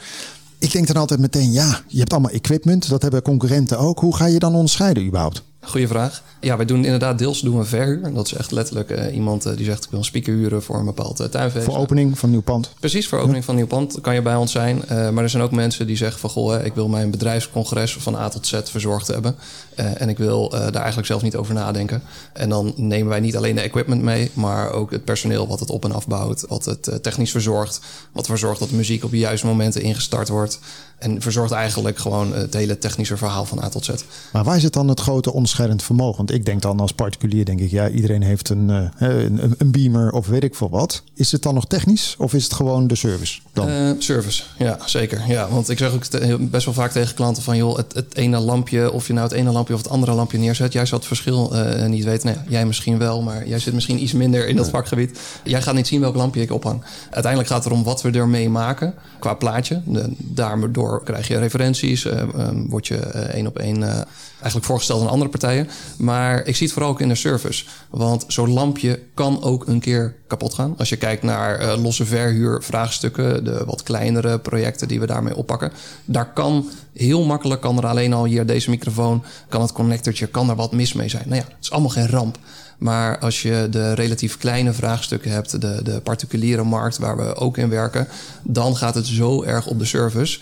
Ik 0.60 0.72
denk 0.72 0.88
dan 0.88 0.96
altijd 0.96 1.20
meteen, 1.20 1.52
ja, 1.52 1.82
je 1.88 2.00
hebt 2.00 2.12
allemaal 2.12 2.32
equipment. 2.32 2.90
Dat 2.90 3.02
hebben 3.02 3.22
concurrenten 3.22 3.78
ook. 3.80 4.00
Hoe 4.00 4.16
ga 4.16 4.26
je 4.26 4.40
dan 4.40 4.56
onderscheiden 4.56 5.06
überhaupt? 5.06 5.44
Goeie 5.62 5.88
vraag. 5.88 6.24
Ja, 6.46 6.58
wij 6.58 6.66
doen 6.66 6.86
inderdaad 6.86 7.18
deels 7.18 7.42
doen 7.42 7.58
we 7.58 7.64
verhuur. 7.64 8.04
En 8.04 8.14
dat 8.14 8.26
is 8.26 8.34
echt 8.34 8.52
letterlijk 8.52 8.90
eh, 8.90 9.16
iemand 9.16 9.46
eh, 9.46 9.56
die 9.56 9.66
zegt 9.66 9.84
ik 9.84 9.90
wil 9.90 10.00
een 10.00 10.06
speaker 10.06 10.34
huren 10.34 10.64
voor 10.64 10.80
een 10.80 10.86
bepaald 10.86 11.22
uh, 11.22 11.28
tuinfeest. 11.28 11.66
Voor 11.66 11.78
opening 11.78 12.20
van 12.20 12.30
nieuw 12.30 12.42
pand. 12.42 12.70
Precies, 12.80 13.08
voor 13.08 13.20
opening 13.20 13.46
van 13.46 13.56
nieuw 13.56 13.68
pand 13.68 14.02
kan 14.02 14.14
je 14.14 14.22
bij 14.22 14.36
ons 14.36 14.52
zijn. 14.52 14.84
Maar 14.88 15.24
er 15.24 15.30
zijn 15.30 15.44
ook 15.44 15.52
mensen 15.52 15.88
die 15.88 15.98
zeggen 15.98 16.20
van 16.20 16.30
goh, 16.30 16.52
hè, 16.52 16.66
ik 16.66 16.74
wil 16.74 16.88
mijn 16.88 17.12
bedrijfscongres 17.12 17.94
van 17.94 18.16
A 18.16 18.30
tot 18.30 18.48
Z 18.48 18.62
verzorgd 18.64 19.08
hebben. 19.08 19.36
En 19.76 20.10
ik 20.10 20.18
wil 20.18 20.50
daar 20.50 20.76
eigenlijk 20.76 21.08
zelf 21.08 21.22
niet 21.22 21.36
over 21.36 21.54
nadenken. 21.54 22.02
En 22.34 22.50
dan 22.50 22.74
nemen 22.76 23.10
wij 23.10 23.20
niet 23.20 23.38
alleen 23.38 23.56
de 23.56 23.62
equipment 23.62 24.02
mee, 24.02 24.32
maar 24.34 24.72
ook 24.72 24.92
het 24.92 25.04
personeel 25.04 25.48
wat 25.48 25.60
het 25.60 25.70
op 25.70 25.86
en 25.86 25.92
afbouwt, 25.92 26.46
wat 26.48 26.66
het 26.66 27.00
technisch 27.02 27.32
verzorgt, 27.32 27.80
wat 28.12 28.24
ervoor 28.24 28.38
zorgt 28.38 28.60
dat 28.60 28.70
de 28.70 28.76
muziek 28.76 29.04
op 29.04 29.12
de 29.12 29.18
juiste 29.18 29.46
momenten 29.46 29.82
ingestart 29.82 30.30
wordt. 30.30 30.60
En 30.98 31.22
verzorgt 31.22 31.52
eigenlijk 31.52 31.98
gewoon 31.98 32.34
het 32.34 32.54
hele 32.54 32.78
technische 32.78 33.18
verhaal 33.18 33.46
van 33.46 33.64
A 33.64 33.70
tot 33.70 33.86
Z. 33.86 33.90
Maar 34.34 34.44
waar 34.44 34.60
zit 34.60 34.74
dan 34.74 34.88
het 34.88 35.00
grote 35.00 35.34
onderscheidend 35.34 35.84
vermogen? 35.84 36.26
Ik 36.36 36.46
denk 36.46 36.62
dan 36.62 36.80
als 36.80 36.92
particulier, 36.92 37.46
denk 37.46 37.60
ik, 37.60 37.72
ja, 37.72 37.90
iedereen 37.90 38.22
heeft 38.22 38.50
een, 38.50 38.70
uh, 38.70 38.88
een, 38.98 39.56
een, 39.58 39.72
beamer 39.72 40.12
of 40.12 40.28
weet 40.28 40.44
ik 40.44 40.56
veel 40.56 40.70
wat. 40.70 41.04
Is 41.14 41.32
het 41.32 41.42
dan 41.42 41.54
nog 41.54 41.68
technisch 41.68 42.16
of 42.18 42.34
is 42.34 42.44
het 42.44 42.54
gewoon 42.54 42.88
de 42.88 42.96
service? 42.96 43.40
Dan? 43.54 43.70
Uh, 43.70 43.92
service, 43.98 44.44
ja, 44.58 44.80
zeker. 44.86 45.22
Ja, 45.28 45.50
want 45.50 45.70
ik 45.70 45.78
zeg 45.78 45.94
ook 45.94 46.10
best 46.50 46.66
wel 46.66 46.74
vaak 46.74 46.92
tegen 46.92 47.16
klanten 47.16 47.44
van, 47.44 47.58
joh, 47.58 47.78
het, 47.78 47.94
het 47.94 48.16
ene 48.16 48.40
lampje, 48.40 48.92
of 48.92 49.08
je 49.08 49.14
nou 49.14 49.28
het 49.28 49.36
ene 49.36 49.52
lampje 49.52 49.74
of 49.74 49.82
het 49.82 49.90
andere 49.90 50.14
lampje 50.14 50.38
neerzet, 50.38 50.74
jij 50.74 50.86
zal 50.86 50.98
het 50.98 51.08
verschil 51.08 51.52
uh, 51.54 51.86
niet 51.86 52.04
weten. 52.04 52.28
Nee, 52.28 52.38
jij 52.48 52.66
misschien 52.66 52.98
wel, 52.98 53.22
maar 53.22 53.48
jij 53.48 53.60
zit 53.60 53.74
misschien 53.74 54.02
iets 54.02 54.14
minder 54.14 54.48
in 54.48 54.56
dat 54.56 54.70
vakgebied. 54.70 55.20
Jij 55.44 55.62
gaat 55.62 55.76
niet 55.76 55.88
zien 55.88 56.02
welk 56.02 56.16
lampje 56.16 56.42
ik 56.42 56.52
ophang. 56.52 56.84
Uiteindelijk 57.10 57.52
gaat 57.52 57.64
het 57.64 57.74
erom 57.74 57.84
wat 57.84 58.02
we 58.02 58.12
ermee 58.12 58.50
maken 58.50 58.94
qua 59.20 59.34
plaatje. 59.34 59.82
De, 59.86 60.14
daardoor 60.18 61.04
krijg 61.04 61.28
je 61.28 61.38
referenties, 61.38 62.06
um, 62.06 62.70
word 62.70 62.88
je 62.88 62.98
één 63.08 63.48
op 63.48 63.58
één 63.58 64.06
eigenlijk 64.36 64.66
voorgesteld 64.66 65.02
aan 65.02 65.10
andere 65.10 65.30
partijen. 65.30 65.70
Maar 65.98 66.46
ik 66.46 66.56
zie 66.56 66.66
het 66.66 66.76
vooral 66.76 66.92
ook 66.92 67.02
in 67.02 67.08
de 67.08 67.16
service. 67.16 67.66
Want 67.90 68.26
zo'n 68.28 68.54
lampje 68.54 69.00
kan 69.14 69.44
ook 69.44 69.68
een 69.68 69.80
keer 69.80 70.16
kapot 70.28 70.54
gaan. 70.54 70.76
Als 70.78 70.90
je 70.90 70.96
kijkt 70.96 71.24
naar 71.24 71.62
uh, 71.62 71.84
losse 71.84 72.06
verhuurvraagstukken, 72.06 73.44
de 73.44 73.64
wat 73.66 73.84
kleinere 73.84 74.40
projecten 74.40 74.88
die 74.88 75.00
we 75.00 75.06
daarmee 75.06 75.36
oppakken. 75.36 75.72
Daar 76.06 76.34
kan 76.34 76.70
heel 76.94 77.26
makkelijk, 77.26 77.62
kan 77.62 77.78
er 77.78 77.86
alleen 77.86 78.14
al 78.14 78.26
hier 78.26 78.46
deze 78.46 78.70
microfoon, 78.70 79.24
kan 79.50 79.62
het 79.62 79.72
connectortje, 79.72 80.28
kan 80.28 80.50
er 80.50 80.56
wat 80.56 80.72
mis 80.72 80.94
mee 80.94 81.10
zijn. 81.10 81.24
Nou 81.26 81.42
ja, 81.42 81.48
het 81.48 81.58
is 81.62 81.72
allemaal 81.72 81.90
geen 81.90 82.10
ramp. 82.10 82.38
Maar 82.78 83.20
als 83.20 83.42
je 83.42 83.68
de 83.72 83.94
relatief 83.94 84.38
kleine 84.38 84.74
vraagstukken 84.74 85.32
hebt, 85.32 85.62
de, 85.62 85.80
de 85.84 86.02
particuliere 86.02 86.64
markt 86.64 86.98
waar 86.98 87.18
we 87.18 87.36
ook 87.36 87.58
in 87.58 87.70
werken, 87.70 88.08
dan 88.44 88.76
gaat 88.76 88.96
het 88.96 89.08
zo 89.08 89.44
erg 89.44 89.68
op 89.68 89.80
de 89.80 89.86
service 89.86 90.40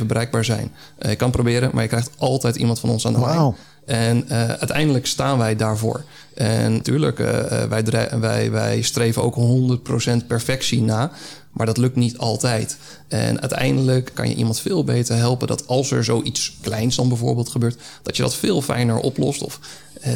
24-7 0.00 0.06
bereikbaar 0.06 0.44
zijn. 0.44 0.72
Uh, 0.98 1.10
je 1.10 1.16
kan 1.16 1.30
proberen, 1.30 1.70
maar 1.72 1.82
je 1.82 1.88
krijgt 1.88 2.10
altijd 2.18 2.56
iemand 2.56 2.80
van 2.80 2.90
ons 2.90 3.06
aan 3.06 3.12
de 3.12 3.20
lijn. 3.20 3.54
En 3.86 4.24
uh, 4.28 4.48
uiteindelijk 4.48 5.06
staan 5.06 5.38
wij 5.38 5.56
daarvoor. 5.56 6.04
En 6.34 6.72
natuurlijk, 6.72 7.18
uh, 7.18 7.28
wij, 7.68 7.84
wij, 8.20 8.50
wij 8.50 8.82
streven 8.82 9.22
ook 9.22 9.36
100% 10.22 10.26
perfectie 10.26 10.82
na. 10.82 11.10
Maar 11.52 11.66
dat 11.66 11.76
lukt 11.76 11.96
niet 11.96 12.18
altijd. 12.18 12.76
En 13.08 13.40
uiteindelijk 13.40 14.10
kan 14.14 14.28
je 14.28 14.34
iemand 14.34 14.60
veel 14.60 14.84
beter 14.84 15.16
helpen 15.16 15.46
dat 15.46 15.66
als 15.66 15.90
er 15.90 16.04
zoiets 16.04 16.56
kleins 16.60 16.96
dan 16.96 17.08
bijvoorbeeld 17.08 17.48
gebeurt, 17.48 17.78
dat 18.02 18.16
je 18.16 18.22
dat 18.22 18.34
veel 18.34 18.62
fijner 18.62 18.98
oplost. 18.98 19.42
Of 19.42 19.60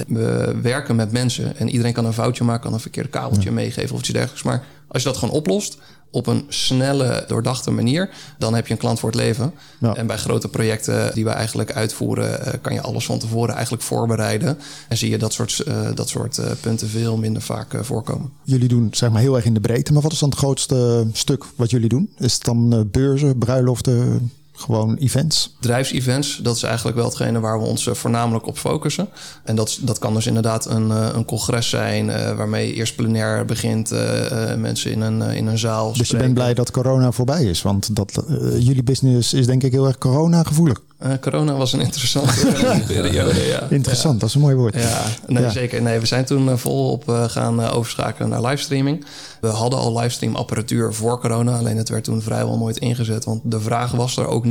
we 0.07 0.59
werken 0.63 0.97
met 0.97 1.13
mensen 1.13 1.57
en 1.57 1.69
iedereen 1.69 1.93
kan 1.93 2.05
een 2.05 2.13
foutje 2.13 2.45
maken, 2.45 2.63
kan 2.63 2.73
een 2.73 2.81
verkeerde 2.81 3.09
kabeltje 3.09 3.49
ja. 3.49 3.55
meegeven 3.55 3.95
of 3.95 4.01
iets 4.01 4.09
dergelijks. 4.09 4.43
Maar 4.43 4.65
als 4.89 5.03
je 5.03 5.09
dat 5.09 5.19
gewoon 5.19 5.35
oplost 5.35 5.79
op 6.13 6.27
een 6.27 6.45
snelle, 6.49 7.25
doordachte 7.29 7.71
manier, 7.71 8.11
dan 8.39 8.55
heb 8.55 8.67
je 8.67 8.73
een 8.73 8.79
klant 8.79 9.01
voor 9.01 9.09
het 9.09 9.19
leven. 9.19 9.53
Ja. 9.79 9.95
En 9.95 10.07
bij 10.07 10.17
grote 10.17 10.49
projecten 10.49 11.15
die 11.15 11.25
we 11.25 11.31
eigenlijk 11.31 11.73
uitvoeren, 11.73 12.41
uh, 12.47 12.53
kan 12.61 12.73
je 12.73 12.81
alles 12.81 13.05
van 13.05 13.19
tevoren 13.19 13.55
eigenlijk 13.55 13.83
voorbereiden. 13.83 14.59
En 14.89 14.97
zie 14.97 15.11
je 15.11 15.19
dat 15.19 15.33
soort, 15.33 15.63
uh, 15.69 15.89
dat 15.95 16.09
soort 16.09 16.41
punten 16.61 16.89
veel 16.89 17.17
minder 17.17 17.43
vaak 17.43 17.85
voorkomen. 17.85 18.31
Jullie 18.45 18.69
doen 18.69 18.89
zeg 18.91 19.11
maar 19.11 19.21
heel 19.21 19.37
erg 19.37 19.45
in 19.45 19.55
de 19.55 19.61
breedte, 19.61 19.93
maar 19.93 20.03
wat 20.03 20.13
is 20.13 20.19
dan 20.19 20.29
het 20.29 20.39
grootste 20.39 21.07
stuk 21.13 21.45
wat 21.57 21.71
jullie 21.71 21.89
doen? 21.89 22.11
Is 22.19 22.35
het 22.35 22.45
dan 22.45 22.89
beurzen, 22.91 23.39
bruiloften? 23.39 24.31
Gewoon 24.61 24.97
events? 24.97 25.55
Bedrijfsevents, 25.61 26.41
dat 26.43 26.57
is 26.57 26.63
eigenlijk 26.63 26.97
wel 26.97 27.07
hetgene 27.07 27.41
waar 27.41 27.61
we 27.61 27.67
ons 27.67 27.87
uh, 27.87 27.95
voornamelijk 27.95 28.47
op 28.47 28.59
focussen. 28.59 29.09
En 29.45 29.57
dat, 29.57 29.79
dat 29.81 29.99
kan 29.99 30.15
dus 30.15 30.27
inderdaad 30.27 30.67
een, 30.67 30.89
uh, 30.89 31.09
een 31.13 31.25
congres 31.25 31.69
zijn 31.69 32.07
uh, 32.07 32.37
waarmee 32.37 32.67
je 32.67 32.75
eerst 32.75 32.97
plenair 32.97 33.45
begint, 33.45 33.91
mensen 34.57 34.91
in 34.91 35.01
een, 35.01 35.23
in 35.23 35.47
een 35.47 35.59
zaal. 35.59 35.93
Dus 35.93 35.95
spreken. 35.95 36.17
je 36.17 36.23
bent 36.23 36.35
blij 36.35 36.55
dat 36.55 36.71
corona 36.71 37.13
voorbij 37.13 37.45
is, 37.45 37.63
want 37.63 37.97
dat, 37.97 38.23
jullie 38.59 38.83
business 38.83 39.33
is 39.33 39.47
denk 39.47 39.63
ik 39.63 39.73
heel 39.73 39.87
erg 39.87 39.99
corona 39.99 40.43
gevoelig. 40.43 40.81
Uh, 41.03 41.13
corona 41.21 41.55
was 41.55 41.73
een 41.73 41.81
interessante 41.81 42.53
periode. 42.87 43.47
Ja. 43.47 43.67
Interessant, 43.71 44.15
ja. 44.15 44.21
dat 44.21 44.29
is 44.29 44.35
een 44.35 44.41
mooi 44.41 44.55
woord. 44.55 44.75
Ja, 44.75 45.05
nee, 45.27 45.43
ja. 45.43 45.51
zeker. 45.51 45.83
Nee, 45.83 45.99
we 45.99 46.07
zijn 46.07 46.25
toen 46.25 46.49
uh, 46.49 46.57
volop 46.57 47.09
uh, 47.09 47.25
gaan 47.25 47.61
overschakelen 47.61 48.29
naar 48.29 48.43
livestreaming. 48.43 49.05
We 49.41 49.49
hadden 49.49 49.79
al 49.79 49.99
livestream 49.99 50.37
apparatuur 50.37 50.95
voor 50.95 51.21
corona, 51.21 51.59
alleen 51.59 51.77
het 51.77 51.89
werd 51.89 52.05
toen 52.05 52.23
vrijwel 52.23 52.59
nooit 52.59 52.79
ingezet, 52.79 53.25
want 53.25 53.41
de 53.45 53.61
vraag 53.61 53.91
was 53.91 54.17
er 54.17 54.27
ook 54.27 54.45
niet. 54.45 54.50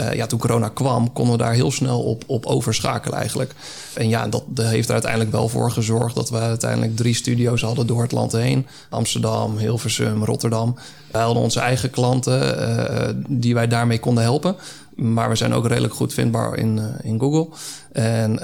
Uh, 0.00 0.14
ja, 0.14 0.26
toen 0.26 0.38
corona 0.38 0.68
kwam, 0.68 1.12
konden 1.12 1.36
we 1.36 1.42
daar 1.42 1.52
heel 1.52 1.70
snel 1.70 2.02
op, 2.02 2.24
op 2.26 2.46
overschakelen 2.46 3.18
eigenlijk. 3.18 3.54
En 3.94 4.08
ja, 4.08 4.28
dat, 4.28 4.44
heeft 4.54 4.86
er 4.86 4.92
uiteindelijk 4.92 5.32
wel 5.32 5.48
voor 5.48 5.70
gezorgd 5.70 6.14
dat 6.14 6.30
we 6.30 6.38
uiteindelijk 6.38 6.96
drie 6.96 7.14
studio's 7.14 7.62
hadden 7.62 7.86
door 7.86 8.02
het 8.02 8.12
land 8.12 8.32
heen. 8.32 8.66
Amsterdam, 8.88 9.58
Hilversum, 9.58 10.24
Rotterdam. 10.24 10.76
Wij 11.10 11.22
hadden 11.22 11.42
onze 11.42 11.60
eigen 11.60 11.90
klanten 11.90 12.58
uh, 12.58 13.08
die 13.28 13.54
wij 13.54 13.68
daarmee 13.68 13.98
konden 13.98 14.22
helpen. 14.22 14.56
Maar 14.94 15.28
we 15.28 15.34
zijn 15.34 15.54
ook 15.54 15.66
redelijk 15.66 15.94
goed 15.94 16.14
vindbaar 16.14 16.56
in, 16.56 16.76
uh, 16.76 16.84
in 17.02 17.20
Google. 17.20 17.48
En 17.92 18.34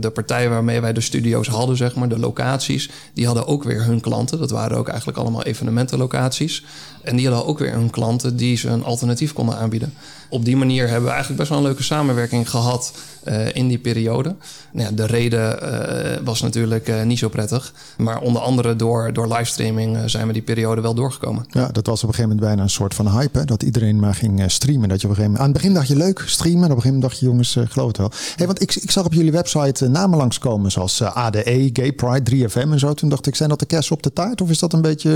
de 0.00 0.10
partijen 0.10 0.50
waarmee 0.50 0.80
wij 0.80 0.92
de 0.92 1.00
studio's 1.00 1.48
hadden, 1.48 1.76
zeg 1.76 1.94
maar, 1.94 2.08
de 2.08 2.18
locaties, 2.18 2.90
die 3.14 3.26
hadden 3.26 3.46
ook 3.46 3.64
weer 3.64 3.84
hun 3.84 4.00
klanten. 4.00 4.38
Dat 4.38 4.50
waren 4.50 4.76
ook 4.76 4.88
eigenlijk 4.88 5.18
allemaal 5.18 5.42
evenementenlocaties. 5.42 6.64
En 7.02 7.16
die 7.16 7.28
hadden 7.28 7.46
ook 7.46 7.58
weer 7.58 7.72
hun 7.72 7.90
klanten 7.90 8.36
die 8.36 8.56
ze 8.56 8.68
een 8.68 8.84
alternatief 8.84 9.32
konden 9.32 9.56
aanbieden. 9.56 9.94
Op 10.28 10.44
die 10.44 10.56
manier 10.56 10.84
hebben 10.84 11.04
we 11.04 11.10
eigenlijk 11.10 11.38
best 11.38 11.48
wel 11.48 11.58
een 11.58 11.64
leuke 11.64 11.82
samenwerking 11.82 12.50
gehad 12.50 12.92
uh, 13.28 13.54
in 13.54 13.68
die 13.68 13.78
periode. 13.78 14.34
Nou 14.72 14.94
de 14.94 15.06
reden 15.06 15.58
uh, 15.62 16.24
was 16.24 16.42
natuurlijk 16.42 16.88
uh, 16.88 17.02
niet 17.02 17.18
zo 17.18 17.28
prettig. 17.28 17.72
Maar 17.96 18.20
onder 18.20 18.42
andere 18.42 18.76
door, 18.76 19.12
door 19.12 19.28
livestreaming 19.28 20.10
zijn 20.10 20.26
we 20.26 20.32
die 20.32 20.42
periode 20.42 20.80
wel 20.80 20.94
doorgekomen. 20.94 21.46
Ja, 21.50 21.68
dat 21.68 21.86
was 21.86 22.02
op 22.02 22.08
een 22.08 22.14
gegeven 22.14 22.36
moment 22.36 22.40
bijna 22.40 22.62
een 22.62 22.70
soort 22.70 22.94
van 22.94 23.08
hype. 23.08 23.44
Dat 23.44 23.62
iedereen 23.62 24.00
maar 24.00 24.14
ging 24.14 24.42
streamen. 24.46 24.88
Dat 24.88 25.00
je 25.00 25.06
op 25.06 25.12
een 25.12 25.16
gegeven 25.16 25.40
moment, 25.40 25.40
aan 25.40 25.52
het 25.52 25.62
begin 25.62 25.74
dacht 25.74 25.88
je 25.88 25.96
leuk 25.96 26.22
streamen. 26.26 26.64
En 26.64 26.70
op 26.70 26.76
een 26.76 26.82
gegeven 26.82 26.94
moment 26.94 27.10
dacht 27.10 27.20
je 27.20 27.26
jongens, 27.26 27.72
geloof 27.72 27.88
het 27.88 27.96
wel. 27.96 28.10
Hey, 28.36 28.46
want 28.46 28.62
ik, 28.62 28.74
ik 28.74 28.90
zag 28.90 29.04
op 29.04 29.12
jullie 29.12 29.32
website 29.32 29.88
namen 29.88 30.18
langskomen 30.18 30.70
zoals 30.70 31.02
ADE, 31.02 31.70
Gay 31.72 31.92
Pride, 31.92 32.48
3FM 32.48 32.70
en 32.70 32.78
zo. 32.78 32.94
Toen 32.94 33.08
dacht 33.08 33.26
ik, 33.26 33.34
zijn 33.34 33.48
dat 33.48 33.58
de 33.58 33.66
kerst 33.66 33.90
op 33.90 34.02
de 34.02 34.12
taart? 34.12 34.40
Of 34.40 34.50
is 34.50 34.58
dat 34.58 34.72
een 34.72 34.82
beetje 34.82 35.10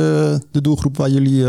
de 0.50 0.60
doelgroep 0.60 0.96
waar 0.96 1.10
jullie 1.10 1.46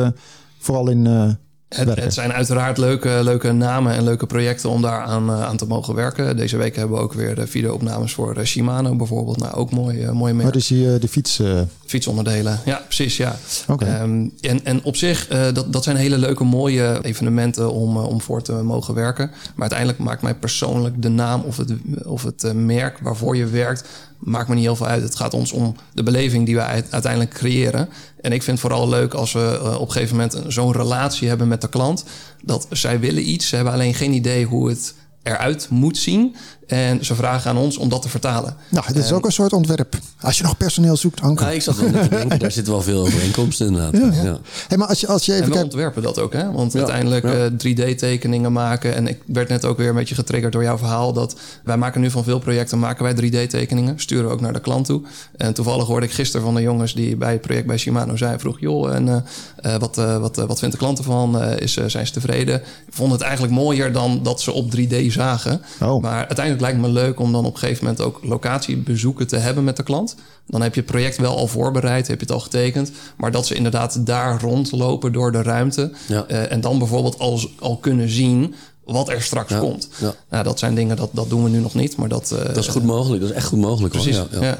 vooral 0.59 0.89
in 0.89 1.37
het, 1.75 1.99
het, 1.99 2.13
zijn 2.13 2.33
uiteraard 2.33 2.77
leuke, 2.77 3.19
leuke 3.23 3.51
namen 3.51 3.93
en 3.93 4.03
leuke 4.03 4.25
projecten 4.25 4.69
om 4.69 4.81
daar 4.81 5.01
aan, 5.01 5.29
uh, 5.29 5.43
aan 5.43 5.57
te 5.57 5.65
mogen 5.65 5.95
werken. 5.95 6.37
Deze 6.37 6.57
week 6.57 6.75
hebben 6.75 6.97
we 6.97 7.03
ook 7.03 7.13
weer 7.13 7.35
de 7.35 7.47
videoopnames 7.47 8.13
voor 8.13 8.37
uh, 8.37 8.43
Shimano 8.43 8.95
bijvoorbeeld. 8.95 9.37
Nou, 9.37 9.53
ook 9.53 9.71
mooi, 9.71 10.03
uh, 10.03 10.11
mooi 10.11 10.33
merk. 10.33 10.47
Wat 10.47 10.55
is 10.55 10.67
die, 10.67 10.99
de 10.99 11.07
fiets? 11.07 11.41
Fietsonderdelen, 11.85 12.59
ja, 12.65 12.81
precies, 12.85 13.17
ja. 13.17 13.35
Okay. 13.67 14.01
Um, 14.01 14.33
en, 14.41 14.65
en 14.65 14.83
op 14.83 14.95
zich, 14.95 15.27
dat, 15.27 15.73
dat 15.73 15.83
zijn 15.83 15.95
hele 15.95 16.17
leuke, 16.17 16.43
mooie 16.43 16.99
evenementen 17.01 17.71
om, 17.71 17.97
om 17.97 18.21
voor 18.21 18.41
te 18.41 18.53
mogen 18.53 18.93
werken. 18.93 19.27
Maar 19.27 19.69
uiteindelijk 19.69 19.99
maakt 19.99 20.21
mij 20.21 20.35
persoonlijk 20.35 21.01
de 21.01 21.09
naam 21.09 21.41
of 21.41 21.57
het, 21.57 21.73
of 22.03 22.23
het 22.23 22.53
merk 22.55 22.97
waarvoor 23.01 23.37
je 23.37 23.45
werkt 23.45 23.83
maakt 24.21 24.47
me 24.47 24.55
niet 24.55 24.63
heel 24.63 24.75
veel 24.75 24.87
uit. 24.87 25.03
Het 25.03 25.15
gaat 25.15 25.33
ons 25.33 25.51
om 25.51 25.75
de 25.93 26.03
beleving 26.03 26.45
die 26.45 26.55
we 26.55 26.61
uiteindelijk 26.61 27.33
creëren. 27.33 27.89
En 28.21 28.31
ik 28.31 28.43
vind 28.43 28.61
het 28.61 28.67
vooral 28.67 28.89
leuk 28.89 29.13
als 29.13 29.31
we 29.31 29.59
uh, 29.61 29.79
op 29.79 29.87
een 29.87 29.91
gegeven 29.91 30.15
moment 30.15 30.41
zo'n 30.47 30.71
relatie 30.71 31.27
hebben 31.27 31.47
met 31.47 31.61
de 31.61 31.69
klant. 31.69 32.03
Dat 32.41 32.67
zij 32.69 32.99
willen 32.99 33.29
iets, 33.29 33.47
ze 33.47 33.55
hebben 33.55 33.73
alleen 33.73 33.93
geen 33.93 34.13
idee 34.13 34.45
hoe 34.45 34.69
het 34.69 34.93
eruit 35.23 35.69
moet 35.69 35.97
zien. 35.97 36.35
En 36.71 37.05
ze 37.05 37.15
vragen 37.15 37.49
aan 37.49 37.57
ons 37.57 37.77
om 37.77 37.89
dat 37.89 38.01
te 38.01 38.09
vertalen. 38.09 38.55
Nou, 38.69 38.85
dit 38.93 39.03
is 39.03 39.11
ook 39.11 39.25
een 39.25 39.31
soort 39.31 39.53
ontwerp. 39.53 39.95
Als 40.21 40.37
je 40.37 40.43
nog 40.43 40.57
personeel 40.57 40.97
zoekt, 40.97 41.21
Anke. 41.21 41.43
Ja, 41.43 41.49
ik 41.49 41.61
zat 41.61 41.75
te 41.77 42.07
denken, 42.09 42.39
daar 42.39 42.51
zitten 42.51 42.73
wel 42.73 42.81
veel 42.81 43.01
overeenkomsten 43.01 43.67
inderdaad. 43.67 44.13
Ja. 44.23 44.37
Hey, 44.67 44.77
maar 44.77 44.87
als 44.87 44.99
je, 44.99 45.07
als 45.07 45.25
je 45.25 45.31
En 45.31 45.37
even 45.37 45.49
we 45.49 45.53
kijkt... 45.55 45.73
ontwerpen 45.73 46.01
dat 46.03 46.19
ook, 46.19 46.33
hè? 46.33 46.51
Want 46.51 46.73
Ja, 46.73 46.77
uiteindelijk 46.79 47.23
ja. 47.25 47.31
eh, 47.31 47.95
3D-tekeningen 47.95 48.51
maken. 48.51 48.95
En 48.95 49.07
ik 49.07 49.21
werd 49.25 49.49
net 49.49 49.65
ook 49.65 49.77
weer 49.77 49.89
een 49.89 49.95
beetje 49.95 50.15
getriggerd 50.15 50.53
door 50.53 50.63
jouw 50.63 50.77
verhaal. 50.77 51.13
Dat 51.13 51.35
wij 51.63 51.77
maken 51.77 52.01
nu 52.01 52.11
van 52.11 52.23
veel 52.23 52.39
projecten 52.39 52.79
maken 52.79 53.03
wij 53.03 53.13
3D-tekeningen. 53.29 53.99
Sturen 53.99 54.25
we 54.27 54.31
ook 54.33 54.41
naar 54.41 54.53
de 54.53 54.59
klant 54.61 54.85
toe. 54.85 55.01
En 55.37 55.53
toevallig 55.53 55.85
hoorde 55.87 56.05
ik 56.05 56.11
gisteren 56.11 56.45
van 56.45 56.55
de 56.55 56.61
jongens 56.61 56.93
die 56.93 57.15
bij 57.15 57.31
het 57.31 57.41
project 57.41 57.67
bij 57.67 57.77
Shimano 57.77 58.15
zijn. 58.15 58.39
Vroeg, 58.39 58.59
joh, 58.59 58.95
en 58.95 59.07
eh, 59.09 59.73
eh, 59.73 59.79
wat, 59.79 59.97
eh, 59.97 60.17
wat, 60.17 60.35
wat 60.35 60.59
vindt 60.59 60.73
de 60.73 60.79
klant 60.79 60.97
ervan? 60.97 61.41
Eh, 61.41 61.57
is, 61.59 61.77
eh, 61.77 61.85
zijn 61.87 62.07
ze 62.07 62.13
tevreden? 62.13 62.55
Ik 62.87 62.93
vond 62.93 63.11
het 63.11 63.21
eigenlijk 63.21 63.53
mooier 63.53 63.91
dan 63.93 64.19
dat 64.23 64.41
ze 64.41 64.51
op 64.51 64.71
3D 64.75 65.11
zagen. 65.11 65.61
Oh. 65.81 66.01
Maar 66.01 66.17
uiteindelijk 66.17 66.60
lijkt 66.61 66.79
me 66.79 66.89
leuk 66.89 67.19
om 67.19 67.31
dan 67.31 67.45
op 67.45 67.53
een 67.53 67.59
gegeven 67.59 67.83
moment 67.85 68.01
ook 68.03 68.19
locatiebezoeken 68.23 69.27
te 69.27 69.35
hebben 69.37 69.63
met 69.63 69.77
de 69.77 69.83
klant. 69.83 70.15
Dan 70.47 70.61
heb 70.61 70.73
je 70.75 70.81
het 70.81 70.89
project 70.89 71.17
wel 71.17 71.37
al 71.37 71.47
voorbereid, 71.47 72.07
heb 72.07 72.19
je 72.19 72.25
het 72.25 72.33
al 72.35 72.39
getekend. 72.39 72.91
Maar 73.17 73.31
dat 73.31 73.45
ze 73.47 73.55
inderdaad 73.55 74.05
daar 74.05 74.41
rondlopen 74.41 75.11
door 75.13 75.31
de 75.31 75.41
ruimte. 75.41 75.91
Ja. 76.07 76.25
Eh, 76.27 76.51
en 76.51 76.61
dan 76.61 76.77
bijvoorbeeld 76.77 77.19
al, 77.19 77.39
al 77.59 77.77
kunnen 77.77 78.09
zien 78.09 78.53
wat 78.85 79.09
er 79.09 79.21
straks 79.21 79.49
Ja, 79.51 79.59
komt. 79.59 79.89
ja. 79.99 80.13
Nou, 80.29 80.43
dat 80.43 80.59
zijn 80.59 80.75
dingen, 80.75 80.95
dat, 80.95 81.09
dat 81.13 81.29
doen 81.29 81.43
we 81.43 81.49
nu 81.49 81.59
nog 81.59 81.73
niet. 81.73 81.95
Maar 81.97 82.09
dat, 82.09 82.31
eh, 82.31 82.45
Dat 82.45 82.57
is 82.57 82.67
goed 82.67 82.83
mogelijk, 82.83 83.21
dat 83.21 83.29
is 83.29 83.35
echt 83.35 83.45
goed 83.47 83.59
mogelijk. 83.59 83.93
Precies, 83.93 84.15
Ja, 84.15 84.25
ja. 84.31 84.41
ja. 84.43 84.57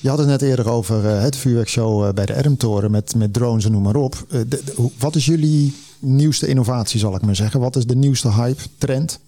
Je 0.00 0.08
had 0.08 0.18
het 0.18 0.26
net 0.26 0.42
eerder 0.42 0.70
over 0.70 1.06
eh, 1.08 1.22
het 1.22 1.36
vuurwerkshow 1.36 2.14
bij 2.14 2.26
de 2.26 2.32
Ermtoren 2.32 2.90
met, 2.90 3.14
met 3.16 3.32
drones 3.32 3.64
en 3.64 3.72
noem 3.72 3.82
maar 3.82 3.96
op. 3.96 4.24
De- 4.28 4.48
de- 4.48 4.62
hoe- 4.76 4.90
wat 4.98 5.16
is 5.16 5.26
jullie 5.26 5.74
nieuwste 5.98 6.46
innovatie, 6.46 7.00
zal 7.00 7.14
ik 7.14 7.22
maar 7.22 7.36
zeggen? 7.36 7.60
Wat 7.60 7.76
is 7.76 7.86
de 7.86 7.96
nieuwste 7.96 8.32
hype, 8.32 8.62
trend? 8.78 9.18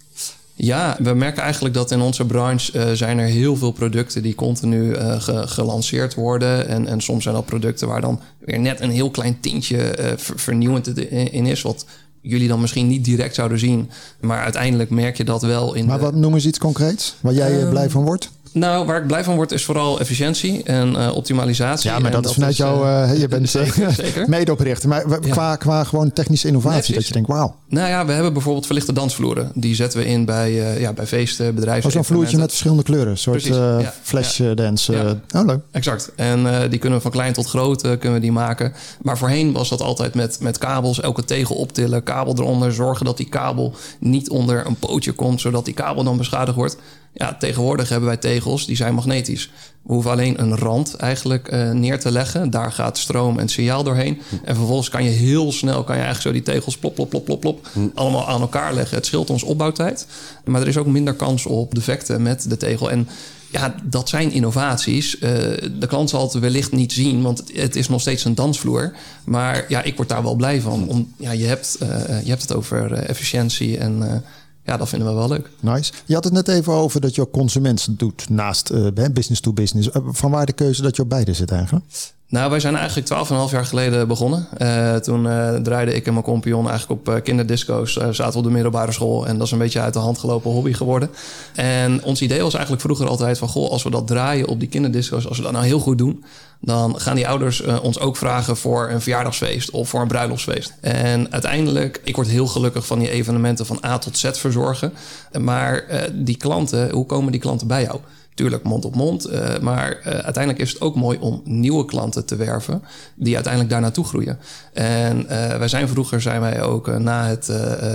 Ja, 0.54 0.96
we 1.02 1.14
merken 1.14 1.42
eigenlijk 1.42 1.74
dat 1.74 1.90
in 1.90 2.00
onze 2.00 2.26
branche 2.26 2.72
eh, 2.78 2.92
zijn 2.92 3.18
er 3.18 3.26
heel 3.26 3.56
veel 3.56 3.70
producten 3.72 4.22
die 4.22 4.34
continu 4.34 4.92
eh, 4.92 5.20
ge- 5.20 5.46
gelanceerd 5.48 6.14
worden. 6.14 6.68
En, 6.68 6.86
en 6.86 7.00
soms 7.00 7.22
zijn 7.22 7.34
dat 7.34 7.46
producten 7.46 7.88
waar 7.88 8.00
dan 8.00 8.20
weer 8.38 8.60
net 8.60 8.80
een 8.80 8.90
heel 8.90 9.10
klein 9.10 9.40
tintje 9.40 9.76
eh, 9.78 10.12
ver- 10.16 10.38
vernieuwend 10.38 10.98
in 11.10 11.46
is. 11.46 11.62
Wat 11.62 11.86
jullie 12.20 12.48
dan 12.48 12.60
misschien 12.60 12.86
niet 12.88 13.04
direct 13.04 13.34
zouden 13.34 13.58
zien. 13.58 13.90
Maar 14.20 14.42
uiteindelijk 14.42 14.90
merk 14.90 15.16
je 15.16 15.24
dat 15.24 15.42
wel 15.42 15.74
in 15.74 15.86
Maar 15.86 15.98
wat 15.98 16.14
noemen 16.14 16.40
ze 16.40 16.48
iets 16.48 16.58
concreets 16.58 17.14
waar 17.20 17.32
jij 17.34 17.66
blij 17.68 17.90
van 17.90 18.04
wordt? 18.04 18.30
Nou, 18.52 18.86
waar 18.86 19.00
ik 19.00 19.06
blij 19.06 19.24
van 19.24 19.34
word 19.34 19.52
is 19.52 19.64
vooral 19.64 20.00
efficiëntie 20.00 20.62
en 20.62 20.96
eh, 20.96 21.14
optimalisatie. 21.14 21.90
Ja, 21.90 21.98
maar 21.98 22.10
dat 22.10 22.24
is 22.24 22.32
vanuit 22.32 22.56
jou, 22.56 22.86
eh, 22.86 23.10
eh, 23.10 23.20
je 23.20 23.28
bent 23.28 23.50
zeker, 23.60 23.92
zeker. 23.92 24.28
medeoprichter. 24.28 24.88
Maar 24.88 25.04
Ja. 25.10 25.18
qua, 25.18 25.56
qua 25.56 25.84
gewoon 25.84 26.12
technische 26.12 26.46
innovatie, 26.46 26.90
Nee, 26.90 26.98
dat 26.98 27.06
je 27.06 27.12
denkt, 27.12 27.28
wauw. 27.28 27.54
Nou 27.68 27.88
ja, 27.88 28.06
we 28.06 28.12
hebben 28.12 28.32
bijvoorbeeld 28.32 28.66
verlichte 28.66 28.92
dansvloeren. 28.92 29.50
Die 29.54 29.74
zetten 29.74 29.98
we 29.98 30.06
in 30.06 30.24
bij, 30.24 30.48
eh, 30.50 30.80
ja, 30.80 30.92
bij 30.92 31.06
feesten, 31.06 31.54
bedrijven. 31.54 31.86
Oh, 31.86 31.92
zo'n 31.94 32.04
vloertje 32.04 32.36
met 32.38 32.48
verschillende 32.48 32.82
kleuren. 32.82 33.10
Een 33.10 33.18
soort 33.18 33.44
ja. 33.44 33.92
flash 34.02 34.40
dance. 34.54 35.16
Oh, 35.34 35.44
leuk. 35.44 35.60
Exact. 35.70 36.12
En 36.16 36.70
die 36.70 36.78
kunnen 36.78 36.98
we 36.98 37.02
van 37.04 37.10
klein 37.12 37.32
tot 37.32 37.46
groot 37.46 37.80
kunnen 37.80 38.12
we 38.12 38.20
die 38.20 38.32
maken. 38.32 38.72
Maar 39.02 39.18
voorheen 39.18 39.52
was 39.52 39.68
dat 39.68 39.80
altijd 39.80 40.14
met, 40.14 40.36
met 40.40 40.58
kabels. 40.58 41.00
Elke 41.00 41.24
tegel 41.24 41.54
optillen, 41.56 42.02
kabel 42.02 42.34
eronder. 42.38 42.72
Zorgen 42.72 43.04
dat 43.04 43.16
die 43.16 43.28
kabel 43.28 43.74
niet 43.98 44.30
onder 44.30 44.66
een 44.66 44.76
pootje 44.76 45.12
komt, 45.12 45.40
zodat 45.40 45.64
die 45.64 45.74
kabel 45.74 46.04
dan 46.04 46.16
beschadigd 46.16 46.56
wordt. 46.56 46.76
Ja, 47.14 47.35
tegenwoordig 47.35 47.88
hebben 47.88 48.09
wij 48.09 48.16
tegels 48.16 48.66
die 48.66 48.77
zijn 48.77 48.94
magnetisch. 48.94 49.51
We 49.83 49.92
hoeven 49.92 50.11
alleen 50.11 50.40
een 50.40 50.57
rand 50.57 50.94
eigenlijk 50.94 51.48
eh, 51.48 51.70
neer 51.70 52.01
te 52.01 52.11
leggen. 52.11 52.51
Daar 52.51 52.72
gaat 52.72 52.98
stroom 52.98 53.38
en 53.38 53.48
signaal 53.48 53.83
doorheen. 53.85 54.20
En 54.44 54.57
vervolgens 54.57 54.88
kan 54.88 55.05
je 55.05 55.11
heel 55.11 55.53
snel, 55.53 55.85
kan 55.85 55.96
je 55.96 56.03
eigenlijk 56.03 56.22
zo 56.22 56.33
die 56.33 56.55
tegels 56.55 56.79
plop, 56.79 56.94
plop, 56.94 57.11
plop, 57.11 57.25
plop, 57.25 57.40
plop, 57.40 57.68
allemaal 57.94 58.29
aan 58.29 58.40
elkaar 58.40 58.75
leggen. 58.75 58.96
Het 58.96 59.07
scheelt 59.07 59.31
ons 59.31 59.42
opbouwtijd. 59.42 60.07
Maar 60.44 60.61
er 60.61 60.68
is 60.68 60.77
ook 60.77 60.87
minder 60.87 61.14
kans 61.14 61.46
op 61.46 61.75
defecten 61.75 62.22
met 62.22 62.48
de 62.48 62.57
tegel. 62.57 62.90
En 62.90 63.09
ja, 63.51 63.75
dat 63.83 64.09
zijn 64.09 64.33
innovaties. 64.33 65.18
Eh, 65.18 65.31
de 65.79 65.87
klant 65.88 66.11
zal 66.11 66.22
het 66.22 66.33
wellicht 66.33 66.72
niet 66.72 66.92
zien, 66.92 67.22
want 67.22 67.42
het, 67.53 67.77
is 67.77 67.88
nog 67.88 68.01
steeds 68.01 68.25
een 68.25 68.35
dansvloer. 68.35 68.92
Maar 69.25 69.64
ja, 69.68 69.83
ik 69.83 69.96
word 69.96 70.09
daar 70.09 70.22
wel 70.22 70.35
blij 70.35 70.61
van. 70.61 70.88
Om, 70.88 71.12
ja, 71.16 71.31
je, 71.31 71.44
hebt, 71.44 71.77
eh, 71.81 72.22
je 72.22 72.29
hebt 72.29 72.42
het 72.42 72.55
over 72.55 72.92
efficiëntie 72.92 73.79
en 73.79 74.25
ja, 74.64 74.77
dat 74.77 74.88
vinden 74.88 75.09
we 75.09 75.14
wel 75.14 75.29
leuk. 75.29 75.51
Nice. 75.61 75.92
Je 76.05 76.14
had 76.14 76.25
het 76.25 76.33
net 76.33 76.48
even 76.48 76.72
over 76.72 77.01
dat 77.01 77.14
je 77.14 77.20
ook 77.20 77.33
consument 77.33 77.98
doet 77.98 78.29
naast 78.29 78.70
eh, 78.70 78.87
business 79.12 79.40
to 79.40 79.53
business. 79.53 79.90
Eh, 79.90 80.03
Van 80.07 80.31
waar 80.31 80.46
de 80.46 80.53
keuze 80.53 80.83
dat 80.83 80.96
je 80.96 81.03
op 81.03 81.09
beide 81.09 81.33
zit 81.35 81.51
eigenlijk? 81.51 81.85
Nou, 82.33 82.51
wij 82.51 82.61
zijn 82.61 82.77
eigenlijk 82.77 83.09
12,5 83.09 83.53
jaar 83.53 83.66
geleden 83.66 84.09
begonnen. 84.09 84.47
Eh, 84.57 84.97
toen 84.97 85.29
eh, 85.29 85.55
draaide 85.55 85.95
ik 85.95 86.07
en 86.07 86.12
mijn 86.12 86.25
compagnon 86.25 86.68
eigenlijk 86.68 87.01
op 87.01 87.14
eh, 87.14 87.23
kinderdisco's. 87.23 87.92
Zaten 88.11 88.38
op 88.38 88.45
de 88.45 88.51
middelbare 88.51 88.92
school 88.92 89.27
en 89.27 89.38
dat 89.38 89.47
is 89.47 89.53
een 89.53 89.59
beetje 89.59 89.81
uit 89.81 89.92
de 89.92 89.99
hand 89.99 90.18
gelopen 90.18 90.51
hobby 90.51 90.73
geworden. 90.73 91.11
En 91.55 92.05
ons 92.05 92.23
idee 92.23 92.42
was 92.42 92.53
eigenlijk 92.53 92.83
vroeger 92.83 93.09
altijd 93.09 93.38
van... 93.38 93.49
goh, 93.49 93.71
als 93.71 93.83
we 93.83 93.90
dat 93.90 94.07
draaien 94.07 94.49
op 94.49 94.61
die 94.61 94.68
kinderdisco's, 94.68 95.29
als 95.29 95.37
we 95.37 95.42
dat 95.42 95.53
nou 95.53 95.64
heel 95.64 95.79
goed 95.79 95.99
doen... 95.99 96.25
dan 96.61 97.01
gaan 97.01 97.14
die 97.14 97.29
ouders 97.29 97.62
ons 97.62 97.99
ook 97.99 98.16
vragen 98.16 98.57
voor 98.57 98.90
een 98.90 99.01
verjaardagsfeest 99.01 99.71
of 99.71 99.88
voor 99.88 100.01
een 100.01 100.09
bruiloftsfeest. 100.09 100.73
En 100.81 101.33
uiteindelijk, 101.33 102.01
ik 102.05 102.14
word 102.14 102.29
heel 102.29 102.47
gelukkig 102.47 102.87
van 102.87 102.99
die 102.99 103.11
evenementen 103.11 103.66
van 103.66 103.79
A 103.85 103.99
tot 103.99 104.18
Z 104.18 104.31
verzorgen. 104.33 104.92
Maar 105.40 105.85
die 106.12 106.37
klanten, 106.37 106.90
hoe 106.90 107.07
komen 107.07 107.33
die 107.33 107.40
klanten 107.40 107.66
bij 107.66 107.83
jou? 107.83 108.01
Tuurlijk 108.35 108.62
mond 108.62 108.85
op 108.85 108.95
mond, 108.95 109.25
eh, 109.25 109.59
maar 109.59 109.90
eh, 109.90 110.12
uiteindelijk 110.12 110.59
is 110.59 110.73
het 110.73 110.81
ook 110.81 110.95
mooi 110.95 111.18
om 111.18 111.40
nieuwe 111.45 111.85
klanten 111.85 112.25
te 112.25 112.37
werven 112.37 112.83
die 113.14 113.35
uiteindelijk 113.35 113.73
daar 113.73 113.83
naartoe 113.83 114.05
groeien. 114.05 114.38
En 114.73 115.29
eh, 115.29 115.59
wij 115.59 115.68
zijn 115.68 115.88
vroeger, 115.88 116.21
zijn 116.21 116.40
wij 116.40 116.62
ook 116.62 116.99
na 116.99 117.27
het 117.27 117.51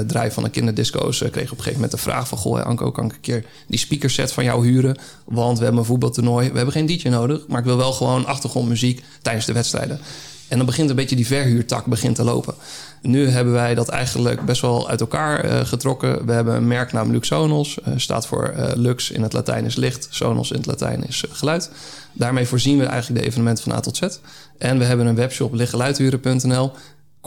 draaien 0.08 0.32
van 0.32 0.44
de 0.44 0.50
kinderdisco's, 0.50 1.18
kregen 1.18 1.32
op 1.34 1.40
een 1.42 1.48
gegeven 1.48 1.74
moment 1.74 1.92
de 1.92 1.98
vraag 1.98 2.28
van, 2.28 2.38
goh, 2.38 2.62
Anko, 2.62 2.92
kan 2.92 3.06
ik 3.06 3.12
een 3.12 3.20
keer 3.20 3.46
die 3.68 3.80
speakerset 3.80 4.32
van 4.32 4.44
jou 4.44 4.68
huren? 4.68 4.98
Want 5.26 5.58
we 5.58 5.64
hebben 5.64 5.82
een 5.82 5.88
voetbaltoernooi, 5.88 6.50
we 6.50 6.56
hebben 6.56 6.74
geen 6.74 6.86
DJ 6.86 7.08
nodig, 7.08 7.48
maar 7.48 7.60
ik 7.60 7.66
wil 7.66 7.78
wel 7.78 7.94
gewoon 7.94 8.26
achtergrondmuziek 8.26 9.04
tijdens 9.22 9.46
de 9.46 9.54
wedstrijden. 9.54 10.00
En 10.48 10.58
dan 10.58 10.66
begint 10.66 10.90
een 10.90 10.96
beetje 10.96 11.16
die 11.16 11.28
verhuurtak 11.28 11.86
begint 11.86 12.16
te 12.16 12.24
lopen. 12.24 12.56
Nu 13.02 13.28
hebben 13.28 13.54
wij 13.54 13.76
dat 13.76 13.90
eigenlijk 13.90 14.46
best 14.46 14.62
wel 14.62 14.90
uit 14.90 15.00
elkaar 15.00 15.40
eh, 15.40 15.66
getrokken. 15.66 16.26
We 16.26 16.32
hebben 16.32 16.56
een 16.56 16.68
merknaam 16.68 17.12
Luxonos. 17.12 17.82
eh 17.82 17.94
staat 17.96 18.28
voor 18.28 18.44
eh, 18.44 18.76
Lux 18.76 19.12
in 19.12 19.22
het 19.22 19.34
Latijn 19.34 19.66
is 19.66 19.76
licht. 19.76 20.08
Sonos 20.10 20.52
in 20.52 20.58
het 20.58 20.66
Latijn 20.66 21.08
is 21.08 21.24
geluid. 21.30 21.72
Daarmee 22.14 22.48
voorzien 22.48 22.78
we 22.78 22.86
eigenlijk 22.86 23.22
de 23.22 23.28
evenementen 23.28 23.64
van 23.64 23.74
A 23.74 23.80
tot 23.80 23.98
Z. 23.98 24.02
En 24.58 24.78
we 24.78 24.84
hebben 24.84 25.06
een 25.06 25.16
webshop 25.16 25.54
lichtgeluidhuren.nl. 25.54 26.72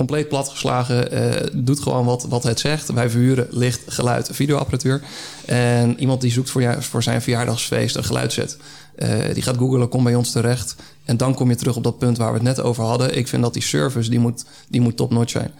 Compleet 0.00 0.28
platgeslagen. 0.28 1.12
eh 1.12 1.46
doet 1.52 1.80
gewoon 1.80 2.04
wat, 2.04 2.26
wat 2.28 2.42
het 2.42 2.60
zegt. 2.60 2.92
Wij 2.92 3.10
verhuren 3.10 3.46
licht, 3.50 3.80
geluid, 3.86 4.28
videoapparatuur. 4.32 5.02
En 5.46 6.00
iemand 6.00 6.20
die 6.20 6.30
zoekt 6.30 6.50
voor, 6.50 6.82
voor 6.82 7.02
zijn 7.02 7.22
verjaardagsfeest 7.22 7.96
een 7.96 8.04
geluidset. 8.04 8.56
eh, 8.96 9.34
die 9.34 9.42
gaat 9.42 9.56
googlen, 9.56 9.88
komt 9.88 10.04
bij 10.04 10.14
ons 10.14 10.30
terecht. 10.30 10.76
En 11.04 11.16
dan 11.16 11.34
kom 11.34 11.48
je 11.50 11.56
terug 11.56 11.76
op 11.76 11.84
dat 11.84 11.98
punt 11.98 12.16
waar 12.18 12.28
we 12.32 12.34
het 12.34 12.42
net 12.42 12.60
over 12.60 12.84
hadden. 12.84 13.16
Ik 13.16 13.28
vind 13.28 13.42
dat 13.42 13.52
die 13.52 13.62
service, 13.62 14.10
die 14.10 14.18
moet, 14.18 14.44
die 14.68 14.80
moet 14.80 14.96
top-notch 14.96 15.30
zijn. 15.30 15.50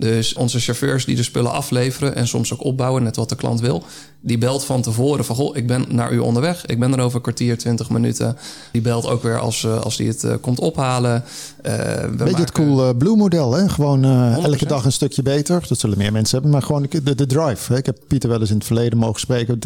Dus 0.00 0.34
onze 0.34 0.60
chauffeurs 0.60 1.04
die 1.04 1.16
de 1.16 1.22
spullen 1.22 1.52
afleveren 1.52 2.14
en 2.14 2.28
soms 2.28 2.52
ook 2.52 2.64
opbouwen, 2.64 3.02
net 3.02 3.16
wat 3.16 3.28
de 3.28 3.36
klant 3.36 3.60
wil, 3.60 3.84
die 4.22 4.38
belt 4.38 4.64
van 4.64 4.82
tevoren 4.82 5.24
van 5.24 5.36
goh, 5.36 5.56
ik 5.56 5.66
ben 5.66 5.84
naar 5.88 6.12
u 6.12 6.18
onderweg. 6.18 6.66
Ik 6.66 6.78
ben 6.78 6.92
er 6.92 7.00
over 7.00 7.16
een 7.16 7.22
kwartier, 7.22 7.58
twintig 7.58 7.90
minuten. 7.90 8.36
Die 8.72 8.82
belt 8.82 9.06
ook 9.06 9.22
weer 9.22 9.38
als, 9.38 9.64
eh, 9.64 9.80
als 9.80 9.96
die 9.96 10.08
het 10.08 10.24
eh, 10.24 10.34
komt 10.40 10.60
ophalen. 10.60 11.24
Eh, 11.62 11.74
we 12.16 12.24
Beetje 12.24 12.40
het 12.40 12.52
cool 12.52 12.88
eh, 12.88 12.96
Blue 12.98 13.16
model, 13.16 13.52
hè? 13.52 13.68
Gewoon 13.68 14.04
100%. 14.04 14.44
elke 14.44 14.66
dag 14.66 14.84
een 14.84 14.92
stukje 14.92 15.22
beter. 15.22 15.64
Dat 15.68 15.78
zullen 15.78 15.98
meer 15.98 16.12
mensen 16.12 16.32
hebben, 16.32 16.50
maar 16.50 16.62
gewoon 16.62 16.86
de, 16.90 17.14
de, 17.14 17.26
drive. 17.26 17.72
Hè? 17.72 17.78
Ik 17.78 17.86
heb 17.86 17.98
Pieter 18.06 18.28
wel 18.28 18.40
eens 18.40 18.50
in 18.50 18.56
het 18.56 18.64
verleden 18.64 18.98
mogen 18.98 19.20
spreken. 19.20 19.58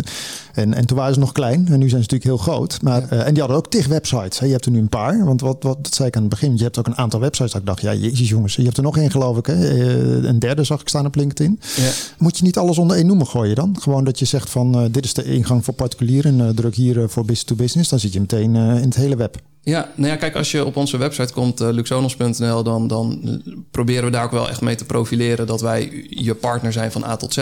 En, 0.52 0.74
en 0.74 0.86
toen 0.86 0.96
waren 0.96 1.14
ze 1.14 1.20
nog 1.20 1.32
klein 1.32 1.66
en 1.70 1.78
nu 1.78 1.88
zijn 1.88 2.04
ze 2.04 2.14
natuurlijk 2.14 2.24
heel 2.24 2.36
groot. 2.36 2.82
Maar, 2.82 3.08
en 3.08 3.32
die 3.32 3.42
hadden 3.42 3.56
ook 3.56 3.70
tig 3.70 3.86
websites. 3.86 4.38
Hè? 4.38 4.46
Je 4.46 4.52
hebt 4.52 4.64
er 4.64 4.70
nu 4.70 4.78
een 4.78 4.88
paar. 4.88 5.24
Want 5.24 5.40
wat, 5.40 5.62
wat 5.62 5.84
dat 5.84 5.94
zei 5.94 6.08
ik 6.08 6.16
aan 6.16 6.22
het 6.22 6.30
begin, 6.30 6.56
je 6.56 6.62
hebt 6.62 6.78
ook 6.78 6.86
een 6.86 6.96
aantal 6.96 7.20
websites. 7.20 7.52
Dat 7.52 7.60
ik 7.60 7.66
dacht, 7.66 7.80
ja, 7.80 7.94
jezus 7.94 8.28
jongens, 8.28 8.56
je 8.56 8.62
hebt 8.64 8.76
er 8.76 8.82
nog 8.82 8.96
één 8.96 9.10
geloof 9.10 9.36
ik. 9.36 9.46
Hè? 9.46 10.23
Eh, 10.24 10.30
een 10.30 10.38
derde 10.38 10.64
zag 10.64 10.80
ik 10.80 10.88
staan 10.88 11.06
op 11.06 11.14
LinkedIn. 11.14 11.60
Ja. 11.76 11.90
Moet 12.18 12.38
je 12.38 12.44
niet 12.44 12.58
alles 12.58 12.78
onder 12.78 12.96
één 12.96 13.06
noemer 13.06 13.26
gooien 13.26 13.54
dan? 13.54 13.76
Gewoon 13.80 14.04
dat 14.04 14.18
je 14.18 14.24
zegt 14.24 14.50
van 14.50 14.74
eh, 14.74 14.84
dit 14.90 15.04
is 15.04 15.14
de 15.14 15.24
ingang 15.24 15.64
voor 15.64 15.74
particulieren 15.74 16.40
en 16.40 16.48
eh, 16.48 16.54
druk 16.54 16.74
hier 16.74 17.08
voor 17.08 17.24
business 17.24 17.44
to 17.44 17.54
business. 17.54 17.90
Dan 17.90 17.98
zit 17.98 18.12
je 18.12 18.20
meteen 18.20 18.54
in 18.56 18.84
het 18.84 18.96
hele 18.96 19.16
web. 19.16 19.36
Ja, 19.64 19.88
nou 19.94 20.10
ja, 20.10 20.16
kijk, 20.16 20.34
als 20.36 20.50
je 20.50 20.64
op 20.64 20.76
onze 20.76 20.96
website 20.96 21.32
komt, 21.32 21.60
uh, 21.60 21.68
luxonos.nl, 21.70 22.62
dan, 22.62 22.86
dan 22.88 23.20
eh, 23.24 23.52
proberen 23.70 24.04
we 24.04 24.10
daar 24.10 24.24
ook 24.24 24.30
wel 24.30 24.48
echt 24.48 24.60
mee 24.60 24.74
te 24.74 24.84
profileren 24.84 25.46
dat 25.46 25.60
wij 25.60 26.06
je 26.10 26.34
partner 26.34 26.72
zijn 26.72 26.92
van 26.92 27.04
A 27.04 27.16
tot 27.16 27.32
Z. 27.34 27.38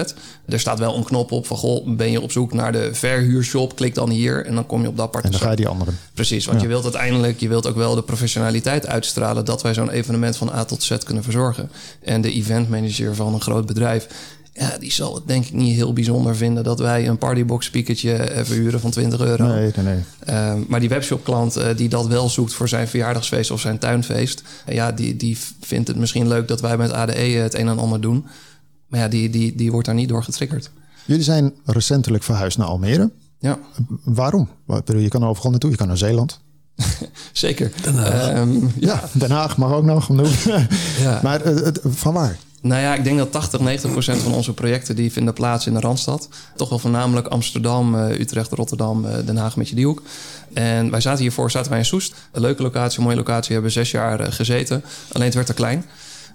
Er 0.46 0.61
staat 0.61 0.78
wel 0.78 0.96
een 0.96 1.04
knop 1.04 1.32
op 1.32 1.46
van, 1.46 1.56
goh, 1.56 1.96
ben 1.96 2.11
je 2.11 2.20
op 2.20 2.32
zoek 2.32 2.52
naar 2.52 2.72
de 2.72 2.94
verhuurshop, 2.94 3.76
klik 3.76 3.94
dan 3.94 4.11
hier 4.11 4.46
en 4.46 4.54
dan 4.54 4.66
kom 4.66 4.82
je 4.82 4.88
op 4.88 4.96
dat 4.96 5.06
En 5.06 5.12
dan 5.12 5.20
partner. 5.20 5.40
ga 5.42 5.50
je 5.50 5.56
die 5.56 5.68
andere. 5.68 5.90
Precies, 6.14 6.44
want 6.44 6.56
Ja. 6.56 6.62
je 6.62 6.68
wilt 6.68 6.85
uiteindelijk, 6.85 7.40
je 7.40 7.48
wilt 7.48 7.66
ook 7.68 7.76
wel 7.76 7.94
de 7.94 8.02
professionaliteit 8.02 8.87
uitstralen 8.87 9.44
dat 9.44 9.62
wij 9.62 9.74
zo'n 9.74 9.90
evenement 9.90 10.37
van 10.37 10.52
A 10.52 10.64
tot 10.64 10.82
Z 10.82 10.96
kunnen 10.98 11.22
verzorgen. 11.22 11.70
En 12.02 12.20
de 12.20 12.32
eventmanager 12.32 13.14
van 13.14 13.35
een 13.35 13.40
groot 13.40 13.66
bedrijf, 13.66 14.06
ja, 14.62 14.79
die 14.79 14.92
zal 14.92 15.14
het 15.14 15.27
denk 15.27 15.44
ik 15.44 15.53
niet 15.53 15.75
heel 15.75 15.92
bijzonder 15.92 16.37
vinden 16.37 16.64
dat 16.64 16.79
wij 16.79 17.09
een 17.09 17.18
partybox 17.18 17.66
speakertje 17.66 18.12
eh, 18.12 18.44
verhuren 18.44 18.81
van 18.81 18.90
20 18.90 19.20
euro. 19.20 19.46
Nee, 19.46 19.72
nee, 19.77 19.85
nee. 19.85 20.05
Uh, 20.29 20.55
maar 20.68 20.81
die 20.81 20.88
webshopklant 20.88 21.59
uh, 21.59 21.66
die 21.77 21.88
dat 21.88 22.07
wel 22.07 22.29
zoekt 22.29 22.55
voor 22.55 22.68
zijn 22.68 22.88
verjaardagsfeest 22.88 23.51
of 23.51 23.61
zijn 23.61 23.79
tuinfeest, 23.79 24.42
uh, 24.68 24.75
ja, 24.75 24.92
die, 24.92 25.16
die 25.16 25.38
vindt 25.61 25.88
het 25.88 25.96
misschien 25.96 26.29
leuk 26.29 26.48
dat 26.48 26.61
wij 26.61 26.77
met 26.77 26.92
ADE 26.92 27.20
het 27.20 27.55
een 27.55 27.68
en 27.68 27.79
ander 27.79 28.01
doen. 28.01 28.27
Maar 28.87 29.01
ja, 29.01 29.09
die, 29.09 29.31
die, 29.31 29.55
die 29.55 29.70
wordt 29.70 29.87
daar 29.87 29.94
niet 29.94 30.09
door 30.09 30.22
getriggerd. 30.22 30.70
Jullie 31.05 31.22
zijn 31.22 31.53
recentelijk 31.64 32.22
verhuisd 32.22 32.59
naar 32.59 32.66
Almere. 32.66 33.11
Ja, 33.38 33.59
Waarom? 34.05 34.48
Ik 34.68 34.85
bedoel, 34.85 35.03
je 35.03 35.09
kan 35.09 35.25
overal 35.25 35.51
naartoe. 35.51 35.70
Je 35.70 35.77
kan 35.77 35.87
naar 35.87 35.98
Zeeland. 35.98 36.40
zeker. 37.33 37.72
Ehm, 37.85 38.51
Ja, 38.79 39.03
Den 39.12 39.31
Haag 39.31 39.57
mag 39.57 39.72
ook 39.72 39.85
nog 39.85 40.05
genoemd. 40.05 40.42
Ja. 40.98 41.20
Maar 41.22 41.40
eh, 41.40 41.68
van 41.85 42.15
waar? 42.15 42.38
Nou 42.63 42.81
ja, 42.83 42.94
ik 42.94 43.04
denk 43.04 43.19
dat 43.19 43.33
80, 43.33 43.60
90 43.60 43.90
procent 43.90 44.21
van 44.21 44.35
onze 44.35 44.52
projecten 44.52 44.96
die 44.96 45.13
vinden 45.13 45.35
plaats 45.35 45.67
in 45.67 45.75
de 45.75 45.81
Randstad. 45.81 46.29
Toch 46.56 46.69
wel 46.69 46.79
voornamelijk 46.79 47.27
Amsterdam, 47.27 47.94
eh, 47.98 48.21
Utrecht, 48.21 48.52
Rotterdam, 48.52 49.04
eh, 49.04 49.27
Den 49.27 49.37
Haag 49.37 49.56
met 49.56 49.69
je 49.69 49.75
driehoek. 49.75 50.02
En 50.52 50.90
wij 50.90 51.00
zaten 51.00 51.21
hiervoor 51.23 51.50
zaten 51.50 51.71
wij 51.71 51.79
in 51.79 51.85
Soest. 51.85 52.15
Een 52.33 52.40
leuke 52.40 52.63
locatie, 52.63 52.98
een 52.98 53.04
mooie 53.04 53.17
locatie. 53.17 53.52
Hebben 53.52 53.73
zes 53.73 53.90
jaar 53.90 54.21
eh, 54.21 54.33
gezeten. 54.33 54.85
Alleen 55.13 55.27
het 55.27 55.35
werd 55.35 55.46
te 55.46 55.54
klein. 55.54 55.85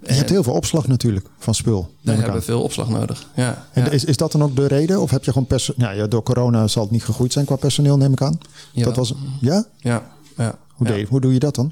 Je 0.08 0.14
hebt 0.14 0.30
heel 0.30 0.44
veel 0.44 0.54
opslag 0.54 0.88
natuurlijk 0.88 1.26
van 1.40 1.56
spul. 1.56 1.94
We 2.02 2.12
hebben 2.12 2.32
aan. 2.34 2.44
veel 2.44 2.62
opslag 2.62 2.90
nodig. 2.90 3.28
Ja, 3.36 3.68
En 3.74 3.84
ja. 3.84 3.90
is, 3.90 4.04
is 4.06 4.18
dat 4.18 4.32
dan 4.32 4.44
ook 4.44 4.56
de 4.56 4.68
reden? 4.68 5.02
Of 5.02 5.12
heb 5.12 5.24
je 5.24 5.32
gewoon 5.32 5.48
perso- 5.48 5.74
ja, 5.78 5.92
ja, 5.92 6.08
door 6.08 6.24
corona 6.24 6.68
zal 6.68 6.84
het 6.84 6.92
niet 6.92 7.04
gegroeid 7.04 7.34
zijn 7.34 7.46
qua 7.46 7.56
personeel, 7.56 7.98
neem 7.98 8.12
ik 8.12 8.22
aan. 8.22 8.40
Jawel. 8.72 8.94
Dat 8.94 9.08
was, 9.08 9.18
ja? 9.42 9.66
ja, 9.78 10.04
ja. 10.38 10.56
Hoe, 10.78 10.88
deed- 10.88 11.08
hoe 11.08 11.22
doe 11.22 11.34
je 11.34 11.40
dat 11.40 11.56
dan? 11.56 11.72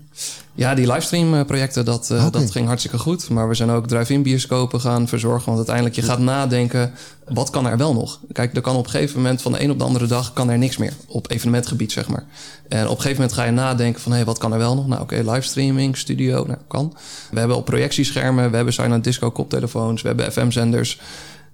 Ja, 0.53 0.75
die 0.75 0.87
livestream 0.87 1.33
eh, 1.33 1.45
projecten, 1.45 1.85
dat, 1.85 2.11
eh, 2.11 2.31
dat 2.31 2.51
ging 2.51 2.67
hartstikke 2.67 2.97
goed. 2.97 3.29
Maar 3.29 3.47
we 3.47 3.53
zijn 3.53 3.69
ook 3.69 3.87
drive-in 3.87 4.23
bioscopen 4.23 4.81
gaan 4.81 5.07
verzorgen. 5.07 5.45
Want 5.45 5.57
uiteindelijk, 5.57 5.95
je 5.95 6.01
gaat 6.01 6.19
nadenken, 6.19 6.91
wat 7.27 7.49
kan 7.49 7.65
er 7.67 7.77
wel 7.77 7.93
nog? 7.93 8.19
Kijk, 8.31 8.55
er 8.55 8.61
kan 8.61 8.75
op 8.75 8.85
een 8.85 8.89
gegeven 8.91 9.21
moment 9.21 9.41
van 9.41 9.51
de 9.51 9.63
een 9.63 9.71
op 9.71 9.79
de 9.79 9.85
andere 9.85 10.07
dag 10.07 10.33
kan 10.33 10.49
er 10.49 10.57
niks 10.57 10.77
meer. 10.77 10.93
Op 11.07 11.31
evenementgebied, 11.31 11.91
zeg 11.91 12.07
maar. 12.07 12.23
En 12.67 12.83
op 12.83 12.89
een 12.89 13.01
gegeven 13.01 13.15
moment 13.15 13.33
ga 13.33 13.43
je 13.43 13.51
nadenken 13.51 14.01
van, 14.01 14.11
hé, 14.11 14.23
wat 14.23 14.37
kan 14.37 14.51
er 14.53 14.57
wel 14.57 14.75
nog? 14.75 14.87
Nou, 14.87 15.01
oké, 15.01 15.15
livestreaming, 15.15 15.97
studio, 15.97 16.43
nou, 16.45 16.59
kan. 16.67 16.93
We 17.31 17.39
hebben 17.39 17.57
op 17.57 17.65
projectieschermen, 17.65 18.49
we 18.49 18.55
hebben 18.55 18.73
silent 18.73 19.03
disco 19.03 19.31
koptelefoons, 19.31 20.01
we 20.01 20.07
hebben 20.07 20.31
FM-zenders. 20.31 20.99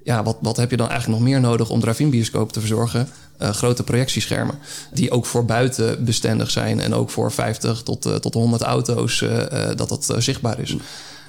Ja, 0.04 0.24
wat, 0.24 0.38
wat 0.42 0.58
heb 0.58 0.72
je 0.72 0.78
dan 0.78 0.90
eigenlijk 0.90 1.20
nog 1.20 1.30
meer 1.30 1.40
nodig 1.40 1.70
om 1.70 1.80
drive-in 1.80 2.10
bioscoop 2.10 2.52
te 2.52 2.60
verzorgen? 2.60 3.08
Eh, 3.42 3.50
grote 3.50 3.84
projectieschermen. 3.84 4.56
Die 4.94 5.12
ook 5.12 5.26
voor 5.26 5.46
buiten 5.46 6.06
bestendig 6.06 6.52
zijn. 6.52 6.80
En 6.80 6.94
ook 6.94 7.10
voor 7.10 7.32
50 7.32 7.82
tot, 7.82 8.06
eh, 8.06 8.16
tot 8.16 8.34
100 8.34 8.62
auto's 8.62 9.22
eh, 9.22 9.68
dat 9.76 9.90
dat 9.90 10.16
zichtbaar 10.18 10.60
is. 10.60 10.76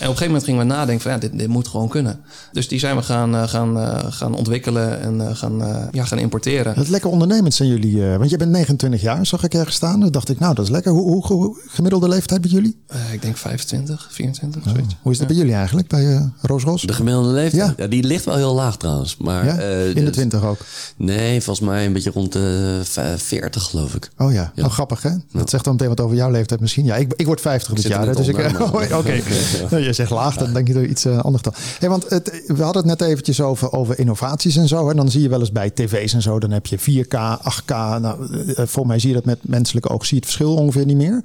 En 0.03 0.09
op 0.09 0.15
een 0.15 0.19
gegeven 0.23 0.27
moment 0.27 0.45
gingen 0.45 0.61
we 0.69 0.75
nadenken 0.83 1.03
van 1.03 1.13
ja, 1.13 1.19
dit, 1.19 1.39
dit 1.39 1.49
moet 1.49 1.69
gewoon 1.69 1.89
kunnen. 1.89 2.21
Dus 2.53 2.69
die 2.69 2.79
zijn 2.79 2.97
we 2.97 3.03
gaan, 3.03 3.35
eh, 3.35 3.49
gaan, 3.49 3.79
eh, 3.79 3.99
gaan 4.13 4.35
ontwikkelen 4.35 5.01
en 5.01 5.29
eh, 5.29 5.37
gaan, 5.37 5.63
eh, 5.65 5.77
ja, 5.91 6.05
gaan 6.05 6.19
importeren. 6.19 6.75
Het 6.75 6.89
lekker 6.89 7.11
ondernemend 7.11 7.55
zijn 7.55 7.69
jullie. 7.69 8.11
eh, 8.11 8.17
want 8.17 8.31
je 8.31 8.37
bent 8.37 8.51
29 8.51 9.01
jaar, 9.01 9.27
zag 9.27 9.45
ik 9.45 9.55
ergens 9.55 9.77
staan. 9.77 10.01
Dan 10.01 10.11
dacht 10.11 10.29
ik, 10.29 10.39
nou 10.39 10.55
dat 10.55 10.65
is 10.65 10.71
lekker. 10.71 10.93
Hoe, 10.93 11.11
hoe, 11.27 11.27
hoe- 11.27 11.57
gemiddelde 11.67 12.09
leeftijd 12.09 12.41
bij 12.41 12.51
jullie? 12.51 12.77
Eh, 12.87 13.13
ik 13.13 13.23
denk 13.23 13.37
25, 13.37 14.09
24, 14.11 14.63
zoiets. 14.65 14.97
Hoe 15.03 15.13
is 15.13 15.19
het 15.19 15.27
bij 15.29 15.37
jullie 15.37 15.55
eigenlijk, 15.55 15.89
bij 15.89 16.15
eh 16.15 16.21
Roos 16.41 16.63
Roos? 16.63 16.83
De 16.83 16.93
gemiddelde 16.93 17.29
leeftijd? 17.33 17.63
Ja. 17.77 17.83
Ja. 17.85 17.87
die 17.87 18.03
ligt 18.05 18.25
wel 18.25 18.37
heel 18.37 18.55
laag 18.55 18.77
trouwens. 18.77 19.17
Maar, 19.17 19.45
Ja? 19.45 19.57
eh, 19.59 19.89
In 19.89 19.95
de 19.95 20.03
dus- 20.03 20.13
20 20.13 20.45
ook. 20.45 20.59
Nee, 20.97 21.43
volgens 21.43 21.67
mij 21.69 21.87
een 21.87 21.93
beetje 21.93 22.11
rond 22.11 22.33
de 22.33 22.81
v- 22.85 23.21
40 23.23 23.63
geloof 23.63 23.95
ik. 23.95 24.11
Oh 24.19 24.33
ja, 24.33 24.41
Ja. 24.41 24.51
nou, 24.55 24.71
grappig 24.71 25.03
hè? 25.03 25.11
Dat 25.33 25.51
zegt 25.51 25.65
dan 25.65 25.73
meteen 25.73 25.89
wat 25.89 26.01
over 26.01 26.17
jouw 26.17 26.31
leeftijd 26.31 26.61
misschien. 26.61 26.85
Ja, 26.85 26.97
ik, 26.97 27.13
ik 27.17 27.27
word 27.27 27.41
50 27.41 27.73
dit 27.73 27.83
zit 27.83 27.93
er 27.93 28.05
jaar. 28.05 28.17
Dus 28.17 28.29
ik, 28.29 28.37
Oh, 28.61 28.99
Oké, 28.99 29.21
Nou, 29.71 29.92
je 29.97 30.03
zegt 30.03 30.11
laag, 30.11 30.37
dan 30.37 30.53
denk 30.53 30.69
je 30.69 30.75
er 30.75 30.87
iets 30.87 31.05
eh, 31.05 31.19
anders 31.19 31.43
dan. 31.43 31.53
Hey, 31.79 31.89
want 31.89 32.11
het, 32.11 32.43
we 32.47 32.63
hadden 32.63 32.89
het 32.89 32.99
net 32.99 33.09
eventjes 33.09 33.41
over, 33.41 33.73
over 33.73 33.99
innovaties 33.99 34.57
en 34.57 34.69
zo. 34.69 34.91
En 34.91 34.97
dan 34.97 35.11
zie 35.11 35.23
je 35.23 35.29
wel 35.29 35.41
eens 35.41 35.53
bij 35.53 35.71
tv's 35.71 36.13
en 36.13 36.23
zo, 36.23 36.39
dan 36.39 36.51
heb 36.51 36.67
je 36.67 36.79
4K, 36.79 37.41
8K. 37.43 38.01
Nou, 38.01 38.45
eh, 38.55 38.67
voor 38.67 38.87
mij 38.87 38.99
zie 38.99 39.09
je 39.09 39.15
dat 39.15 39.25
met 39.25 39.39
menselijke 39.41 39.89
oog, 39.89 40.07
zie 40.07 40.17
je 40.17 40.23
het 40.23 40.33
verschil 40.33 40.55
ongeveer 40.55 40.87
niet 40.87 40.97
meer. 40.97 41.23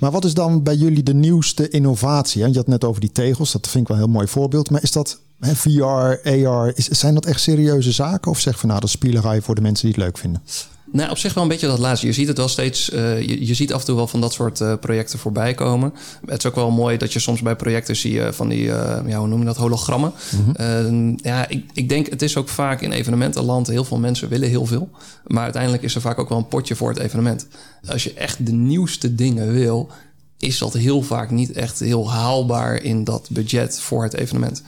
Maar 0.00 0.10
wat 0.10 0.24
is 0.24 0.34
dan 0.34 0.62
bij 0.62 0.74
jullie 0.74 1.02
de 1.02 1.14
nieuwste 1.14 1.68
innovatie? 1.68 2.48
Je 2.48 2.56
had 2.56 2.66
net 2.66 2.84
over 2.84 3.00
die 3.00 3.12
tegels, 3.12 3.52
dat 3.52 3.68
vind 3.68 3.82
ik 3.82 3.88
wel 3.88 3.96
een 3.96 4.02
heel 4.02 4.12
mooi 4.12 4.26
voorbeeld. 4.26 4.70
Maar 4.70 4.82
is 4.82 4.92
dat 4.92 5.18
hè, 5.40 5.54
VR, 5.54 6.28
AR, 6.28 6.72
is, 6.74 6.88
zijn 6.88 7.14
dat 7.14 7.26
echt 7.26 7.40
serieuze 7.40 7.92
zaken? 7.92 8.30
Of 8.30 8.40
zeg 8.40 8.58
van 8.58 8.68
nou, 8.68 8.80
dat 8.80 8.88
is 8.88 8.94
spielerij 8.94 9.40
voor 9.40 9.54
de 9.54 9.60
mensen 9.60 9.86
die 9.86 9.94
het 9.94 10.04
leuk 10.04 10.18
vinden? 10.18 10.42
Nou, 10.96 11.10
op 11.10 11.18
zich 11.18 11.34
wel 11.34 11.42
een 11.42 11.48
beetje 11.48 11.66
dat 11.66 11.78
laatste. 11.78 12.06
Je 12.06 12.12
ziet 12.12 12.28
het 12.28 12.36
wel 12.36 12.48
steeds. 12.48 12.90
eh, 12.90 13.20
je, 13.20 13.46
je 13.46 13.54
ziet 13.54 13.72
af 13.72 13.80
en 13.80 13.86
toe 13.86 13.96
wel 13.96 14.06
van 14.06 14.20
dat 14.20 14.32
soort 14.32 14.60
eh, 14.60 14.72
projecten 14.80 15.18
voorbij 15.18 15.54
komen. 15.54 15.94
Het 16.26 16.38
is 16.38 16.46
ook 16.46 16.54
wel 16.54 16.70
mooi 16.70 16.96
dat 16.96 17.12
je 17.12 17.18
soms 17.18 17.42
bij 17.42 17.56
projecten 17.56 17.96
zie 17.96 18.12
je 18.12 18.32
van 18.32 18.48
die, 18.48 18.72
eh, 18.72 19.08
ja, 19.08 19.18
hoe 19.18 19.28
noem 19.28 19.38
je 19.38 19.44
dat, 19.44 19.56
hologrammen. 19.56 20.12
Eh, 20.54 21.12
ja, 21.16 21.48
ik, 21.48 21.64
ik 21.72 21.88
denk 21.88 22.06
het 22.10 22.22
is 22.22 22.36
ook 22.36 22.48
vaak 22.48 22.80
in 22.80 22.92
evenementenland. 22.92 23.66
Heel 23.66 23.84
veel 23.84 23.98
mensen 23.98 24.28
willen 24.28 24.48
heel 24.48 24.66
veel. 24.66 24.90
Maar 25.26 25.42
uiteindelijk 25.42 25.82
is 25.82 25.94
er 25.94 26.00
vaak 26.00 26.18
ook 26.18 26.28
wel 26.28 26.38
een 26.38 26.48
potje 26.48 26.76
voor 26.76 26.88
het 26.88 26.98
evenement. 26.98 27.46
Als 27.88 28.04
je 28.04 28.14
echt 28.14 28.46
de 28.46 28.52
nieuwste 28.52 29.14
dingen 29.14 29.52
wil, 29.52 29.88
is 30.38 30.58
dat 30.58 30.72
heel 30.72 31.02
vaak 31.02 31.30
niet 31.30 31.52
echt 31.52 31.78
heel 31.78 32.10
haalbaar 32.10 32.82
in 32.82 33.04
dat 33.04 33.28
budget 33.30 33.80
voor 33.80 34.02
het 34.02 34.14
evenement. 34.14 34.62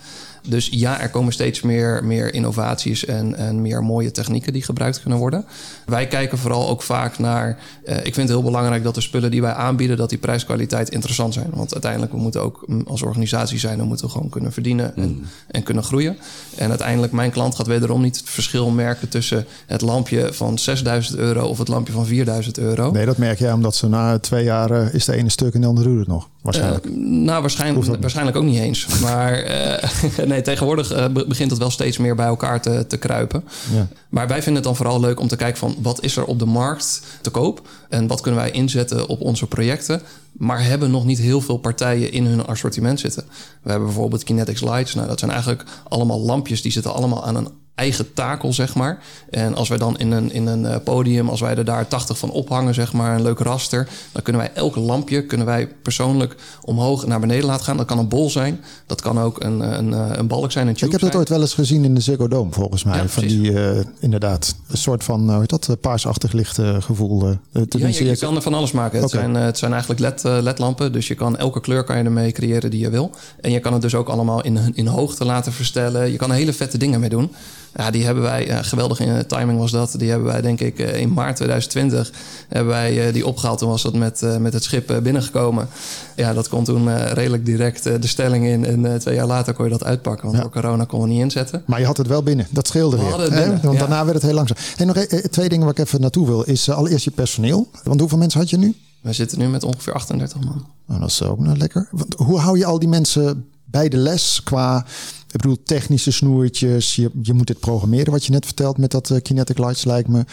Dus 0.49 0.68
ja, 0.70 1.01
er 1.01 1.11
komen 1.11 1.32
steeds 1.32 1.62
meer, 1.62 2.05
meer 2.05 2.34
innovaties 2.34 3.05
en, 3.05 3.34
en 3.34 3.62
meer 3.62 3.82
mooie 3.84 4.11
technieken 4.11 4.53
die 4.53 4.62
gebruikt 4.62 5.01
kunnen 5.01 5.18
worden. 5.18 5.45
Wij 5.86 6.07
kijken 6.07 6.39
vooral 6.39 6.68
ook 6.68 6.82
vaak 6.82 7.18
naar. 7.18 7.59
eh, 7.84 7.97
ik 7.97 8.03
vind 8.03 8.16
het 8.16 8.28
heel 8.28 8.43
belangrijk 8.43 8.82
dat 8.82 8.95
de 8.95 9.01
spullen 9.01 9.30
die 9.30 9.41
wij 9.41 9.53
aanbieden, 9.53 9.97
dat 9.97 10.09
die 10.09 10.18
prijskwaliteit 10.18 10.89
interessant 10.89 11.34
zijn. 11.34 11.51
Want 11.53 11.72
uiteindelijk, 11.72 12.12
we 12.12 12.18
moeten 12.18 12.43
ook 12.43 12.62
mm, 12.66 12.82
als 12.86 13.03
organisatie 13.03 13.59
zijn, 13.59 13.78
dan 13.78 13.86
moeten 13.86 14.07
we 14.07 14.12
gewoon 14.12 14.28
kunnen 14.28 14.53
verdienen 14.53 14.97
en, 14.97 15.24
en 15.51 15.62
kunnen 15.62 15.84
groeien. 15.84 16.16
En 16.57 16.68
uiteindelijk, 16.68 17.12
mijn 17.12 17.30
klant 17.30 17.55
gaat 17.55 17.66
wederom 17.66 18.03
niet 18.03 18.16
het 18.16 18.28
verschil 18.28 18.70
merken 18.70 19.09
tussen 19.09 19.47
het 19.66 19.80
lampje 19.80 20.32
van 20.32 20.59
6000 20.59 21.18
euro 21.18 21.47
of 21.47 21.59
het 21.59 21.68
lampje 21.68 21.93
van 21.93 22.07
4000 22.07 22.59
euro. 22.59 22.91
Nee, 22.91 23.07
dat 23.07 23.16
merk 23.16 23.39
jij 23.39 23.53
omdat 23.53 23.76
ze 23.76 23.89
na 23.89 24.18
twee 24.18 24.45
jaar 24.45 24.70
eh, 24.70 24.95
is 24.95 25.05
de 25.05 25.16
ene 25.16 25.28
stuk 25.28 25.55
en 25.55 25.61
de 25.61 25.66
andere 25.66 25.99
het 25.99 26.07
nog. 26.07 26.28
Waarschijnlijk. 26.43 26.84
Eh, 26.84 26.93
nou, 27.01 27.41
waarschijnlijk, 27.41 28.01
waarschijnlijk 28.01 28.36
ook 28.36 28.45
niet 28.45 28.59
eens. 28.59 28.86
Maar 29.03 29.32
eh, 29.32 29.89
nee, 30.29 30.43
tegenwoordig 30.43 30.93
eh, 30.93 31.07
be- 31.09 31.26
begint 31.26 31.51
het 31.51 31.59
wel 31.59 31.70
steeds 31.70 31.99
meer 31.99 32.14
bij 32.14 32.26
elkaar 32.26 32.62
te, 32.62 32.87
te 32.87 32.97
kruipen. 32.97 33.45
Ja. 33.72 33.89
Maar 34.09 34.26
wij 34.29 34.37
vinden 34.37 34.55
het 34.55 34.64
dan 34.64 34.76
vooral 34.76 35.01
leuk 35.01 35.20
om 35.20 35.29
te 35.29 35.37
kijken 35.37 35.59
van 35.59 35.76
wat 35.83 36.03
is 36.03 36.16
er 36.16 36.24
op 36.24 36.39
de 36.39 36.45
markt 36.47 37.03
te 37.20 37.31
koop 37.31 37.68
en 37.89 38.07
wat 38.07 38.20
kunnen 38.20 38.41
wij 38.41 38.51
inzetten 38.51 39.09
op 39.09 39.20
onze 39.20 39.47
projecten. 39.47 40.03
Maar 40.33 40.64
hebben 40.64 40.91
nog 40.91 41.05
niet 41.05 41.18
heel 41.18 41.41
veel 41.41 41.59
partijen 41.59 42.12
in 42.12 42.26
hun 42.26 42.47
assortiment 42.47 43.01
zitten. 43.01 43.24
We 43.62 43.70
hebben 43.70 43.89
bijvoorbeeld 43.89 44.24
Kinetics 44.24 44.61
Lights. 44.61 44.95
Nou, 44.95 45.09
dat 45.09 45.18
zijn 45.18 45.31
eigenlijk 45.31 45.64
allemaal 45.89 46.20
lampjes 46.20 46.62
die 46.62 46.72
zitten 46.72 46.95
allemaal 46.95 47.24
aan 47.24 47.37
een 47.37 47.49
eigen 47.79 48.12
takel, 48.14 48.53
zeg 48.53 48.74
maar. 48.74 48.99
En 49.31 49.55
als 49.55 49.68
wij 49.68 49.79
dan 49.79 49.99
in 49.99 50.11
een, 50.11 50.33
in 50.33 50.47
een 50.47 50.66
eh, 50.66 50.76
podium, 50.85 51.29
als 51.29 51.41
wij 51.41 51.57
er 51.57 51.64
daar 51.64 51.89
80 51.89 52.18
van 52.18 52.31
ophangen, 52.31 52.74
zeg 52.74 52.93
maar, 52.93 53.14
een 53.16 53.22
leuk 53.22 53.39
raster, 53.39 53.89
dan 54.12 54.22
kunnen 54.22 54.43
wij 54.43 54.51
elk 54.55 54.76
lampje 54.76 55.26
kunnen 55.26 55.47
wij 55.47 55.68
persoonlijk 55.83 56.37
omhoog 56.64 57.03
en 57.03 57.09
naar 57.09 57.20
beneden 57.20 57.45
laten 57.45 57.64
gaan. 57.64 57.76
Dat 57.76 57.87
kan 57.87 57.99
een 57.99 58.09
bol 58.09 58.31
zijn, 58.31 58.61
dat 58.87 59.01
kan 59.01 59.20
ook 59.20 59.45
een, 59.45 59.61
een, 59.79 59.95
eh, 59.95 60.07
een 60.12 60.26
balk 60.26 60.53
zijn, 60.53 60.66
een 60.68 60.74
tube 60.74 60.87
Ik 60.87 60.93
heb 60.93 61.01
dat 61.01 61.11
zijn. 61.11 61.22
ooit 61.22 61.29
wel 61.29 61.41
eens 61.41 61.55
gezien 61.55 61.85
in 61.85 61.95
de 61.95 62.01
Ziggo 62.01 62.29
Dome, 62.29 62.53
volgens 62.53 62.85
mij. 62.85 62.97
Ja, 62.97 63.09
van 63.09 63.26
die, 63.26 63.61
eh, 63.62 63.85
inderdaad, 64.01 64.55
een 64.68 64.76
soort 64.79 65.05
van, 65.05 65.31
hoe 65.31 65.41
heet 65.41 65.49
dat, 65.51 65.68
eh, 65.68 65.74
paarsachtig 65.81 66.33
licht 66.33 66.59
eh, 66.59 66.76
gevoel. 66.81 67.22
eh, 67.29 67.62
Ja, 67.79 67.89
je, 67.89 68.16
kan 68.16 68.37
er 68.37 68.43
van 68.43 68.55
alles 68.55 68.72
maken. 68.72 69.01
Het, 69.01 69.11
zijn, 69.11 69.37
eh, 69.37 69.43
het 69.45 69.59
zijn 69.59 69.70
eigenlijk 69.70 70.01
LED, 70.01 70.24
eh, 70.24 70.39
LED-lampen. 70.43 70.93
Dus 70.93 71.09
je 71.09 71.14
kan 71.14 71.37
elke 71.37 71.61
kleur 71.61 71.85
kan 71.85 71.99
je 71.99 72.05
ermee 72.05 72.33
creëren 72.33 72.70
die 72.70 72.81
je 72.81 72.91
wil. 72.91 73.11
En 73.41 73.51
je 73.51 73.61
kan 73.61 73.72
het 73.72 73.83
dus 73.83 73.95
ook 73.95 74.09
allemaal 74.09 74.43
in, 74.45 74.59
in 74.74 74.87
hoogte 74.87 75.24
laten 75.24 75.53
verstellen. 75.53 76.11
Je 76.11 76.16
kan 76.16 76.31
er 76.31 76.37
hele 76.37 76.53
vette 76.53 76.79
dingen 76.79 77.01
mee 77.01 77.09
doen. 77.09 77.33
Ja, 77.79 77.91
die 77.91 78.05
hebben 78.05 78.22
wij, 78.22 78.64
geweldig 78.64 79.01
in 79.01 79.26
timing 79.26 79.59
was 79.59 79.70
dat. 79.70 79.95
Die 79.99 80.11
hebben 80.11 80.26
wij 80.29 80.41
denk 80.41 80.61
ik 80.61 80.79
eh, 80.79 81.01
in 81.01 81.12
maart 81.12 81.37
2020 81.37 82.12
hebben 82.49 82.72
wij 82.72 83.07
eh, 83.07 83.12
die 83.12 83.26
opgehaald. 83.26 83.59
Toen 83.59 83.68
was 83.68 83.83
dat 83.83 83.95
met, 83.95 84.22
eh, 84.22 84.37
met 84.37 84.53
het 84.53 84.62
schip 84.64 84.91
eh, 84.91 84.99
binnengekomen. 84.99 85.68
Ja, 86.16 86.33
dat 86.33 86.49
kon 86.49 86.64
toen 86.64 86.91
eh, 86.91 87.12
redelijk 87.12 87.45
direct 87.45 87.87
eh, 87.87 87.95
de 88.01 88.07
stelling 88.07 88.47
in. 88.47 88.64
En 88.64 88.93
eh, 88.93 88.95
twee 88.99 89.14
jaar 89.14 89.26
later 89.26 89.55
kon 89.55 89.64
je 89.64 89.70
dat 89.70 89.85
uitpakken. 89.85 90.24
Want 90.24 90.37
Ja. 90.37 90.43
door 90.43 90.53
corona 90.53 90.85
kon 90.85 91.01
we 91.03 91.09
niet 91.09 91.20
inzetten. 91.20 91.62
Maar 91.66 91.81
je 91.81 91.87
had 91.87 91.97
het 91.97 92.07
wel 92.07 92.22
binnen. 92.22 92.47
Dat 92.51 92.66
scheelde 92.66 92.97
We 92.97 93.03
weer. 93.05 93.16
binnen, 93.31 93.61
Want 93.62 93.74
ja. 93.74 93.79
daarna 93.81 94.03
werd 94.05 94.14
het 94.16 94.22
heel 94.26 94.35
langzaam. 94.35 94.57
En 94.76 94.87
nog 94.87 94.97
eh, 94.97 95.18
twee 95.24 95.49
dingen 95.49 95.64
waar 95.64 95.79
ik 95.79 95.85
even 95.87 96.01
naartoe 96.01 96.26
wil. 96.26 96.43
Is 96.43 96.68
eh, 96.68 96.76
allereerst 96.76 97.05
je 97.05 97.11
personeel. 97.11 97.68
Want 97.85 98.01
hoeveel 98.01 98.18
mensen 98.18 98.41
had 98.41 98.51
je 98.51 98.59
nu? 98.59 98.74
We 99.01 99.12
zitten 99.12 99.39
nu 99.39 99.49
met 99.49 99.64
ongeveer 99.64 99.93
38 99.93 100.41
man. 100.41 100.66
Nou, 100.87 101.01
dat 101.01 101.09
is 101.09 101.22
ook 101.22 101.39
nog 101.39 101.57
lekker. 101.57 101.89
Want 101.91 102.14
hoe 102.16 102.39
hou 102.39 102.59
je 102.59 102.64
al 102.64 102.79
die 102.79 102.89
mensen 102.89 103.47
bij 103.64 103.89
de 103.89 103.97
les 103.97 104.41
qua... 104.45 104.85
Ik 105.33 105.41
bedoel, 105.41 105.62
technische 105.62 106.12
snoertjes. 106.12 106.97
Je, 106.97 107.11
je 107.22 107.33
moet 107.33 107.47
dit 107.47 107.61
programmeren 107.61 108.12
wat 108.12 108.24
je 108.24 108.33
net 108.33 108.45
vertelt 108.45 108.79
met 108.79 108.91
dat 108.91 109.11
eh, 109.11 109.22
Kinetic 109.22 109.59
Lights 109.59 109.85
lijkt 109.85 110.09
me. 110.09 110.24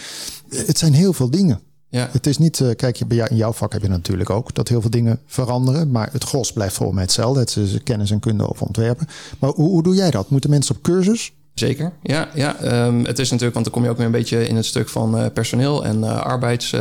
Het 0.49 0.77
zijn 0.77 0.93
heel 0.93 1.13
veel 1.13 1.29
dingen. 1.29 1.59
Ja. 1.89 2.09
Het 2.11 2.27
is 2.27 2.37
niet, 2.37 2.59
eh, 2.59 2.75
kijk, 2.75 2.99
in 2.99 3.35
jouw 3.35 3.53
vak 3.53 3.73
heb 3.73 3.81
je 3.81 3.87
natuurlijk 3.87 4.29
ook 4.29 4.53
dat 4.53 4.67
heel 4.67 4.81
veel 4.81 4.89
dingen 4.89 5.19
veranderen. 5.25 5.91
Maar 5.91 6.09
het 6.11 6.23
gros 6.23 6.53
blijft 6.53 6.75
volgens 6.75 6.95
mij 6.95 7.05
hetzelfde. 7.05 7.39
Het 7.39 7.55
is 7.55 7.83
kennis 7.83 8.11
en 8.11 8.19
kunde 8.19 8.49
over 8.49 8.65
ontwerpen. 8.65 9.07
Maar 9.39 9.49
hoe, 9.49 9.69
hoe 9.69 9.83
doe 9.83 9.95
jij 9.95 10.11
dat? 10.11 10.29
Moeten 10.29 10.49
mensen 10.49 10.75
op 10.75 10.81
cursus? 10.81 11.33
Zeker, 11.55 11.91
ja. 12.01 12.29
ja. 12.33 12.55
Ehm, 12.57 13.03
het 13.03 13.19
is 13.19 13.29
natuurlijk, 13.29 13.53
want 13.53 13.65
dan 13.65 13.73
kom 13.73 13.83
je 13.83 13.89
ook 13.89 13.97
weer 13.97 14.05
een 14.05 14.11
beetje 14.11 14.47
in 14.47 14.55
het 14.55 14.65
stuk 14.65 14.89
van 14.89 15.17
eh, 15.17 15.25
personeel 15.33 15.85
en 15.85 16.03
eh, 16.03 16.19
arbeids, 16.21 16.73
eh, 16.73 16.79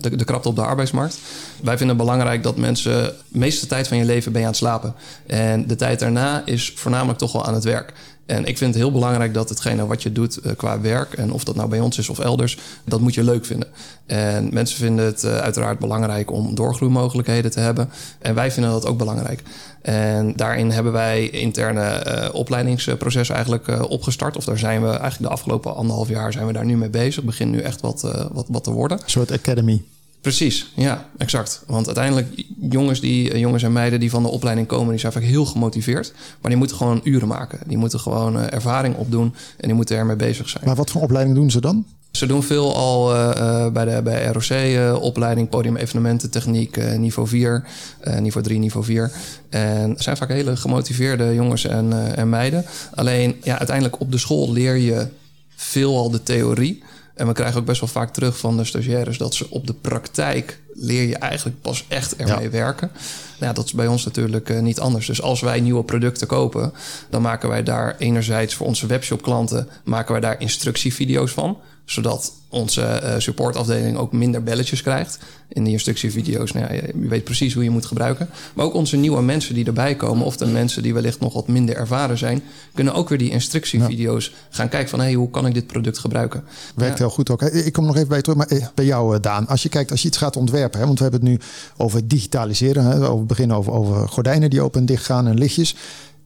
de, 0.00 0.16
de 0.16 0.24
krapte 0.24 0.48
op 0.48 0.56
de 0.56 0.62
arbeidsmarkt. 0.62 1.18
Wij 1.62 1.78
vinden 1.78 1.96
het 1.96 2.06
belangrijk 2.06 2.42
dat 2.42 2.56
mensen, 2.56 2.92
de 3.28 3.38
meeste 3.38 3.66
tijd 3.66 3.88
van 3.88 3.96
je 3.96 4.04
leven 4.04 4.32
ben 4.32 4.40
je 4.40 4.46
aan 4.46 4.52
het 4.52 4.62
slapen. 4.62 4.94
En 5.26 5.66
de 5.66 5.76
tijd 5.76 5.98
daarna 5.98 6.42
is 6.44 6.72
voornamelijk 6.76 7.18
toch 7.18 7.32
wel 7.32 7.46
aan 7.46 7.54
het 7.54 7.64
werk. 7.64 7.92
En 8.26 8.44
ik 8.44 8.58
vind 8.58 8.74
het 8.74 8.82
heel 8.82 8.92
belangrijk 8.92 9.34
dat 9.34 9.48
hetgene 9.48 9.86
wat 9.86 10.02
je 10.02 10.12
doet 10.12 10.40
qua 10.56 10.80
werk, 10.80 11.12
en 11.12 11.32
of 11.32 11.44
dat 11.44 11.56
nou 11.56 11.68
bij 11.68 11.80
ons 11.80 11.98
is 11.98 12.08
of 12.08 12.18
elders, 12.18 12.58
dat 12.84 13.00
moet 13.00 13.14
je 13.14 13.24
leuk 13.24 13.44
vinden. 13.44 13.68
En 14.06 14.48
mensen 14.52 14.78
vinden 14.78 15.04
het 15.04 15.24
uiteraard 15.24 15.78
belangrijk 15.78 16.30
om 16.30 16.54
doorgroeimogelijkheden 16.54 17.50
te 17.50 17.60
hebben. 17.60 17.90
En 18.18 18.34
wij 18.34 18.50
vinden 18.50 18.70
dat 18.70 18.86
ook 18.86 18.98
belangrijk. 18.98 19.42
En 19.86 20.32
daarin 20.36 20.70
hebben 20.70 20.92
wij 20.92 21.28
interne 21.28 22.06
uh, 22.06 22.34
opleidingsprocessen 22.34 23.34
eigenlijk 23.34 23.90
opgestart. 23.90 24.36
Of 24.36 24.44
daar 24.44 24.58
zijn 24.58 24.82
we 24.82 24.88
eigenlijk 24.88 25.22
de 25.22 25.28
afgelopen 25.28 25.74
anderhalf 25.74 26.08
jaar 26.08 26.32
zijn 26.32 26.46
we 26.46 26.52
daar 26.52 26.64
nu 26.64 26.76
mee 26.76 26.88
bezig. 26.88 27.24
Begint 27.24 27.50
nu 27.50 27.58
echt 27.58 27.80
wat, 27.80 28.00
wat, 28.32 28.46
wat 28.48 28.64
te 28.64 28.70
worden. 28.70 28.98
Een 28.98 29.10
soort 29.10 29.32
academy. 29.32 29.82
Precies, 30.26 30.72
ja, 30.74 31.08
exact. 31.16 31.62
Want 31.66 31.86
uiteindelijk, 31.86 32.44
jongens, 32.70 33.00
die, 33.00 33.32
eh, 33.32 33.40
jongens 33.40 33.62
en 33.62 33.72
meiden 33.72 34.00
die 34.00 34.10
van 34.10 34.22
de 34.22 34.28
opleiding 34.28 34.66
komen, 34.66 34.90
die 34.90 34.98
zijn 34.98 35.12
vaak 35.12 35.22
heel 35.22 35.44
gemotiveerd. 35.44 36.12
Maar 36.40 36.50
die 36.50 36.56
moeten 36.56 36.76
gewoon 36.76 37.00
uren 37.04 37.28
maken. 37.28 37.58
Die 37.66 37.76
moeten 37.76 38.00
gewoon 38.00 38.38
ervaring 38.38 38.96
opdoen 38.96 39.34
en 39.56 39.66
die 39.66 39.74
moeten 39.74 39.96
ermee 39.96 40.16
bezig 40.16 40.48
zijn. 40.48 40.64
Maar 40.66 40.74
wat 40.74 40.90
voor 40.90 41.02
opleiding 41.02 41.36
doen 41.36 41.50
ze 41.50 41.60
dan? 41.60 41.86
Ze 42.16 42.26
doen 42.26 42.42
veel 42.42 42.74
al 42.74 43.14
uh, 43.14 43.68
bij 43.68 43.84
de 43.84 44.02
bij 44.02 44.26
ROC-opleiding, 44.26 45.48
podium 45.48 45.76
evenementen, 45.76 46.30
techniek, 46.30 46.96
niveau 46.98 47.28
4, 47.28 47.64
niveau 48.20 48.46
3, 48.46 48.58
niveau 48.58 48.84
4. 48.84 49.12
En 49.50 49.94
zijn 49.98 50.16
vaak 50.16 50.28
hele 50.28 50.56
gemotiveerde 50.56 51.34
jongens 51.34 51.64
en, 51.64 52.16
en 52.16 52.28
meiden. 52.28 52.64
Alleen, 52.94 53.36
ja, 53.42 53.58
uiteindelijk 53.58 54.00
op 54.00 54.12
de 54.12 54.18
school 54.18 54.52
leer 54.52 54.76
je 54.76 55.06
veel 55.56 55.96
al 55.96 56.10
de 56.10 56.22
theorie. 56.22 56.82
En 57.14 57.26
we 57.26 57.32
krijgen 57.32 57.60
ook 57.60 57.66
best 57.66 57.80
wel 57.80 57.88
vaak 57.88 58.12
terug 58.12 58.38
van 58.38 58.56
de 58.56 58.64
stagiaires 58.64 59.18
dat 59.18 59.34
ze 59.34 59.50
op 59.50 59.66
de 59.66 59.74
praktijk 59.74 60.60
leer 60.76 61.08
je 61.08 61.16
eigenlijk 61.16 61.60
pas 61.60 61.84
echt 61.88 62.16
ermee 62.16 62.44
ja. 62.44 62.50
werken. 62.50 62.90
Nou 63.38 63.50
ja, 63.50 63.52
dat 63.52 63.64
is 63.64 63.72
bij 63.72 63.86
ons 63.86 64.04
natuurlijk 64.04 64.48
uh, 64.48 64.60
niet 64.60 64.80
anders. 64.80 65.06
Dus 65.06 65.22
als 65.22 65.40
wij 65.40 65.60
nieuwe 65.60 65.84
producten 65.84 66.26
kopen, 66.26 66.72
dan 67.10 67.22
maken 67.22 67.48
wij 67.48 67.62
daar 67.62 67.94
enerzijds 67.98 68.54
voor 68.54 68.66
onze 68.66 68.86
webshop 68.86 69.22
klanten 69.22 69.68
maken 69.84 70.12
wij 70.12 70.20
daar 70.20 70.40
instructievideo's 70.40 71.32
van 71.32 71.58
zodat 71.86 72.32
onze 72.48 73.00
uh, 73.02 73.14
supportafdeling 73.18 73.96
ook 73.96 74.12
minder 74.12 74.42
belletjes 74.42 74.82
krijgt. 74.82 75.18
In 75.48 75.64
die 75.64 75.72
instructievideo's, 75.72 76.52
nou 76.52 76.74
ja, 76.74 76.82
je 76.82 77.08
weet 77.08 77.24
precies 77.24 77.54
hoe 77.54 77.64
je 77.64 77.70
moet 77.70 77.86
gebruiken. 77.86 78.28
Maar 78.54 78.64
ook 78.64 78.74
onze 78.74 78.96
nieuwe 78.96 79.22
mensen 79.22 79.54
die 79.54 79.66
erbij 79.66 79.94
komen... 79.94 80.26
of 80.26 80.36
de 80.36 80.46
mensen 80.46 80.82
die 80.82 80.94
wellicht 80.94 81.20
nog 81.20 81.32
wat 81.32 81.48
minder 81.48 81.76
ervaren 81.76 82.18
zijn... 82.18 82.42
kunnen 82.74 82.94
ook 82.94 83.08
weer 83.08 83.18
die 83.18 83.30
instructievideo's 83.30 84.34
gaan 84.50 84.68
kijken 84.68 84.88
van... 84.88 84.98
hé, 84.98 85.04
hey, 85.04 85.14
hoe 85.14 85.30
kan 85.30 85.46
ik 85.46 85.54
dit 85.54 85.66
product 85.66 85.98
gebruiken? 85.98 86.44
Werkt 86.74 86.98
ja. 86.98 87.04
heel 87.04 87.14
goed 87.14 87.30
ook. 87.30 87.42
Ik 87.42 87.72
kom 87.72 87.86
nog 87.86 87.96
even 87.96 88.08
bij 88.08 88.22
terug, 88.22 88.38
maar 88.38 88.46
eh, 88.46 88.66
bij 88.74 88.84
jou 88.84 89.14
eh, 89.14 89.22
Daan. 89.22 89.46
Als 89.46 89.62
je 89.62 89.68
kijkt, 89.68 89.90
als 89.90 90.02
je 90.02 90.08
iets 90.08 90.18
gaat 90.18 90.36
ontwerpen... 90.36 90.65
Hè, 90.74 90.86
want 90.86 90.98
we 90.98 91.02
hebben 91.02 91.20
het 91.20 91.30
nu 91.30 91.38
over 91.76 92.08
digitaliseren. 92.08 92.84
Hè, 92.84 93.08
over 93.08 93.26
beginnen 93.26 93.56
over, 93.56 93.72
over 93.72 94.08
gordijnen 94.08 94.50
die 94.50 94.62
open 94.62 94.80
en 94.80 94.86
dicht 94.86 95.04
gaan 95.04 95.26
en 95.26 95.38
lichtjes... 95.38 95.76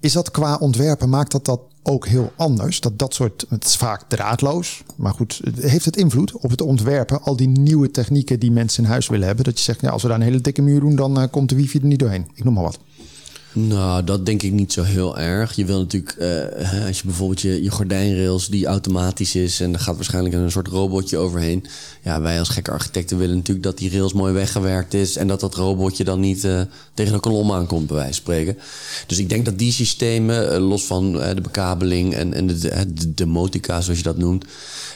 Is 0.01 0.12
dat 0.12 0.30
qua 0.30 0.57
ontwerpen, 0.57 1.09
maakt 1.09 1.32
dat 1.32 1.45
dat 1.45 1.61
ook 1.82 2.07
heel 2.07 2.32
anders? 2.36 2.80
Dat 2.80 2.99
dat 2.99 3.14
soort, 3.14 3.47
het 3.49 3.64
is 3.64 3.76
vaak 3.76 4.03
draadloos, 4.09 4.82
maar 4.97 5.12
goed, 5.12 5.41
heeft 5.55 5.84
het 5.84 5.97
invloed 5.97 6.32
op 6.32 6.51
het 6.51 6.61
ontwerpen? 6.61 7.22
Al 7.22 7.36
die 7.36 7.49
nieuwe 7.49 7.91
technieken 7.91 8.41
die 8.41 8.51
mensen 8.51 8.84
in 8.84 8.91
huis 8.91 9.09
willen 9.09 9.26
hebben. 9.26 9.45
Dat 9.45 9.59
je 9.59 9.64
zegt, 9.64 9.80
ja, 9.80 9.91
als 9.91 10.03
we 10.03 10.09
daar 10.09 10.16
een 10.16 10.22
hele 10.22 10.41
dikke 10.41 10.62
muur 10.62 10.80
doen, 10.80 10.97
dan 10.97 11.20
uh, 11.20 11.24
komt 11.30 11.49
de 11.49 11.55
wifi 11.55 11.78
er 11.78 11.84
niet 11.84 11.99
doorheen. 11.99 12.26
Ik 12.34 12.45
noem 12.45 12.55
maar 12.55 12.62
wat. 12.62 12.78
Nou, 13.53 14.05
dat 14.05 14.27
denk 14.27 14.43
ik 14.43 14.53
niet 14.53 14.73
zo 14.73 14.83
heel 14.83 15.19
erg. 15.19 15.57
Je 15.57 15.65
wil 15.65 15.79
natuurlijk, 15.79 16.17
uh, 16.19 16.87
als 16.87 16.99
je 16.99 17.05
bijvoorbeeld 17.05 17.41
je, 17.41 17.71
gordijnrails 17.71 18.49
die 18.49 18.67
automatisch 18.67 19.35
is 19.35 19.61
en 19.61 19.73
er 19.73 19.81
gaat 19.81 19.97
waarschijnlijk 19.97 20.35
een 20.35 20.51
soort 20.51 20.69
robotje 20.69 21.17
overheen. 21.17 21.67
Ja, 22.03 22.21
wij 22.21 22.39
als 22.39 22.49
gekke 22.49 22.71
architecten 22.71 23.19
willen 23.19 23.37
natuurlijk 23.37 23.67
dat 23.67 23.79
die 23.79 23.91
rails 23.91 24.13
mooi 24.13 24.33
weggewerkt 24.33 24.95
is 24.95 25.17
en 25.17 25.27
dat 25.27 25.41
dat 25.41 25.55
robotje 25.55 26.05
dan 26.05 26.21
niet 26.21 26.45
uh, 26.45 26.61
tegen 26.95 27.15
een 27.15 27.21
kolom 27.21 27.53
aankomt, 27.53 27.87
bij 27.87 27.97
wijze 27.97 28.13
van 28.13 28.23
spreken. 28.23 28.59
Dus 29.07 29.19
ik 29.19 29.29
denk 29.29 29.45
dat 29.45 29.59
die 29.59 29.73
systemen, 29.73 30.53
uh, 30.53 30.69
los 30.69 30.85
van 30.85 31.13
de 31.13 31.41
bekabeling 31.43 32.15
en, 32.15 32.35
en 32.35 32.47
de, 32.47 32.59
de, 33.15 33.59
zoals 33.67 33.87
je 33.87 34.03
dat 34.03 34.19
noemt, 34.19 34.45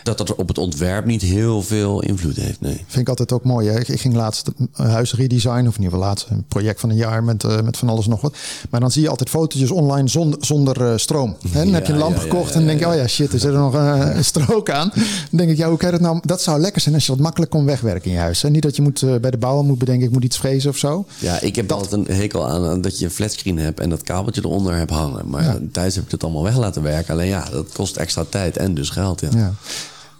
dat 0.02 0.18
dat 0.18 0.34
op 0.34 0.48
het 0.48 0.58
ontwerp 0.58 1.04
niet 1.04 1.22
heel 1.22 1.62
veel 1.62 2.02
invloed 2.02 2.36
heeft. 2.36 2.60
Nee. 2.60 2.84
Vind 2.86 3.00
ik 3.00 3.08
altijd 3.08 3.32
ook 3.32 3.44
mooi. 3.44 3.68
Hè? 3.68 3.78
Ik 3.78 4.00
ging 4.00 4.14
laatst 4.14 4.50
een 4.72 4.86
huis 4.86 5.14
redesign, 5.14 5.66
of 5.66 5.76
in 5.76 5.82
ieder 5.82 5.84
geval 5.84 5.98
laatst 5.98 6.26
een 6.30 6.44
project 6.48 6.80
van 6.80 6.90
een 6.90 6.96
jaar 6.96 7.24
met, 7.24 7.62
met 7.64 7.76
van 7.76 7.88
alles 7.88 8.06
nog 8.06 8.20
wat. 8.20 8.36
Maar 8.70 8.80
dan 8.80 8.90
zie 8.90 9.02
je 9.02 9.08
altijd 9.08 9.30
fotootjes 9.30 9.70
online 9.70 10.08
zonder, 10.08 10.38
zonder 10.44 10.80
uh, 10.80 10.92
stroom. 10.96 11.36
Hè? 11.48 11.58
Dan 11.58 11.68
ja, 11.68 11.74
heb 11.74 11.86
je 11.86 11.92
een 11.92 11.98
lamp 11.98 12.16
ja, 12.16 12.20
gekocht 12.22 12.54
en 12.54 12.66
denk 12.66 12.80
je, 12.80 12.88
oh 12.88 12.94
ja, 12.94 13.06
shit, 13.06 13.32
er 13.32 13.38
zit 13.38 13.52
er 13.52 13.58
nog 13.58 13.74
uh, 13.74 14.10
een 14.14 14.24
strook 14.24 14.70
aan. 14.70 14.90
Dan 14.94 15.04
denk 15.30 15.50
ik, 15.50 15.56
ja, 15.56 15.68
hoe 15.68 15.78
kan 15.78 15.90
je 15.90 15.98
dat 15.98 16.06
nou? 16.06 16.20
Dat 16.22 16.42
zou 16.42 16.60
lekker 16.60 16.80
zijn 16.80 16.94
als 16.94 17.06
je 17.06 17.12
dat 17.12 17.20
makkelijk 17.20 17.50
kon 17.50 17.64
wegwerken 17.64 18.10
in 18.10 18.16
je 18.16 18.22
huis. 18.22 18.42
Hè? 18.42 18.50
Niet 18.50 18.62
dat 18.62 18.76
je 18.76 18.82
moet, 18.82 19.20
bij 19.20 19.30
de 19.30 19.38
bouwer 19.38 19.64
moet 19.64 19.78
bedenken, 19.78 20.06
ik 20.06 20.12
moet 20.12 20.24
iets 20.24 20.38
vrezen 20.38 20.70
of 20.70 20.76
zo. 20.76 21.06
Ja, 21.18 21.40
ik 21.40 21.56
heb 21.56 21.68
dat... 21.68 21.78
altijd 21.78 22.08
een 22.08 22.16
hekel 22.16 22.48
aan, 22.48 22.64
aan, 22.64 22.80
dat 22.80 22.98
je 22.98 23.04
een 23.04 23.10
flatscreen 23.10 23.58
hebt 23.58 23.80
en 23.80 23.90
dat 23.90 24.02
kabeltje 24.02 24.40
eronder 24.44 24.74
hebt 24.76 24.90
hangen. 24.90 25.28
Maar 25.28 25.58
thuis 25.72 25.94
heb 25.94 26.04
ik 26.04 26.10
het 26.10 26.24
allemaal 26.24 26.42
weg 26.42 26.56
laten 26.56 26.82
werken. 26.82 27.14
Alleen 27.14 27.28
ja, 27.28 27.48
dat 27.50 27.72
kost 27.72 27.96
extra 27.96 28.24
tijd 28.28 28.56
en 28.56 28.74
dus 28.74 28.90
geld. 28.90 29.20
ja. 29.20 29.54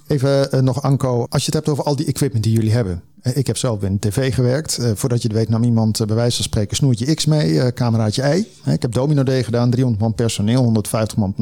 Even 0.07 0.55
uh, 0.55 0.61
nog 0.61 0.82
Anko, 0.82 1.26
als 1.28 1.40
je 1.44 1.46
het 1.46 1.55
hebt 1.55 1.68
over 1.68 1.84
al 1.84 1.96
die 1.96 2.07
equipment 2.07 2.44
die 2.44 2.52
jullie 2.52 2.72
hebben. 2.72 3.02
Ik 3.34 3.46
heb 3.46 3.57
zelf 3.57 3.82
in 3.82 3.98
tv 3.98 4.34
gewerkt. 4.34 4.78
Uh, 4.78 4.90
voordat 4.94 5.22
je 5.22 5.28
het 5.28 5.36
weet 5.36 5.48
nam 5.48 5.62
iemand 5.62 6.07
bij 6.07 6.16
wijze 6.16 6.36
van 6.36 6.44
spreken 6.44 6.76
snoertje 6.76 7.14
X 7.14 7.24
mee, 7.24 7.72
cameraatje 7.72 8.36
Y. 8.36 8.70
ik 8.70 8.82
heb 8.82 8.92
Domino 8.92 9.22
D 9.22 9.30
gedaan, 9.44 9.70
300 9.70 10.02
man 10.02 10.14
personeel, 10.14 10.62
150 10.62 11.18
man 11.18 11.34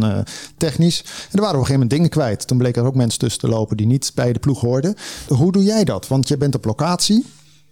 technisch. 0.56 1.00
En 1.00 1.06
er 1.32 1.40
waren 1.40 1.58
op 1.58 1.60
een 1.60 1.66
gegeven 1.66 1.72
moment 1.72 1.90
dingen 1.90 2.08
kwijt. 2.08 2.46
Toen 2.46 2.58
bleken 2.58 2.82
er 2.82 2.88
ook 2.88 2.94
mensen 2.94 3.18
tussen 3.18 3.40
te 3.40 3.48
lopen 3.48 3.76
die 3.76 3.86
niet 3.86 4.12
bij 4.14 4.32
de 4.32 4.38
ploeg 4.38 4.60
hoorden. 4.60 4.94
Hoe 5.28 5.52
doe 5.52 5.62
jij 5.62 5.84
dat? 5.84 6.08
Want 6.08 6.28
je 6.28 6.36
bent 6.36 6.54
op 6.54 6.64
locatie 6.64 7.26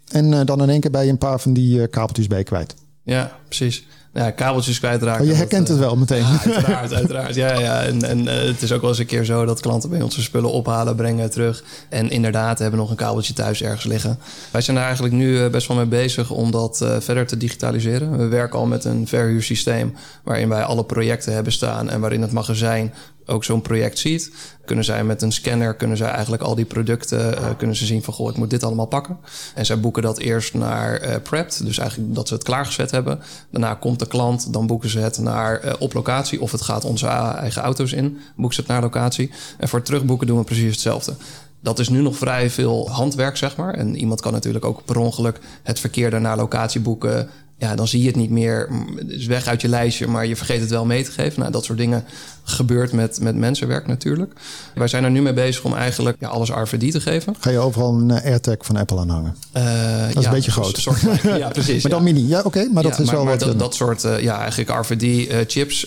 en 0.09 0.47
dan 0.47 0.62
in 0.62 0.70
één 0.70 0.80
keer 0.80 0.91
bij 0.91 1.05
je 1.05 1.11
een 1.11 1.18
paar 1.18 1.41
van 1.41 1.53
die 1.53 1.88
kabeltjes 1.88 2.26
bij 2.26 2.43
kwijt. 2.43 2.74
Ja, 3.03 3.38
precies 3.47 3.84
ja, 4.12 4.30
kabeltjes 4.30 4.78
kwijtraken. 4.78 5.22
Oh, 5.22 5.26
je 5.30 5.34
herkent 5.34 5.66
dat, 5.66 5.76
het 5.76 5.86
wel 5.86 5.96
meteen. 5.96 6.22
Ja, 6.22 6.40
uiteraard, 6.44 6.94
uiteraard. 6.94 7.34
Ja, 7.34 7.58
ja. 7.58 7.82
En, 7.82 8.02
en 8.02 8.18
uh, 8.18 8.32
het 8.32 8.62
is 8.62 8.72
ook 8.72 8.80
wel 8.80 8.90
eens 8.90 8.98
een 8.98 9.06
keer 9.06 9.24
zo 9.24 9.44
dat 9.44 9.61
klanten 9.61 9.90
bij 9.90 10.02
ons 10.02 10.14
hun 10.14 10.24
spullen 10.24 10.50
ophalen, 10.50 10.96
brengen 10.96 11.30
terug. 11.30 11.64
En 11.88 12.11
inderdaad 12.11 12.58
hebben 12.58 12.78
nog 12.78 12.90
een 12.90 12.96
kabeltje 12.96 13.32
thuis 13.32 13.62
ergens 13.62 13.84
liggen. 13.84 14.18
Wij 14.50 14.61
zijn 14.61 14.76
daar 14.76 14.84
eigenlijk 14.84 15.14
nu 15.14 15.38
uh, 15.38 15.48
best 15.48 15.68
wel 15.68 15.76
mee 15.76 15.86
bezig 15.86 16.30
om 16.30 16.50
dat 16.50 16.80
uh, 16.82 16.96
verder 16.98 17.26
te 17.26 17.36
digitaliseren. 17.36 18.18
We 18.18 18.26
werken 18.26 18.58
al 18.58 18.66
met 18.66 18.84
een 18.84 19.06
verhuursysteem 19.06 19.94
waarin 20.24 20.48
wij 20.48 20.62
alle 20.62 20.84
projecten 20.84 21.32
hebben 21.32 21.52
staan 21.52 21.90
en 21.90 22.00
waarin 22.00 22.22
het 22.22 22.32
magazijn 22.32 22.94
ook 23.31 23.45
zo'n 23.45 23.62
project 23.62 23.99
ziet, 23.99 24.33
kunnen 24.64 24.85
zij 24.85 25.05
met 25.05 25.22
een 25.22 25.33
scanner 25.33 25.74
kunnen 25.74 25.97
zij 25.97 26.09
eigenlijk 26.09 26.43
al 26.43 26.55
die 26.55 26.64
producten 26.64 27.35
uh, 27.35 27.47
kunnen 27.57 27.76
ze 27.76 27.87
zien 27.87 28.03
van 28.03 28.14
goh, 28.14 28.31
ik 28.31 28.37
moet 28.37 28.51
dit 28.51 28.64
allemaal 28.64 28.87
pakken. 28.87 29.18
En 29.55 29.66
zij 29.66 29.81
boeken 29.81 30.03
dat 30.03 30.18
eerst 30.18 30.55
naar 30.55 31.09
uh, 31.09 31.14
prepped, 31.22 31.64
dus 31.64 31.78
eigenlijk 31.78 32.14
dat 32.14 32.28
ze 32.28 32.35
het 32.35 32.43
klaargezet 32.43 32.91
hebben. 32.91 33.20
Daarna 33.51 33.74
komt 33.74 33.99
de 33.99 34.07
klant, 34.07 34.53
dan 34.53 34.66
boeken 34.66 34.91
ze 34.91 34.99
het 34.99 35.18
naar 35.18 35.64
uh, 35.64 35.72
op 35.78 35.93
locatie 35.93 36.41
of 36.41 36.53
het 36.53 36.62
gaat 36.62 36.85
onze 36.85 37.07
eigen 37.07 37.62
auto's 37.62 37.93
in, 37.93 38.18
boeken 38.37 38.55
ze 38.55 38.61
het 38.61 38.70
naar 38.70 38.83
locatie. 38.83 39.31
En 39.59 39.68
voor 39.68 39.83
terugboeken 39.83 40.26
doen 40.26 40.39
we 40.39 40.45
precies 40.45 40.70
hetzelfde. 40.70 41.14
Dat 41.62 41.78
is 41.78 41.89
nu 41.89 42.01
nog 42.01 42.16
vrij 42.16 42.51
veel 42.51 42.91
handwerk, 42.91 43.37
zeg 43.37 43.57
maar. 43.57 43.74
En 43.74 43.97
iemand 43.97 44.20
kan 44.20 44.33
natuurlijk 44.33 44.64
ook 44.64 44.85
per 44.85 44.99
ongeluk 44.99 45.39
het 45.62 45.81
verkeer 45.81 46.20
naar 46.20 46.37
locatie 46.37 46.81
boeken 46.81 47.28
ja, 47.61 47.74
dan 47.74 47.89
zie 47.89 48.01
je 48.01 48.07
het 48.07 48.16
niet 48.16 48.31
meer. 48.31 48.68
Het 48.97 49.11
is 49.11 49.26
weg 49.26 49.47
uit 49.47 49.61
je 49.61 49.68
lijstje, 49.68 50.07
maar 50.07 50.26
je 50.26 50.37
vergeet 50.37 50.61
het 50.61 50.70
wel 50.70 50.85
mee 50.85 51.05
te 51.05 51.11
geven. 51.11 51.41
Nou, 51.41 51.53
dat 51.53 51.64
soort 51.64 51.78
dingen 51.78 52.05
gebeurt 52.43 52.93
met, 52.93 53.20
met 53.20 53.36
mensenwerk 53.36 53.86
natuurlijk. 53.86 54.32
Wij 54.74 54.88
zijn 54.88 55.05
er 55.05 55.11
nu 55.11 55.22
mee 55.22 55.32
bezig 55.32 55.64
om 55.64 55.74
eigenlijk 55.74 56.16
ja, 56.20 56.28
alles 56.28 56.51
RFID 56.51 56.93
te 56.93 57.01
geven. 57.01 57.34
Ga 57.41 57.51
je 57.51 57.59
overal 57.59 57.95
een 57.95 58.11
eh, 58.11 58.24
AirTag 58.24 58.57
van 58.61 58.76
Apple 58.76 58.99
aan 58.99 59.09
hangen? 59.09 59.36
Uh, 59.57 59.62
dat 60.07 60.16
is 60.16 60.22
ja, 60.22 60.28
een 60.28 60.34
beetje 60.34 60.51
groot. 60.51 60.76
Soort, 60.76 61.01
ja, 61.22 61.49
precies. 61.49 61.82
maar 61.82 61.93
dan 61.93 62.03
mini. 62.03 62.28
Ja, 62.28 62.41
oké. 62.45 62.68
maar 62.72 62.82
dat 62.82 62.99
is 62.99 63.07
maar, 63.07 63.14
wel 63.14 63.24
maar 63.24 63.38
wat... 63.38 63.49
Dat, 63.49 63.59
dat 63.59 63.74
soort, 63.74 64.03
ja, 64.20 64.41
eigenlijk 64.41 64.70
RFID-chips. 64.70 65.86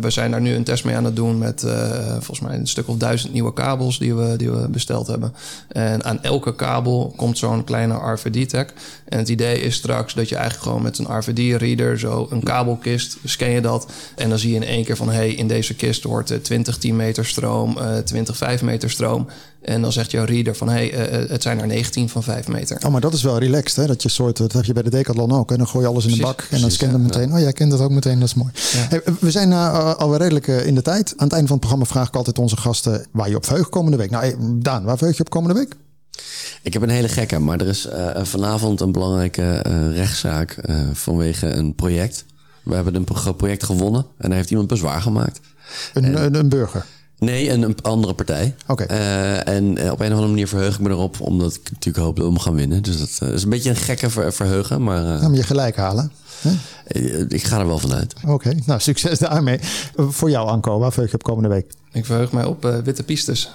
we 0.00 0.10
zijn 0.10 0.30
daar 0.30 0.40
nu 0.40 0.54
een 0.54 0.64
test 0.64 0.84
mee 0.84 0.96
aan 0.96 1.04
het 1.04 1.16
doen 1.16 1.38
met 1.38 1.64
volgens 2.12 2.40
mij 2.40 2.56
een 2.56 2.66
stuk 2.66 2.88
of 2.88 2.96
duizend 2.96 3.32
nieuwe 3.32 3.52
kabels 3.52 3.98
die 3.98 4.14
we, 4.14 4.36
die 4.36 4.50
we 4.50 4.68
besteld 4.68 5.06
hebben. 5.06 5.34
En 5.68 6.04
aan 6.04 6.22
elke 6.22 6.54
kabel 6.54 7.12
komt 7.16 7.38
zo'n 7.38 7.64
kleine 7.64 8.12
RFID-tag. 8.12 8.66
En 9.08 9.18
het 9.18 9.28
idee 9.28 9.60
is 9.60 9.74
straks 9.74 10.14
dat 10.14 10.28
je 10.28 10.34
eigenlijk 10.34 10.64
gewoon 10.64 10.82
met 10.82 10.98
een 10.98 11.18
RFID-reader 11.18 11.98
zo 11.98 12.26
een 12.30 12.42
kabelkist, 12.42 13.16
scan 13.24 13.50
je 13.50 13.60
dat. 13.60 13.92
En 14.16 14.28
dan 14.28 14.38
zie 14.38 14.50
je 14.50 14.56
in 14.56 14.64
één 14.64 14.84
keer 14.84 14.96
van, 14.96 15.08
hé, 15.08 15.14
hey, 15.14 15.32
in 15.32 15.48
deze 15.48 15.74
kist 15.74 15.89
hoort 16.02 16.44
20 16.44 16.78
10 16.78 16.96
meter 16.96 17.26
stroom, 17.26 17.76
uh, 17.78 17.96
20 17.96 18.36
5 18.36 18.62
meter 18.62 18.90
stroom. 18.90 19.26
En 19.62 19.82
dan 19.82 19.92
zegt 19.92 20.10
jouw 20.10 20.24
reader 20.24 20.56
van, 20.56 20.68
hé, 20.68 20.88
hey, 20.88 21.22
uh, 21.22 21.30
het 21.30 21.42
zijn 21.42 21.60
er 21.60 21.66
19 21.66 22.08
van 22.08 22.22
5 22.22 22.48
meter. 22.48 22.78
Oh, 22.84 22.92
maar 22.92 23.00
dat 23.00 23.12
is 23.12 23.22
wel 23.22 23.38
relaxed, 23.38 23.76
hè? 23.76 23.86
Dat 23.86 24.02
je 24.02 24.08
soort, 24.08 24.36
dat 24.36 24.52
heb 24.52 24.64
je 24.64 24.72
bij 24.72 24.82
de 24.82 24.90
Decathlon 24.90 25.32
ook. 25.32 25.50
En 25.50 25.56
dan 25.56 25.68
gooi 25.68 25.84
je 25.84 25.90
alles 25.90 26.06
in 26.06 26.12
de 26.12 26.22
bak 26.22 26.46
en 26.50 26.60
dan 26.60 26.70
scan 26.70 26.88
je 26.88 26.96
ja, 26.96 27.02
meteen. 27.02 27.28
Ja. 27.28 27.34
Oh, 27.34 27.40
jij 27.40 27.52
kent 27.52 27.70
dat 27.70 27.80
ook 27.80 27.90
meteen, 27.90 28.18
dat 28.18 28.28
is 28.28 28.34
mooi. 28.34 28.50
Ja. 28.72 28.86
Hey, 28.88 29.02
we 29.20 29.30
zijn 29.30 29.50
uh, 29.50 29.94
alweer 29.94 30.18
redelijk 30.18 30.46
uh, 30.46 30.66
in 30.66 30.74
de 30.74 30.82
tijd. 30.82 31.12
Aan 31.16 31.24
het 31.24 31.32
einde 31.32 31.48
van 31.48 31.56
het 31.56 31.66
programma 31.66 31.84
vraag 31.84 32.08
ik 32.08 32.16
altijd 32.16 32.38
onze 32.38 32.56
gasten 32.56 33.06
waar 33.10 33.28
je 33.28 33.36
op 33.36 33.44
verheugt 33.44 33.68
komende 33.68 33.96
week. 33.96 34.10
Nou, 34.10 34.34
Daan, 34.58 34.84
waar 34.84 34.96
verheug 34.96 35.16
je 35.16 35.22
op 35.22 35.30
komende 35.30 35.54
week? 35.54 35.76
Ik 36.62 36.72
heb 36.72 36.82
een 36.82 36.88
hele 36.88 37.08
gekke, 37.08 37.38
maar 37.38 37.60
er 37.60 37.66
is 37.66 37.86
uh, 37.86 38.24
vanavond 38.24 38.80
een 38.80 38.92
belangrijke 38.92 39.64
uh, 39.66 39.96
rechtszaak 39.96 40.58
uh, 40.64 40.80
vanwege 40.92 41.46
een 41.46 41.74
project. 41.74 42.24
We 42.70 42.74
hebben 42.76 42.94
een 42.94 43.34
project 43.36 43.64
gewonnen 43.64 44.06
en 44.18 44.28
daar 44.28 44.38
heeft 44.38 44.50
iemand 44.50 44.68
bezwaar 44.68 45.02
gemaakt. 45.02 45.40
Een, 45.94 46.04
en, 46.04 46.24
een, 46.24 46.34
een 46.34 46.48
burger? 46.48 46.86
Nee, 47.18 47.50
een, 47.50 47.62
een 47.62 47.76
andere 47.82 48.14
partij. 48.14 48.54
Oké. 48.66 48.82
Eh, 48.84 49.48
en 49.48 49.76
eh, 49.78 49.90
op 49.92 50.00
een 50.00 50.06
of 50.06 50.12
andere 50.12 50.28
manier 50.28 50.48
verheug 50.48 50.74
ik 50.74 50.80
me 50.80 50.88
erop, 50.90 51.20
omdat 51.20 51.54
ik 51.54 51.70
natuurlijk 51.72 52.04
hoop 52.04 52.16
dat 52.16 52.24
we 52.24 52.30
hem 52.30 52.40
gaan 52.40 52.54
winnen. 52.54 52.82
Dus 52.82 52.98
dat 52.98 53.28
eh, 53.28 53.34
is 53.34 53.42
een 53.42 53.48
beetje 53.50 53.70
een 53.70 53.76
gekke 53.76 54.10
ver- 54.10 54.32
verheugen, 54.32 54.82
maar 54.82 55.02
Ja, 55.02 55.28
maar 55.28 55.36
je 55.36 55.42
gelijk 55.42 55.76
halen. 55.76 56.12
Eh, 56.86 57.20
ik 57.28 57.44
ga 57.44 57.58
er 57.58 57.66
wel 57.66 57.78
vanuit. 57.78 58.14
Oké, 58.26 58.52
nou 58.66 58.80
succes 58.80 59.18
daarmee. 59.18 59.58
Eh, 59.96 60.08
voor 60.08 60.30
jou 60.30 60.48
Anko, 60.48 60.78
waar 60.78 60.92
verheug 60.92 61.10
je 61.10 61.16
op 61.16 61.22
komende 61.22 61.48
week? 61.48 61.72
Ik 61.92 62.04
verheug 62.06 62.32
mij 62.32 62.44
op 62.44 62.64
eh, 62.64 62.76
witte 62.84 63.02
pistes. 63.02 63.54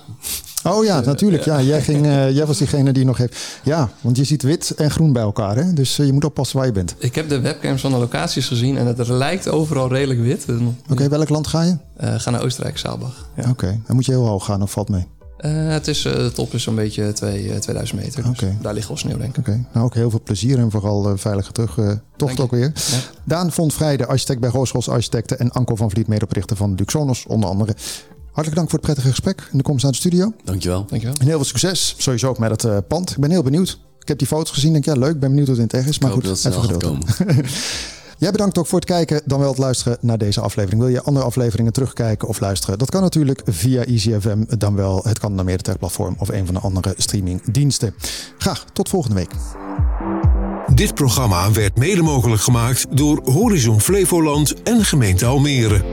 Oh 0.63 0.85
ja, 0.85 0.99
natuurlijk. 0.99 1.43
Ja, 1.45 1.61
jij, 1.61 1.81
ging, 1.81 2.05
eh, 2.05 2.31
jij 2.35 2.45
was 2.45 2.57
diegene 2.57 2.91
die 2.93 3.05
nog 3.05 3.17
heeft. 3.17 3.59
Ja, 3.63 3.89
want 4.01 4.17
je 4.17 4.23
ziet 4.23 4.41
wit 4.43 4.71
en 4.71 4.91
groen 4.91 5.13
bij 5.13 5.21
elkaar. 5.21 5.55
Hè? 5.55 5.73
Dus 5.73 5.99
eh, 5.99 6.05
je 6.05 6.13
moet 6.13 6.23
oppassen 6.25 6.57
waar 6.57 6.65
je 6.65 6.71
bent. 6.71 6.95
Ik 6.97 7.15
heb 7.15 7.29
de 7.29 7.39
webcams 7.39 7.81
van 7.81 7.91
de 7.91 7.97
locaties 7.97 8.47
gezien 8.47 8.77
en 8.77 8.85
het 8.85 9.07
lijkt 9.07 9.49
overal 9.49 9.89
redelijk 9.89 10.19
wit. 10.19 10.45
Oké, 10.89 11.09
welk 11.09 11.29
land 11.29 11.47
ga 11.47 11.61
je? 11.61 11.77
eh, 11.97 12.13
ga 12.17 12.29
naar 12.29 12.41
Oostenrijk, 12.43 12.77
Saalbach. 12.77 13.27
Ja. 13.35 13.49
Oké, 13.49 13.79
dan 13.87 13.95
moet 13.95 14.05
je 14.05 14.11
heel 14.11 14.25
hoog 14.27 14.45
gaan 14.45 14.61
of 14.61 14.71
valt 14.71 14.89
mee? 14.89 15.05
Eh, 15.37 15.51
het 15.67 15.87
is, 15.87 16.05
eh, 16.05 16.13
de 16.13 16.31
top 16.31 16.53
is 16.53 16.63
zo'n 16.63 16.75
beetje 16.75 17.13
twee, 17.13 17.51
eh, 17.51 17.59
2000 17.59 17.99
meter. 18.01 18.23
Dus 18.23 18.39
daar 18.61 18.73
ligt 18.73 18.87
wel 18.87 18.97
sneeuw, 18.97 19.17
denk 19.17 19.37
ik. 19.37 19.47
Oké, 19.47 19.65
nou 19.73 19.85
ook 19.85 19.93
heel 19.93 20.09
veel 20.09 20.21
plezier 20.23 20.57
en 20.57 20.71
vooral 20.71 21.09
eh, 21.09 21.13
veilige 21.15 21.51
terugtocht 21.51 22.35
je. 22.37 22.41
ook 22.41 22.51
weer. 22.51 22.71
Ja. 22.91 22.97
Daan 23.23 23.51
Vond 23.51 23.73
Vrijde, 23.73 24.05
architect 24.05 24.39
bij 24.39 24.49
Roosros 24.49 24.89
Architecten 24.89 25.39
en 25.39 25.51
Anko 25.51 25.75
van 25.75 25.89
Vliet, 25.89 26.07
medeoprichter 26.07 26.57
van 26.57 26.75
Duxonos 26.75 27.25
onder 27.27 27.49
andere. 27.49 27.75
Hartelijk 28.25 28.55
dank 28.55 28.69
voor 28.69 28.79
het 28.79 28.87
prettige 28.87 29.09
gesprek 29.09 29.47
en 29.51 29.57
de 29.57 29.63
komst 29.63 29.83
naar 29.83 29.91
de 29.91 29.97
studio. 29.97 30.33
Dankjewel. 30.43 30.85
Dankjewel. 30.87 31.15
En 31.19 31.25
heel 31.25 31.35
veel 31.35 31.45
succes, 31.45 31.95
sowieso 31.97 32.29
ook 32.29 32.39
met 32.39 32.49
het 32.49 32.63
eh, 32.63 32.77
pand. 32.87 33.11
Ik 33.11 33.17
ben 33.17 33.31
heel 33.31 33.43
benieuwd. 33.43 33.79
Ik 33.99 34.07
heb 34.07 34.17
die 34.17 34.27
foto's 34.27 34.51
gezien, 34.51 34.71
denk 34.71 34.85
ja 34.85 34.93
leuk, 34.93 35.19
ben 35.19 35.29
benieuwd 35.29 35.47
hoe 35.47 35.55
het 35.55 35.57
in 35.57 35.63
het 35.63 35.73
echt 35.73 35.89
is. 35.89 35.99
Maar 35.99 36.09
ik 36.09 36.15
hoop 36.15 36.25
goed, 36.25 36.45
even 36.45 36.61
geduld. 36.63 37.05
Jij 38.17 38.31
bedankt 38.31 38.57
ook 38.57 38.67
voor 38.67 38.79
het 38.79 38.87
kijken, 38.87 39.21
dan 39.25 39.39
wel 39.39 39.49
het 39.49 39.57
luisteren 39.57 39.97
naar 40.01 40.17
deze 40.17 40.41
aflevering. 40.41 40.81
Wil 40.81 40.91
je 40.91 41.01
andere 41.01 41.25
afleveringen 41.25 41.73
terugkijken 41.73 42.27
of 42.27 42.39
luisteren? 42.39 42.77
Dat 42.77 42.89
kan 42.89 43.01
natuurlijk 43.01 43.41
via 43.45 43.83
EasyFM, 43.83 44.43
dan 44.57 44.75
wel 44.75 45.01
het 45.03 45.19
kan 45.19 45.35
naar 45.35 45.45
Meertech 45.45 45.77
platform 45.77 46.15
of 46.17 46.29
een 46.29 46.45
van 46.45 46.55
de 46.55 46.61
andere 46.61 46.93
streamingdiensten. 46.97 47.95
Graag 48.37 48.65
tot 48.73 48.89
volgende 48.89 49.15
week. 49.15 49.31
Dit 50.73 50.93
programma 50.93 51.51
werd 51.51 51.77
mede 51.77 52.01
mogelijk 52.01 52.41
gemaakt 52.41 52.85
door 52.97 53.21
Horizon 53.23 53.81
Flevoland 53.81 54.63
en 54.63 54.85
gemeente 54.85 55.25
Almere. 55.25 55.83